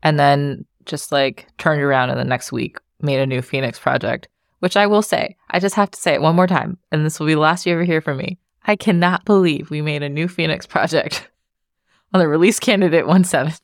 and 0.02 0.18
then 0.18 0.64
just 0.84 1.12
like 1.12 1.46
turned 1.58 1.82
around 1.82 2.10
in 2.10 2.16
the 2.16 2.24
next 2.24 2.50
week 2.50 2.78
made 3.00 3.20
a 3.20 3.26
new 3.26 3.42
Phoenix 3.42 3.78
project, 3.78 4.28
which 4.58 4.76
I 4.76 4.86
will 4.86 5.02
say, 5.02 5.36
I 5.50 5.60
just 5.60 5.76
have 5.76 5.90
to 5.92 6.00
say 6.00 6.14
it 6.14 6.22
one 6.22 6.34
more 6.34 6.46
time, 6.46 6.78
and 6.90 7.04
this 7.04 7.20
will 7.20 7.26
be 7.26 7.34
the 7.34 7.40
last 7.40 7.66
you 7.66 7.72
ever 7.72 7.84
hear 7.84 8.00
from 8.00 8.16
me. 8.16 8.38
I 8.64 8.76
cannot 8.76 9.24
believe 9.24 9.70
we 9.70 9.80
made 9.80 10.02
a 10.02 10.08
new 10.08 10.28
Phoenix 10.28 10.66
project 10.66 11.30
on 12.12 12.20
the 12.20 12.28
release 12.28 12.58
candidate 12.58 13.04
1.7. 13.04 13.58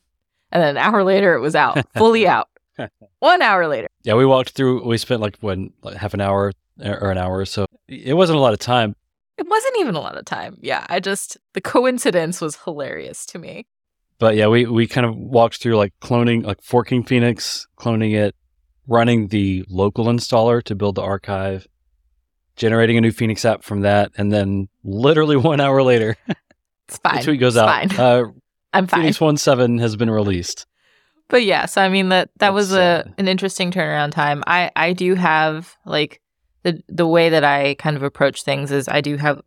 And 0.52 0.62
then 0.62 0.76
an 0.76 0.76
hour 0.76 1.02
later, 1.02 1.34
it 1.34 1.40
was 1.40 1.56
out, 1.56 1.84
fully 1.96 2.28
out. 2.28 2.48
One 3.18 3.42
hour 3.42 3.66
later. 3.66 3.88
Yeah, 4.02 4.14
we 4.14 4.26
walked 4.26 4.50
through, 4.50 4.86
we 4.86 4.98
spent 4.98 5.20
like, 5.20 5.36
when, 5.40 5.72
like 5.82 5.96
half 5.96 6.14
an 6.14 6.20
hour 6.20 6.52
or 6.80 7.10
an 7.10 7.18
hour. 7.18 7.44
So 7.44 7.66
it 7.88 8.14
wasn't 8.14 8.38
a 8.38 8.40
lot 8.40 8.52
of 8.52 8.58
time, 8.60 8.94
it 9.36 9.48
wasn't 9.48 9.78
even 9.78 9.94
a 9.94 10.00
lot 10.00 10.16
of 10.16 10.24
time. 10.24 10.56
Yeah, 10.60 10.86
I 10.88 11.00
just 11.00 11.36
the 11.54 11.60
coincidence 11.60 12.40
was 12.40 12.56
hilarious 12.56 13.26
to 13.26 13.38
me. 13.38 13.66
But 14.18 14.36
yeah, 14.36 14.46
we 14.46 14.66
we 14.66 14.86
kind 14.86 15.06
of 15.06 15.16
walked 15.16 15.60
through 15.60 15.76
like 15.76 15.92
cloning, 16.00 16.44
like 16.44 16.62
forking 16.62 17.02
Phoenix, 17.02 17.66
cloning 17.78 18.14
it, 18.14 18.34
running 18.86 19.28
the 19.28 19.64
local 19.68 20.06
installer 20.06 20.62
to 20.64 20.74
build 20.74 20.94
the 20.94 21.02
archive, 21.02 21.66
generating 22.56 22.96
a 22.96 23.00
new 23.00 23.12
Phoenix 23.12 23.44
app 23.44 23.64
from 23.64 23.80
that, 23.80 24.12
and 24.16 24.32
then 24.32 24.68
literally 24.84 25.36
one 25.52 25.60
hour 25.60 25.82
later, 25.82 26.16
it's 26.88 26.98
fine. 26.98 27.16
the 27.16 27.22
tweet 27.22 27.40
goes 27.40 27.56
it's 27.56 27.60
out. 27.62 27.92
Fine. 27.92 28.00
Uh, 28.00 28.24
I'm 28.72 28.86
fine. 28.86 29.00
Phoenix 29.02 29.20
One 29.20 29.36
Seven 29.36 29.78
has 29.78 29.96
been 29.96 30.10
released. 30.10 30.66
But 31.28 31.44
yeah, 31.44 31.66
so 31.66 31.80
I 31.80 31.88
mean 31.88 32.10
that 32.10 32.28
that 32.38 32.38
That's 32.38 32.54
was 32.54 32.72
a 32.72 33.12
an 33.18 33.28
interesting 33.28 33.72
turnaround 33.72 34.12
time. 34.12 34.42
I 34.46 34.70
I 34.76 34.92
do 34.92 35.14
have 35.14 35.74
like 35.86 36.20
the 36.64 36.82
the 36.88 37.06
way 37.06 37.28
that 37.28 37.44
I 37.44 37.74
kind 37.74 37.96
of 37.96 38.02
approach 38.02 38.42
things 38.42 38.72
is 38.72 38.88
I 38.88 39.00
do 39.00 39.16
have 39.16 39.40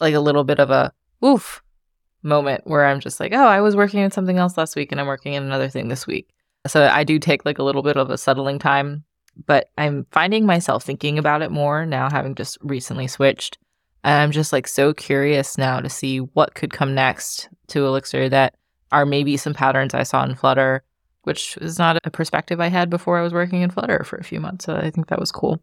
like 0.00 0.14
a 0.14 0.20
little 0.20 0.44
bit 0.44 0.60
of 0.60 0.70
a 0.70 0.92
oof 1.24 1.62
moment 2.22 2.66
where 2.66 2.86
I'm 2.86 3.00
just 3.00 3.18
like, 3.18 3.32
oh, 3.32 3.46
I 3.46 3.60
was 3.60 3.74
working 3.74 4.02
on 4.04 4.10
something 4.10 4.38
else 4.38 4.58
last 4.58 4.76
week 4.76 4.92
and 4.92 5.00
I'm 5.00 5.06
working 5.06 5.36
on 5.36 5.42
another 5.42 5.68
thing 5.68 5.88
this 5.88 6.06
week. 6.06 6.28
So 6.66 6.86
I 6.86 7.04
do 7.04 7.18
take 7.18 7.44
like 7.44 7.58
a 7.58 7.64
little 7.64 7.82
bit 7.82 7.96
of 7.96 8.10
a 8.10 8.18
settling 8.18 8.58
time, 8.58 9.04
but 9.46 9.70
I'm 9.78 10.06
finding 10.12 10.46
myself 10.46 10.84
thinking 10.84 11.18
about 11.18 11.42
it 11.42 11.50
more 11.50 11.86
now, 11.86 12.08
having 12.10 12.34
just 12.34 12.58
recently 12.62 13.08
switched 13.08 13.58
And 14.04 14.20
I'm 14.20 14.32
just 14.32 14.52
like 14.52 14.66
so 14.66 14.92
curious 14.92 15.56
now 15.56 15.80
to 15.80 15.88
see 15.88 16.18
what 16.18 16.54
could 16.54 16.72
come 16.72 16.94
next 16.94 17.48
to 17.68 17.86
Elixir 17.86 18.28
that 18.28 18.54
are 18.90 19.06
maybe 19.06 19.36
some 19.36 19.54
patterns 19.54 19.94
I 19.94 20.02
saw 20.02 20.24
in 20.24 20.34
Flutter, 20.34 20.82
which 21.22 21.56
is 21.58 21.78
not 21.78 21.98
a 22.04 22.10
perspective 22.10 22.60
I 22.60 22.68
had 22.68 22.90
before 22.90 23.18
I 23.18 23.22
was 23.22 23.32
working 23.32 23.62
in 23.62 23.70
Flutter 23.70 24.04
for 24.04 24.16
a 24.16 24.24
few 24.24 24.40
months. 24.40 24.64
So 24.64 24.76
I 24.76 24.90
think 24.90 25.08
that 25.08 25.20
was 25.20 25.32
cool. 25.32 25.62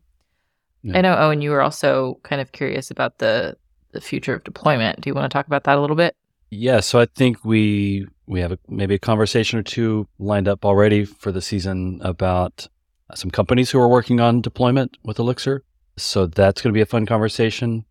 Yeah. 0.84 0.98
I 0.98 1.02
know, 1.02 1.16
Owen, 1.18 1.42
you 1.42 1.52
were 1.52 1.62
also 1.62 2.20
kind 2.24 2.42
of 2.42 2.52
curious 2.52 2.90
about 2.90 3.18
the, 3.18 3.58
the 3.92 4.02
future 4.02 4.34
of 4.34 4.44
deployment. 4.44 5.02
Do 5.02 5.10
you 5.10 5.14
want 5.14 5.30
to 5.30 5.34
talk 5.34 5.48
about 5.48 5.66
that 5.66 5.78
a 5.78 5.82
little 5.82 5.96
bit? 5.96 6.16
Yeah, 6.52 6.80
so 6.80 7.00
I 7.00 7.06
think 7.06 7.44
we 7.46 8.08
we 8.26 8.42
have 8.42 8.52
a, 8.52 8.60
maybe 8.68 8.96
a 8.96 9.00
conversation 9.00 9.60
or 9.60 9.64
two 9.64 10.08
lined 10.20 10.48
up 10.48 10.66
already 10.66 11.04
for 11.04 11.32
the 11.32 11.42
season 11.42 12.00
about 12.04 12.68
some 13.16 13.32
companies 13.32 13.72
who 13.72 13.80
are 13.80 13.88
working 13.88 14.20
on 14.20 14.42
deployment 14.42 14.98
with 15.04 15.20
Elixir. 15.20 15.64
So 15.98 16.28
that's 16.28 16.62
going 16.62 16.72
to 16.72 16.78
be 16.78 16.82
a 16.82 16.86
fun 16.86 17.06
conversation. 17.06 17.86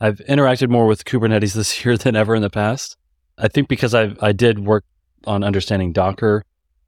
I've 0.00 0.18
interacted 0.28 0.68
more 0.68 0.86
with 0.86 1.04
Kubernetes 1.04 1.54
this 1.54 1.84
year 1.84 1.96
than 1.96 2.16
ever 2.16 2.34
in 2.34 2.42
the 2.42 2.50
past. 2.50 2.96
I 3.36 3.48
think 3.48 3.68
because 3.68 3.94
I 3.94 4.14
I 4.20 4.32
did 4.32 4.60
work 4.60 4.84
on 5.26 5.42
understanding 5.42 5.92
Docker 5.92 6.44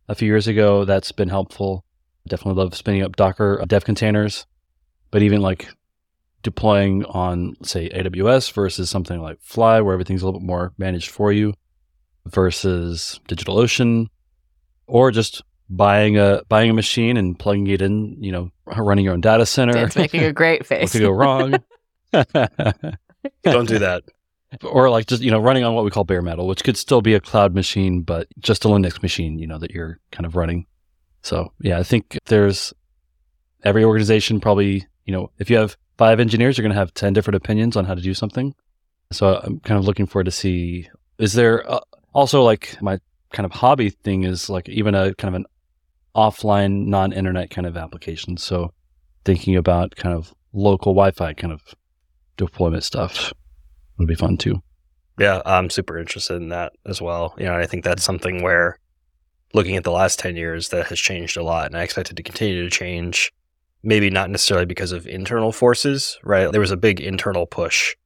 a 0.09 0.14
few 0.14 0.26
years 0.26 0.47
ago. 0.47 0.84
That's 0.84 1.12
been 1.12 1.28
helpful. 1.28 1.84
Definitely 2.28 2.62
love 2.62 2.74
spinning 2.74 3.03
up 3.03 3.16
Docker 3.16 3.62
dev 3.66 3.84
containers, 3.84 4.47
but 5.11 5.22
even 5.22 5.40
like 5.40 5.68
deploying 6.42 7.04
on 7.06 7.54
say 7.62 7.88
AWS 7.90 8.52
versus 8.52 8.88
something 8.90 9.20
like 9.20 9.38
Fly, 9.42 9.80
where 9.80 9.92
everything's 9.92 10.22
a 10.22 10.24
little 10.26 10.40
bit 10.40 10.46
more 10.46 10.72
managed 10.78 11.11
for 11.11 11.32
you, 11.32 11.54
versus 12.26 13.20
DigitalOcean, 13.28 14.06
or 14.86 15.11
just 15.11 15.42
buying 15.68 16.16
a 16.18 16.42
buying 16.48 16.70
a 16.70 16.74
machine 16.74 17.16
and 17.16 17.38
plugging 17.38 17.66
it 17.68 17.82
in. 17.82 18.16
You 18.22 18.32
know, 18.32 18.50
running 18.66 19.04
your 19.04 19.14
own 19.14 19.20
data 19.20 19.46
center. 19.46 19.76
It's 19.84 19.96
making 19.96 20.22
a 20.24 20.32
great 20.32 20.66
face. 20.66 20.82
what 20.82 20.92
could 20.92 21.00
go 21.02 21.11
wrong? 21.11 21.54
Don't 23.44 23.68
do 23.68 23.78
that. 23.78 24.02
or 24.64 24.90
like 24.90 25.06
just 25.06 25.22
you 25.22 25.30
know 25.30 25.38
running 25.38 25.62
on 25.64 25.74
what 25.74 25.84
we 25.84 25.90
call 25.90 26.02
bare 26.04 26.22
metal 26.22 26.46
which 26.48 26.64
could 26.64 26.76
still 26.76 27.00
be 27.00 27.14
a 27.14 27.20
cloud 27.20 27.54
machine 27.54 28.02
but 28.02 28.26
just 28.40 28.64
a 28.64 28.68
linux 28.68 29.00
machine 29.00 29.38
you 29.38 29.46
know 29.46 29.58
that 29.58 29.70
you're 29.70 30.00
kind 30.11 30.26
of 30.26 30.34
running 30.34 30.66
so 31.22 31.52
yeah 31.61 31.78
i 31.78 31.84
think 31.84 32.18
there's 32.26 32.72
every 33.62 33.84
organization 33.84 34.40
probably 34.40 34.84
you 35.11 35.16
know 35.16 35.28
if 35.38 35.50
you 35.50 35.56
have 35.56 35.76
five 35.98 36.20
engineers 36.20 36.56
you're 36.56 36.62
going 36.62 36.72
to 36.72 36.78
have 36.78 36.94
10 36.94 37.12
different 37.12 37.34
opinions 37.34 37.76
on 37.76 37.84
how 37.84 37.94
to 37.94 38.00
do 38.00 38.14
something 38.14 38.54
so 39.11 39.40
i'm 39.42 39.58
kind 39.61 39.76
of 39.76 39.84
looking 39.84 40.06
forward 40.06 40.26
to 40.26 40.30
see 40.30 40.88
is 41.18 41.32
there 41.32 41.68
uh, 41.68 41.80
also 42.14 42.44
like 42.44 42.80
my 42.80 42.96
kind 43.32 43.44
of 43.44 43.50
hobby 43.50 43.90
thing 43.90 44.22
is 44.22 44.48
like 44.48 44.68
even 44.68 44.94
a 44.94 45.12
kind 45.16 45.34
of 45.34 45.40
an 45.40 45.46
offline 46.14 46.86
non-internet 46.86 47.50
kind 47.50 47.66
of 47.66 47.76
application 47.76 48.36
so 48.36 48.72
thinking 49.24 49.56
about 49.56 49.96
kind 49.96 50.14
of 50.14 50.32
local 50.52 50.94
wi-fi 50.94 51.34
kind 51.34 51.52
of 51.52 51.74
deployment 52.36 52.84
stuff 52.84 53.32
would 53.98 54.06
be 54.06 54.14
fun 54.14 54.36
too 54.36 54.62
Yeah, 55.20 55.42
I'm 55.44 55.68
super 55.68 55.98
interested 55.98 56.36
in 56.36 56.48
that 56.48 56.72
as 56.86 57.02
well. 57.02 57.34
You 57.36 57.44
know, 57.44 57.54
I 57.54 57.66
think 57.66 57.84
that's 57.84 58.02
something 58.02 58.42
where 58.42 58.78
looking 59.52 59.76
at 59.76 59.84
the 59.84 59.92
last 59.92 60.18
10 60.18 60.34
years 60.34 60.70
that 60.70 60.86
has 60.86 60.98
changed 60.98 61.36
a 61.36 61.42
lot 61.42 61.66
and 61.66 61.76
I 61.76 61.82
expect 61.82 62.11
it 62.11 62.16
to 62.16 62.22
continue 62.22 62.64
to 62.64 62.70
change. 62.70 63.30
Maybe 63.82 64.10
not 64.10 64.30
necessarily 64.30 64.66
because 64.66 64.92
of 64.92 65.06
internal 65.06 65.52
forces, 65.52 66.18
right? 66.22 66.50
There 66.50 66.60
was 66.60 66.70
a 66.70 66.76
big 66.76 67.00
internal 67.00 67.46
push 67.46 67.96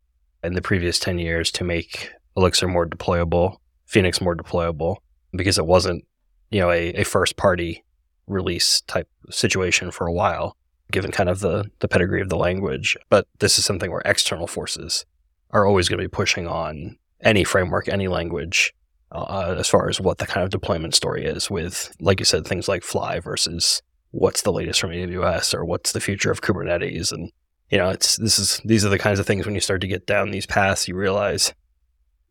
in 0.42 0.54
the 0.54 0.62
previous 0.62 0.98
10 0.98 1.18
years 1.18 1.50
to 1.52 1.64
make 1.64 2.10
Elixir 2.36 2.68
more 2.68 2.86
deployable, 2.86 3.56
Phoenix 3.86 4.20
more 4.20 4.36
deployable 4.36 4.96
because 5.32 5.58
it 5.58 5.66
wasn't, 5.66 6.04
you 6.50 6.60
know, 6.60 6.70
a, 6.70 6.90
a 6.90 7.04
first 7.04 7.36
party 7.36 7.84
release 8.26 8.80
type 8.82 9.08
situation 9.30 9.90
for 9.90 10.06
a 10.06 10.12
while, 10.12 10.56
given 10.92 11.10
kind 11.10 11.28
of 11.28 11.40
the, 11.40 11.70
the 11.80 11.88
pedigree 11.88 12.20
of 12.20 12.28
the 12.28 12.36
language. 12.36 12.96
But 13.08 13.26
this 13.40 13.58
is 13.58 13.64
something 13.64 13.90
where 13.90 14.02
external 14.04 14.46
forces 14.46 15.04
are 15.50 15.66
always 15.66 15.88
going 15.88 15.98
to 15.98 16.04
be 16.04 16.08
pushing 16.08 16.46
on 16.46 16.96
any 17.20 17.44
framework, 17.44 17.88
any 17.88 18.08
language, 18.08 18.74
uh, 19.12 19.54
as 19.58 19.68
far 19.68 19.88
as 19.88 20.00
what 20.00 20.18
the 20.18 20.26
kind 20.26 20.44
of 20.44 20.50
deployment 20.50 20.94
story 20.94 21.24
is 21.24 21.50
with, 21.50 21.94
like 22.00 22.20
you 22.20 22.24
said, 22.24 22.46
things 22.46 22.68
like 22.68 22.82
Fly 22.82 23.20
versus 23.20 23.80
what's 24.14 24.42
the 24.42 24.52
latest 24.52 24.80
from 24.80 24.90
AWS 24.90 25.54
or 25.54 25.64
what's 25.64 25.92
the 25.92 26.00
future 26.00 26.30
of 26.30 26.40
Kubernetes. 26.40 27.12
And, 27.12 27.30
you 27.70 27.78
know, 27.78 27.90
it's, 27.90 28.16
this 28.16 28.38
is, 28.38 28.60
these 28.64 28.84
are 28.84 28.88
the 28.88 28.98
kinds 28.98 29.18
of 29.18 29.26
things 29.26 29.46
when 29.46 29.54
you 29.54 29.60
start 29.60 29.80
to 29.80 29.88
get 29.88 30.06
down 30.06 30.30
these 30.30 30.46
paths, 30.46 30.88
you 30.88 30.94
realize 30.94 31.52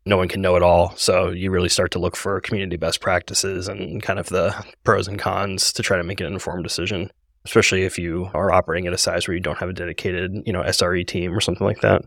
no 0.06 0.16
one 0.16 0.28
can 0.28 0.42
know 0.42 0.56
it 0.56 0.62
all. 0.62 0.94
So 0.96 1.30
you 1.30 1.50
really 1.50 1.68
start 1.68 1.90
to 1.92 1.98
look 1.98 2.16
for 2.16 2.40
community 2.40 2.76
best 2.76 3.00
practices 3.00 3.68
and 3.68 4.02
kind 4.02 4.18
of 4.18 4.28
the 4.28 4.54
pros 4.84 5.08
and 5.08 5.18
cons 5.18 5.72
to 5.74 5.82
try 5.82 5.96
to 5.96 6.04
make 6.04 6.20
an 6.20 6.26
informed 6.26 6.64
decision, 6.64 7.10
especially 7.44 7.84
if 7.84 7.98
you 7.98 8.30
are 8.34 8.52
operating 8.52 8.86
at 8.86 8.92
a 8.92 8.98
size 8.98 9.26
where 9.26 9.34
you 9.34 9.40
don't 9.40 9.58
have 9.58 9.68
a 9.68 9.72
dedicated, 9.72 10.32
you 10.46 10.52
know, 10.52 10.62
SRE 10.62 11.06
team 11.06 11.34
or 11.34 11.40
something 11.40 11.66
like 11.66 11.80
that. 11.80 12.02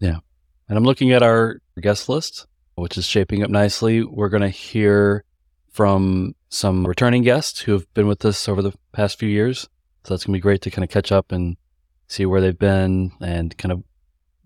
Yeah 0.00 0.18
and 0.72 0.78
I'm 0.78 0.84
looking 0.84 1.12
at 1.12 1.22
our 1.22 1.60
guest 1.82 2.08
list, 2.08 2.46
which 2.76 2.96
is 2.96 3.06
shaping 3.06 3.42
up 3.42 3.50
nicely. 3.50 4.04
We're 4.04 4.30
going 4.30 4.40
to 4.40 4.48
hear 4.48 5.22
from 5.72 6.34
some 6.50 6.86
returning 6.86 7.22
guests 7.22 7.62
who 7.62 7.72
have 7.72 7.92
been 7.94 8.06
with 8.06 8.24
us 8.24 8.48
over 8.48 8.62
the 8.62 8.72
past 8.92 9.18
few 9.18 9.28
years. 9.28 9.68
So 10.04 10.14
that's 10.14 10.24
going 10.24 10.34
to 10.34 10.38
be 10.38 10.42
great 10.42 10.62
to 10.62 10.70
kind 10.70 10.84
of 10.84 10.90
catch 10.90 11.10
up 11.10 11.32
and 11.32 11.56
see 12.08 12.26
where 12.26 12.40
they've 12.40 12.58
been 12.58 13.12
and 13.20 13.56
kind 13.56 13.72
of, 13.72 13.82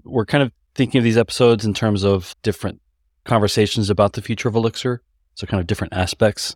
we're 0.05 0.24
kind 0.24 0.43
of 0.43 0.53
thinking 0.74 0.99
of 0.99 1.05
these 1.05 1.16
episodes 1.16 1.64
in 1.64 1.74
terms 1.74 2.05
of 2.05 2.35
different 2.43 2.81
conversations 3.24 3.91
about 3.91 4.12
the 4.12 4.22
future 4.22 4.49
of 4.49 4.55
Elixir. 4.55 5.03
So 5.35 5.47
kind 5.47 5.61
of 5.61 5.66
different 5.66 5.93
aspects 5.93 6.55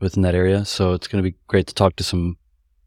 within 0.00 0.22
that 0.22 0.34
area. 0.34 0.64
So 0.64 0.92
it's 0.92 1.06
going 1.06 1.22
to 1.22 1.30
be 1.30 1.36
great 1.46 1.66
to 1.68 1.74
talk 1.74 1.96
to 1.96 2.04
some, 2.04 2.36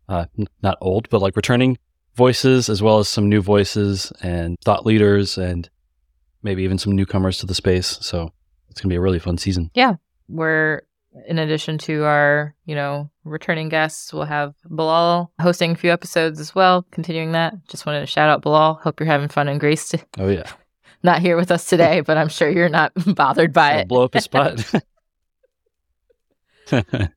uh, 0.10 0.26
not 0.62 0.78
old, 0.82 1.10
but 1.10 1.22
like 1.22 1.36
returning 1.36 1.78
voices 2.16 2.70
as 2.70 2.84
well 2.84 3.00
as 3.00 3.08
some 3.08 3.30
new 3.30 3.42
voices 3.42 4.12
and 4.22 4.58
thought 4.66 4.86
leaders 4.86 5.38
and 5.38 5.70
maybe 6.44 6.64
even 6.64 6.78
some 6.78 6.94
newcomers 6.96 7.38
to 7.38 7.46
the 7.46 7.56
space. 7.56 7.98
So 8.02 8.34
it's 8.70 8.82
going 8.82 8.90
to 8.90 8.94
be 8.94 8.98
a 8.98 9.02
really 9.02 9.20
fun 9.20 9.38
season. 9.38 9.72
Yeah. 9.74 9.96
We're 10.28 10.82
in 11.28 11.40
addition 11.40 11.78
to 11.80 12.04
our, 12.04 12.54
you 12.66 12.76
know, 12.76 13.10
returning 13.24 13.70
guests, 13.70 14.14
we'll 14.14 14.26
have 14.26 14.54
Bilal 14.70 15.32
hosting 15.42 15.72
a 15.72 15.76
few 15.76 15.92
episodes 15.92 16.40
as 16.40 16.54
well. 16.54 16.86
Continuing 16.92 17.32
that, 17.34 17.54
just 17.68 17.86
wanted 17.86 18.02
to 18.02 18.06
shout 18.08 18.30
out 18.30 18.42
Bilal. 18.42 18.76
Hope 18.76 19.00
you're 19.00 19.08
having 19.08 19.28
fun 19.28 19.48
in 19.48 19.58
Greece. 19.58 19.90
To, 19.90 20.00
Oh, 20.18 20.28
yeah. 20.30 20.44
not 21.04 21.20
here 21.22 21.36
with 21.38 21.52
us 21.52 21.66
today, 21.66 22.02
but 22.02 22.18
I'm 22.18 22.30
sure 22.30 22.50
you're 22.50 22.70
not 22.70 22.92
bothered 23.16 23.54
by 23.54 23.74
I'll 23.74 23.80
it. 23.80 23.88
blow 23.88 24.04
up 24.04 24.16
a 24.16 24.22
spot. 24.22 24.72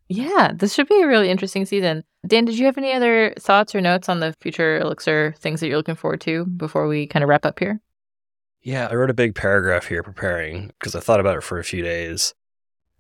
Yeah, 0.09 0.53
this 0.55 0.73
should 0.73 0.89
be 0.89 1.03
a 1.03 1.07
really 1.07 1.29
interesting 1.29 1.67
season. 1.67 2.05
Dan, 2.27 2.47
did 2.47 2.59
you 2.59 2.65
have 2.65 2.79
any 2.79 2.95
other 2.95 3.35
thoughts 3.39 3.75
or 3.75 3.83
notes 3.83 4.09
on 4.09 4.21
the 4.21 4.35
future 4.41 4.79
Elixir 4.79 5.35
things 5.39 5.61
that 5.61 5.69
you're 5.69 5.77
looking 5.77 5.95
forward 5.95 6.23
to 6.23 6.47
before 6.47 6.87
we 6.89 7.07
kind 7.07 7.23
of 7.23 7.29
wrap 7.29 7.45
up 7.45 7.59
here? 7.59 7.79
Yeah, 8.63 8.89
I 8.91 8.95
wrote 8.95 9.11
a 9.11 9.15
big 9.15 9.35
paragraph 9.35 9.89
here 9.89 10.03
preparing 10.03 10.69
because 10.79 10.95
I 10.95 11.01
thought 11.01 11.21
about 11.21 11.37
it 11.37 11.43
for 11.43 11.59
a 11.59 11.65
few 11.65 11.83
days. 11.83 12.33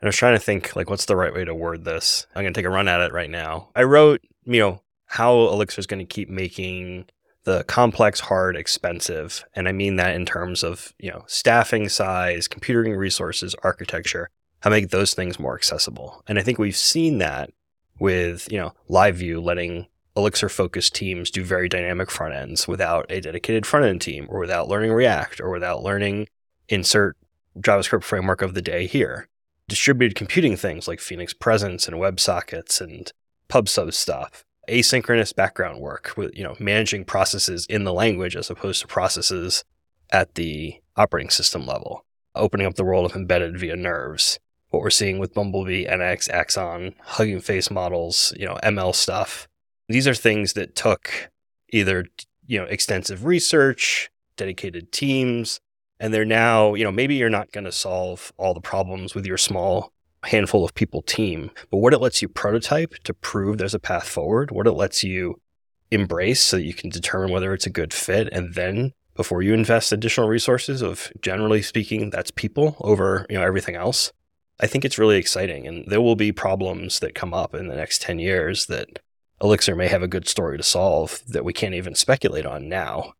I 0.03 0.07
was 0.07 0.17
trying 0.17 0.35
to 0.35 0.41
think 0.41 0.75
like 0.75 0.91
what's 0.91 1.05
the 1.05 1.17
right 1.17 1.33
way 1.33 1.45
to 1.45 1.55
word 1.55 1.85
this. 1.85 2.27
I'm 2.35 2.45
to 2.45 2.53
take 2.53 2.67
a 2.67 2.71
run 2.71 2.89
at 2.89 3.01
it 3.01 3.13
right 3.13 3.31
now. 3.31 3.69
I 3.77 3.85
wrote, 3.85 4.21
you 4.45 4.61
know, 4.61 4.83
how 5.07 5.35
Elixir 5.49 5.81
is 5.81 5.87
going 5.87 6.05
to 6.05 6.15
keep 6.15 6.29
making 6.29 7.07
the 7.45 7.65
complex 7.65 8.21
hard 8.21 8.57
expensive, 8.57 9.45
and 9.55 9.69
I 9.69 9.73
mean 9.73 9.97
that 9.97 10.15
in 10.15 10.25
terms 10.25 10.63
of, 10.63 10.95
you 10.99 11.11
know, 11.11 11.25
staffing 11.27 11.89
size, 11.89 12.47
computing 12.47 12.95
resources, 12.95 13.57
architecture, 13.63 14.31
how 14.61 14.71
make 14.71 14.91
those 14.91 15.13
things 15.13 15.41
more 15.41 15.57
accessible. 15.57 16.23
And 16.29 16.39
I 16.39 16.43
think 16.43 16.59
we've 16.59 16.77
seen 16.77 17.19
that 17.19 17.51
with, 17.99 18.51
you 18.51 18.59
know, 18.59 18.73
LiveView 18.89 19.43
letting 19.43 19.87
Elixir 20.17 20.49
focused 20.49 20.95
teams 20.95 21.31
do 21.31 21.43
very 21.43 21.69
dynamic 21.69 22.11
front 22.11 22.35
ends 22.35 22.69
without 22.69 23.07
a 23.11 23.21
dedicated 23.21 23.67
front 23.67 23.87
end 23.87 24.01
team 24.01 24.27
or 24.29 24.39
without 24.39 24.69
learning 24.69 24.93
React 24.93 25.41
or 25.41 25.51
without 25.51 25.83
learning 25.83 26.29
insert 26.69 27.17
JavaScript 27.59 28.05
framework 28.05 28.41
of 28.41 28.55
the 28.55 28.63
day 28.63 28.87
here. 28.87 29.29
Distributed 29.69 30.17
computing 30.17 30.57
things 30.57 30.87
like 30.87 31.01
Phoenix 31.01 31.33
Presence 31.33 31.87
and 31.89 31.97
WebSockets 31.97 32.81
and 32.81 33.13
PubSub 33.49 33.93
stuff. 33.95 34.45
Asynchronous 34.69 35.35
background 35.35 35.81
work 35.81 36.13
with, 36.17 36.37
you 36.37 36.45
know, 36.45 36.57
managing 36.59 37.05
processes 37.05 37.67
in 37.67 37.85
the 37.85 37.93
language 37.93 38.37
as 38.37 38.51
opposed 38.51 38.81
to 38.81 38.87
processes 38.87 39.65
at 40.11 40.35
the 40.35 40.77
operating 40.97 41.31
system 41.31 41.67
level. 41.67 42.05
Opening 42.35 42.67
up 42.67 42.75
the 42.75 42.85
world 42.85 43.07
of 43.07 43.17
embedded 43.17 43.59
via 43.59 43.77
nerves. 43.77 44.39
What 44.71 44.83
we're 44.83 44.91
seeing 44.91 45.19
with 45.19 45.35
Bumblebee, 45.35 45.87
NX, 45.87 46.31
Axon, 46.31 46.95
Hugging 47.03 47.41
Face 47.41 47.71
models, 47.71 48.33
you 48.39 48.47
know, 48.47 48.59
ML 48.63 48.95
stuff 48.95 49.49
these 49.93 50.09
are 50.09 50.15
things 50.15 50.55
that 50.55 50.75
took 50.75 51.31
either 51.71 52.07
you 52.47 52.59
know 52.59 52.65
extensive 52.65 53.25
research 53.25 54.11
dedicated 54.37 54.93
teams 54.93 55.61
and 56.03 56.13
they're 56.13 56.25
now 56.25 56.75
you 56.75 56.85
know 56.85 56.93
maybe 56.93 57.15
you're 57.15 57.31
not 57.31 57.53
going 57.53 57.65
to 57.65 57.73
solve 57.73 58.33
all 58.37 58.53
the 58.53 58.61
problems 58.61 59.15
with 59.15 59.25
your 59.25 59.39
small 59.39 59.93
handful 60.25 60.65
of 60.65 60.75
people 60.75 61.01
team 61.01 61.51
but 61.71 61.79
what 61.79 61.95
it 61.95 62.01
lets 62.01 62.21
you 62.21 62.29
prototype 62.29 62.95
to 63.05 63.15
prove 63.15 63.57
there's 63.57 63.75
a 63.75 63.79
path 63.79 64.09
forward 64.09 64.51
what 64.51 64.67
it 64.67 64.73
lets 64.73 65.03
you 65.03 65.41
embrace 65.91 66.43
so 66.43 66.57
that 66.57 66.65
you 66.65 66.75
can 66.75 66.91
determine 66.91 67.31
whether 67.31 67.55
it's 67.55 67.67
a 67.67 67.71
good 67.71 67.95
fit 67.95 68.29
and 68.33 68.55
then 68.55 68.93
before 69.15 69.43
you 69.43 69.55
invest 69.55 69.93
additional 69.93 70.29
resources 70.29 70.83
of 70.83 71.13
generally 71.23 71.63
speaking 71.63 72.11
that's 72.11 72.31
people 72.31 72.77
over 72.81 73.25
you 73.31 73.37
know 73.37 73.45
everything 73.45 73.77
else 73.77 74.13
i 74.61 74.67
think 74.67 74.85
it's 74.85 74.99
really 74.99 75.17
exciting 75.17 75.67
and 75.67 75.85
there 75.89 76.01
will 76.01 76.17
be 76.17 76.33
problems 76.33 77.01
that 77.01 77.15
come 77.15 77.33
up 77.33 77.55
in 77.55 77.69
the 77.69 77.77
next 77.77 78.03
10 78.03 78.19
years 78.19 78.67
that 78.67 78.99
Elixir 79.43 79.75
may 79.75 79.89
have 79.89 80.05
a 80.05 80.09
good 80.09 80.29
story 80.29 80.57
to 80.57 80.63
solve 80.63 81.21
that 81.27 81.45
we 81.45 81.53
can't 81.53 81.75
even 81.75 81.97
speculate 81.97 82.47
on 82.47 82.69
now. 82.69 83.15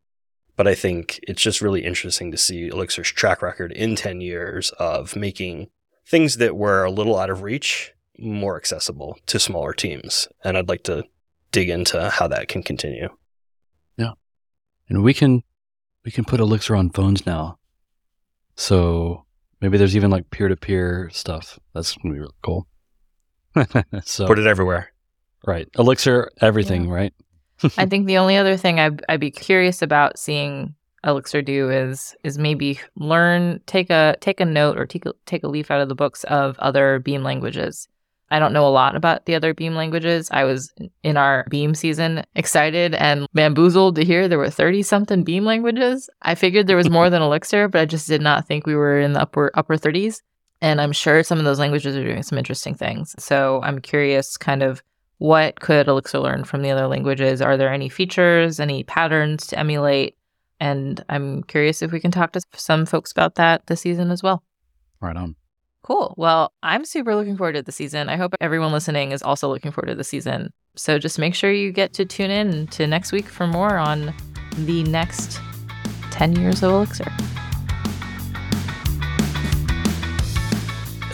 But 0.63 0.71
I 0.71 0.77
think 0.77 1.19
it's 1.25 1.43
just 1.43 1.61
really 1.61 1.85
interesting 1.85 2.31
to 2.31 2.37
see 2.39 2.69
Elixir's 2.69 3.11
track 3.11 3.43
record 3.43 3.73
in 3.73 3.97
10 3.97 4.21
years 4.21 4.71
of 4.79 5.17
making 5.17 5.71
things 6.07 6.37
that 6.37 6.55
were 6.55 6.85
a 6.85 6.91
little 6.93 7.19
out 7.19 7.31
of 7.31 7.43
reach 7.43 7.93
more 8.17 8.57
accessible 8.57 9.19
to 9.27 9.41
smaller 9.41 9.73
teams. 9.73 10.29
And 10.45 10.57
I'd 10.57 10.69
like 10.69 10.85
to 10.85 11.03
dig 11.51 11.69
into 11.69 12.11
how 12.11 12.29
that 12.29 12.47
can 12.47 12.63
continue. 12.63 13.09
Yeah. 13.97 14.13
And 14.89 15.03
we 15.03 15.13
can 15.13 15.43
we 16.05 16.13
can 16.13 16.25
put 16.25 16.39
Elixir 16.39 16.77
on 16.77 16.91
phones 16.91 17.27
now. 17.27 17.59
So 18.55 19.25
maybe 19.61 19.79
there's 19.79 19.97
even 19.97 20.13
like 20.13 20.31
peer 20.31 20.47
to 20.47 20.55
peer 20.55 21.11
stuff. 21.13 21.59
That's 21.75 21.97
gonna 21.97 22.15
be 22.15 22.21
really 22.21 22.35
cool. 22.41 22.69
so 24.05 24.29
Put 24.29 24.39
it 24.39 24.47
everywhere. 24.47 24.93
right. 25.45 25.69
Elixir 25.77 26.31
everything, 26.41 26.89
right? 26.89 27.13
I 27.77 27.87
think 27.87 28.07
the 28.07 28.19
only 28.19 28.37
other 28.37 28.57
thing 28.57 28.81
I'd, 28.81 29.05
I'd 29.09 29.21
be 29.21 29.31
curious 29.31 29.83
about 29.83 30.19
seeing 30.19 30.75
Elixir 31.05 31.43
do 31.43 31.71
is 31.71 32.15
is 32.23 32.39
maybe 32.39 32.79
learn 32.97 33.61
take 33.67 33.91
a 33.91 34.17
take 34.21 34.41
a 34.41 34.45
note 34.45 34.79
or 34.79 34.87
take 34.87 35.07
a, 35.07 35.13
take 35.27 35.43
a 35.43 35.49
leaf 35.49 35.71
out 35.71 35.81
of 35.81 35.89
the 35.89 35.95
books 35.95 36.25
of 36.25 36.59
other 36.61 37.01
Beam 37.01 37.23
languages. 37.23 37.89
I 38.31 38.39
don't 38.39 38.55
know 38.55 38.67
a 38.67 38.71
lot 38.71 38.97
about 38.97 39.27
the 39.27 39.35
other 39.35 39.53
Beam 39.53 39.75
languages. 39.75 40.29
I 40.31 40.45
was 40.45 40.73
in 41.03 41.17
our 41.19 41.45
Beam 41.51 41.75
season 41.75 42.25
excited 42.35 42.95
and 42.95 43.27
bamboozled 43.35 43.97
to 43.97 44.05
hear 44.05 44.27
there 44.27 44.39
were 44.39 44.49
30 44.49 44.83
something 44.83 45.23
Beam 45.23 45.45
languages. 45.45 46.09
I 46.23 46.35
figured 46.35 46.67
there 46.67 46.77
was 46.77 46.89
more 46.89 47.11
than 47.11 47.21
Elixir, 47.21 47.69
but 47.69 47.83
I 47.83 47.85
just 47.85 48.09
did 48.09 48.23
not 48.23 48.47
think 48.47 48.67
we 48.67 48.75
were 48.75 48.99
in 48.99 49.13
the 49.13 49.21
upper 49.21 49.51
upper 49.55 49.77
30s. 49.77 50.23
And 50.63 50.81
I'm 50.81 50.93
sure 50.93 51.25
some 51.25 51.39
of 51.39 51.45
those 51.45 51.59
languages 51.59 51.97
are 51.97 52.05
doing 52.05 52.23
some 52.23 52.39
interesting 52.39 52.75
things. 52.77 53.17
So 53.19 53.61
I'm 53.65 53.81
curious 53.81 54.37
kind 54.37 54.63
of 54.63 54.83
what 55.23 55.61
could 55.61 55.87
Elixir 55.87 56.19
learn 56.19 56.43
from 56.43 56.63
the 56.63 56.73
other 56.73 56.89
languages? 56.89 57.41
Are 57.41 57.57
there 57.57 57.73
any 57.73 57.89
features, 57.89 58.59
any 58.59 58.83
patterns 58.83 59.47
to 59.47 59.59
emulate? 59.59 60.17
And 60.59 61.05
I'm 61.09 61.45
curious 61.45 61.81
if 61.81 61.93
we 61.93 62.01
can 62.01 62.11
talk 62.11 62.33
to 62.33 62.41
some 62.55 62.87
folks 62.87 63.13
about 63.13 63.37
that 63.37 63.65
this 63.69 63.83
season 63.83 64.11
as 64.11 64.21
well. 64.21 64.43
Right 65.01 65.17
on. 65.17 65.37
Cool. 65.85 66.17
Well, 66.19 66.53
I'm 66.65 66.85
super 66.85 67.15
looking 67.15 67.37
forward 67.37 67.53
to 67.53 67.63
the 67.63 67.71
season. 67.71 68.09
I 68.09 68.17
hope 68.17 68.35
everyone 68.41 68.73
listening 68.73 69.13
is 69.13 69.23
also 69.23 69.49
looking 69.49 69.71
forward 69.71 69.91
to 69.91 69.95
the 69.95 70.03
season. 70.03 70.53
So 70.75 70.99
just 70.99 71.21
make 71.21 71.37
sure 71.37 71.53
you 71.53 71.71
get 71.71 71.93
to 71.93 72.05
tune 72.05 72.33
in 72.33 72.67
to 72.69 72.89
next 72.89 73.13
week 73.13 73.27
for 73.27 73.47
more 73.47 73.79
on 73.79 74.13
the 74.57 74.83
next 74.83 75.39
10 76.11 76.35
years 76.35 76.65
of 76.65 76.73
Elixir. 76.73 77.07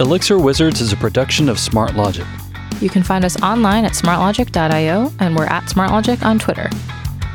Elixir 0.01 0.39
Wizards 0.39 0.81
is 0.81 0.95
a 0.95 0.97
production 0.97 1.51
of 1.51 1.59
SmartLogic. 1.59 2.48
You 2.81 2.89
can 2.89 3.03
find 3.03 3.25
us 3.25 3.41
online 3.43 3.85
at 3.85 3.93
smartlogic.io 3.93 5.13
and 5.19 5.37
we're 5.37 5.47
at 5.47 5.65
smartlogic 5.65 6.25
on 6.25 6.39
Twitter. 6.39 6.71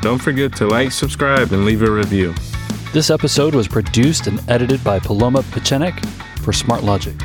Don't 0.02 0.22
forget 0.22 0.56
to 0.58 0.68
like, 0.68 0.92
subscribe, 0.92 1.52
and 1.52 1.66
leave 1.66 1.82
a 1.82 1.92
review. 1.92 2.34
This 2.94 3.10
episode 3.10 3.56
was 3.56 3.68
produced 3.68 4.28
and 4.28 4.42
edited 4.50 4.84
by 4.84 5.00
Paloma 5.00 5.42
Pechenik 5.44 6.00
for 6.40 6.52
SmartLogic. 6.52 7.20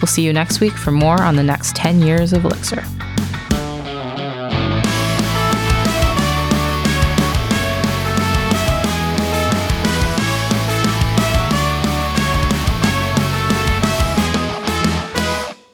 We'll 0.00 0.08
see 0.08 0.22
you 0.22 0.32
next 0.32 0.60
week 0.60 0.72
for 0.72 0.90
more 0.90 1.22
on 1.22 1.36
the 1.36 1.42
next 1.42 1.76
10 1.76 2.02
years 2.02 2.32
of 2.32 2.44
Elixir. 2.44 2.82